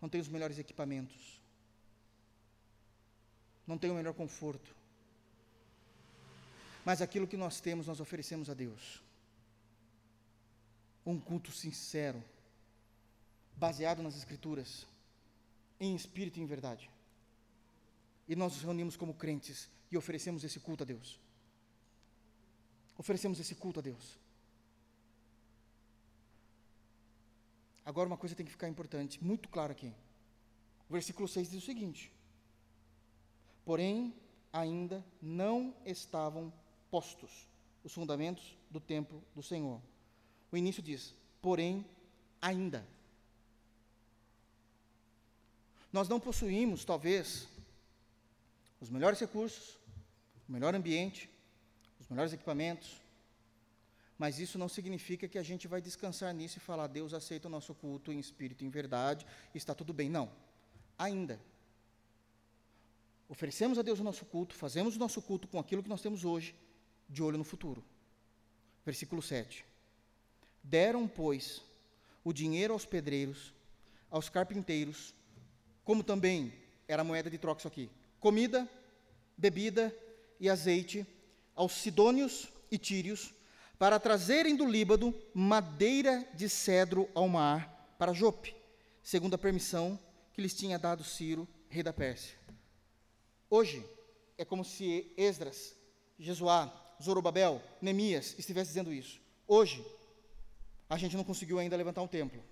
não 0.00 0.08
tem 0.08 0.20
os 0.20 0.28
melhores 0.28 0.58
equipamentos, 0.58 1.40
não 3.66 3.76
tem 3.76 3.90
o 3.90 3.94
melhor 3.94 4.14
conforto. 4.14 4.74
Mas 6.84 7.00
aquilo 7.00 7.26
que 7.26 7.36
nós 7.36 7.60
temos, 7.60 7.86
nós 7.86 8.00
oferecemos 8.00 8.48
a 8.50 8.54
Deus. 8.54 9.02
Um 11.04 11.18
culto 11.18 11.50
sincero, 11.50 12.22
baseado 13.56 14.02
nas 14.02 14.16
Escrituras, 14.16 14.86
em 15.80 15.96
espírito 15.96 16.38
e 16.38 16.42
em 16.42 16.46
verdade 16.46 16.88
e 18.28 18.34
nós 18.34 18.54
nos 18.54 18.62
reunimos 18.62 18.96
como 18.96 19.14
crentes 19.14 19.68
e 19.90 19.96
oferecemos 19.96 20.44
esse 20.44 20.58
culto 20.58 20.82
a 20.82 20.86
Deus. 20.86 21.18
Oferecemos 22.96 23.40
esse 23.40 23.54
culto 23.54 23.80
a 23.80 23.82
Deus. 23.82 24.18
Agora 27.84 28.06
uma 28.06 28.16
coisa 28.16 28.34
tem 28.34 28.46
que 28.46 28.52
ficar 28.52 28.68
importante, 28.68 29.22
muito 29.22 29.48
claro 29.48 29.72
aqui. 29.72 29.92
O 30.88 30.92
versículo 30.92 31.28
6 31.28 31.50
diz 31.50 31.62
o 31.62 31.66
seguinte: 31.66 32.10
Porém, 33.64 34.14
ainda 34.52 35.04
não 35.20 35.74
estavam 35.84 36.52
postos 36.90 37.46
os 37.84 37.92
fundamentos 37.92 38.56
do 38.70 38.80
templo 38.80 39.22
do 39.34 39.42
Senhor. 39.42 39.80
O 40.50 40.56
início 40.56 40.82
diz: 40.82 41.14
porém, 41.42 41.84
ainda. 42.40 42.86
Nós 45.92 46.08
não 46.08 46.18
possuímos, 46.18 46.84
talvez, 46.84 47.46
os 48.80 48.88
melhores 48.88 49.20
recursos, 49.20 49.78
o 50.48 50.52
melhor 50.52 50.74
ambiente, 50.74 51.30
os 52.04 52.10
melhores 52.10 52.32
equipamentos, 52.34 53.00
mas 54.18 54.38
isso 54.38 54.58
não 54.58 54.68
significa 54.68 55.26
que 55.26 55.38
a 55.38 55.42
gente 55.42 55.66
vai 55.66 55.80
descansar 55.80 56.32
nisso 56.34 56.58
e 56.58 56.60
falar, 56.60 56.86
Deus 56.86 57.14
aceita 57.14 57.48
o 57.48 57.50
nosso 57.50 57.74
culto 57.74 58.12
em 58.12 58.18
espírito 58.18 58.62
e 58.62 58.66
em 58.66 58.70
verdade, 58.70 59.26
está 59.54 59.74
tudo 59.74 59.92
bem. 59.92 60.08
Não. 60.08 60.30
ainda. 60.98 61.40
Oferecemos 63.26 63.78
a 63.78 63.82
Deus 63.82 63.98
o 63.98 64.04
nosso 64.04 64.24
culto, 64.26 64.54
fazemos 64.54 64.94
o 64.94 64.98
nosso 64.98 65.20
culto 65.20 65.48
com 65.48 65.58
aquilo 65.58 65.82
que 65.82 65.88
nós 65.88 66.02
temos 66.02 66.24
hoje, 66.24 66.54
de 67.08 67.22
olho 67.22 67.38
no 67.38 67.42
futuro. 67.42 67.82
Versículo 68.84 69.22
7. 69.22 69.64
Deram, 70.62 71.08
pois, 71.08 71.62
o 72.22 72.32
dinheiro 72.32 72.74
aos 72.74 72.84
pedreiros, 72.84 73.52
aos 74.10 74.28
carpinteiros, 74.28 75.14
como 75.82 76.04
também 76.04 76.52
era 76.86 77.02
moeda 77.02 77.30
de 77.30 77.38
troca 77.38 77.60
isso 77.60 77.68
aqui: 77.68 77.90
comida, 78.20 78.68
bebida 79.36 79.94
e 80.38 80.48
azeite, 80.48 81.06
aos 81.54 81.72
sidônios 81.72 82.48
e 82.70 82.78
tírios, 82.78 83.32
para 83.78 84.00
trazerem 84.00 84.56
do 84.56 84.66
Líbano 84.66 85.14
madeira 85.34 86.26
de 86.34 86.48
cedro 86.48 87.08
ao 87.14 87.28
mar 87.28 87.94
para 87.98 88.12
Jope, 88.12 88.54
segundo 89.02 89.34
a 89.34 89.38
permissão 89.38 89.98
que 90.32 90.40
lhes 90.40 90.54
tinha 90.54 90.78
dado 90.78 91.04
Ciro, 91.04 91.46
rei 91.68 91.82
da 91.82 91.92
Pérsia. 91.92 92.36
Hoje 93.50 93.84
é 94.36 94.44
como 94.44 94.64
se 94.64 95.12
Esdras, 95.16 95.74
Jesuá, 96.18 96.72
Zorobabel, 97.02 97.62
Neemias 97.80 98.34
estivesse 98.38 98.68
dizendo 98.68 98.92
isso. 98.92 99.20
Hoje 99.46 99.84
a 100.88 100.96
gente 100.96 101.16
não 101.16 101.24
conseguiu 101.24 101.58
ainda 101.58 101.76
levantar 101.76 102.02
um 102.02 102.08
templo, 102.08 102.42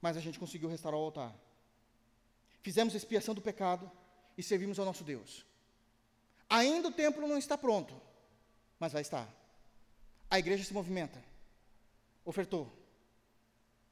mas 0.00 0.16
a 0.16 0.20
gente 0.20 0.38
conseguiu 0.38 0.68
restaurar 0.68 1.00
o 1.00 1.04
altar. 1.04 1.34
Fizemos 2.62 2.94
expiação 2.94 3.34
do 3.34 3.40
pecado 3.40 3.90
e 4.36 4.42
servimos 4.42 4.78
ao 4.78 4.84
nosso 4.84 5.04
Deus. 5.04 5.44
Ainda 6.48 6.88
o 6.88 6.92
templo 6.92 7.26
não 7.26 7.38
está 7.38 7.56
pronto, 7.56 7.94
mas 8.78 8.92
vai 8.92 9.02
estar. 9.02 9.28
A 10.30 10.38
igreja 10.38 10.64
se 10.64 10.74
movimenta, 10.74 11.22
ofertou, 12.24 12.70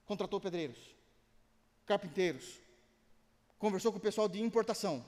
contratou 0.05 0.41
pedreiros, 0.41 0.79
carpinteiros, 1.87 2.59
conversou 3.59 3.91
com 3.91 3.99
o 3.99 4.03
pessoal 4.03 4.29
de 4.29 4.41
importação, 4.41 5.05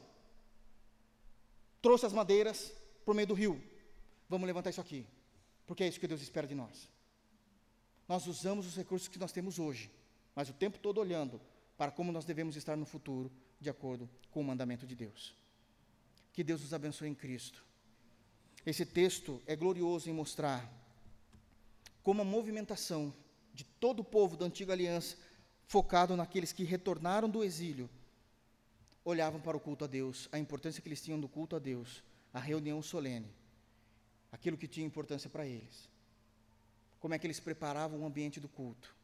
trouxe 1.83 2.07
as 2.07 2.13
madeiras 2.13 2.73
por 3.05 3.15
meio 3.15 3.29
do 3.29 3.35
rio. 3.35 3.63
Vamos 4.29 4.47
levantar 4.47 4.71
isso 4.71 4.81
aqui, 4.81 5.07
porque 5.67 5.85
é 5.85 5.89
isso 5.89 6.01
que 6.01 6.09
Deus 6.09 6.23
espera 6.23 6.47
de 6.47 6.55
nós. 6.55 6.89
Nós 8.09 8.27
usamos 8.27 8.67
os 8.67 8.77
recursos 8.77 9.09
que 9.09 9.19
nós 9.19 9.33
temos 9.33 9.59
hoje, 9.59 9.91
mas 10.35 10.49
o 10.49 10.55
tempo 10.55 10.79
todo 10.79 10.99
olhando 10.99 11.41
para 11.77 11.93
como 11.93 12.11
nós 12.11 12.25
devemos 12.25 12.57
estar 12.57 12.77
no 12.77 12.87
futuro, 12.87 13.31
de 13.61 13.69
acordo 13.69 14.09
com 14.31 14.41
o 14.41 14.45
mandamento 14.45 14.87
de 14.87 14.97
Deus. 14.97 15.35
Que 16.33 16.43
Deus 16.43 16.63
nos 16.63 16.73
abençoe 16.73 17.09
em 17.09 17.15
Cristo. 17.15 17.68
Esse 18.69 18.85
texto 18.85 19.40
é 19.47 19.57
glorioso 19.57 20.11
em 20.11 20.12
mostrar 20.12 20.70
como 22.03 22.20
a 22.20 22.24
movimentação 22.24 23.15
de 23.55 23.65
todo 23.65 24.01
o 24.01 24.05
povo 24.05 24.36
da 24.36 24.45
antiga 24.45 24.74
aliança, 24.74 25.16
focado 25.66 26.15
naqueles 26.15 26.53
que 26.53 26.65
retornaram 26.65 27.31
do 27.31 27.43
exílio, 27.43 27.89
olhavam 29.03 29.40
para 29.40 29.57
o 29.57 29.61
culto 29.61 29.86
a 29.86 29.89
Deus, 29.89 30.28
a 30.31 30.39
importância 30.39 30.82
que 30.82 30.89
eles 30.90 31.01
tinham 31.01 31.19
do 31.19 31.27
culto 31.27 31.57
a 31.57 31.59
Deus, 31.59 32.05
a 32.31 32.39
reunião 32.39 32.82
solene, 32.82 33.32
aquilo 34.31 34.59
que 34.59 34.69
tinha 34.69 34.86
importância 34.86 35.31
para 35.31 35.47
eles. 35.47 35.89
Como 37.01 37.15
é 37.15 37.19
que 37.19 37.27
eles 37.27 37.40
preparavam 37.40 38.01
o 38.01 38.07
ambiente 38.07 38.39
do 38.39 38.51
culto? 38.51 38.95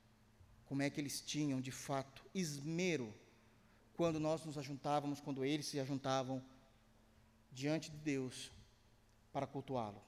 Como 0.66 0.82
é 0.82 0.91
que 0.91 1.01
eles 1.01 1.23
tinham, 1.23 1.59
de 1.59 1.73
fato, 1.73 2.23
esmero 2.35 3.15
quando 3.95 4.20
nós 4.20 4.45
nos 4.45 4.59
ajuntávamos, 4.59 5.23
quando 5.23 5.43
eles 5.43 5.65
se 5.65 5.81
ajuntavam 5.81 6.45
diante 7.51 7.91
de 7.91 7.97
Deus 7.97 8.53
para 9.35 9.48
cultuá-lo? 9.48 10.01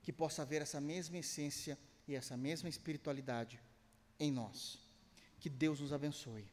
Que 0.00 0.12
possa 0.12 0.42
haver 0.42 0.62
essa 0.62 0.80
mesma 0.80 1.18
essência 1.18 1.76
e 2.06 2.14
essa 2.14 2.36
mesma 2.36 2.68
espiritualidade 2.68 3.60
em 4.18 4.30
nós. 4.30 4.78
Que 5.40 5.50
Deus 5.50 5.80
nos 5.80 5.92
abençoe. 5.92 6.46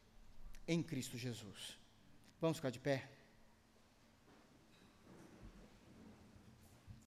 Em 0.66 0.82
Cristo 0.82 1.16
Jesus. 1.16 1.78
Vamos 2.40 2.56
ficar 2.56 2.70
de 2.70 2.80
pé? 2.80 3.08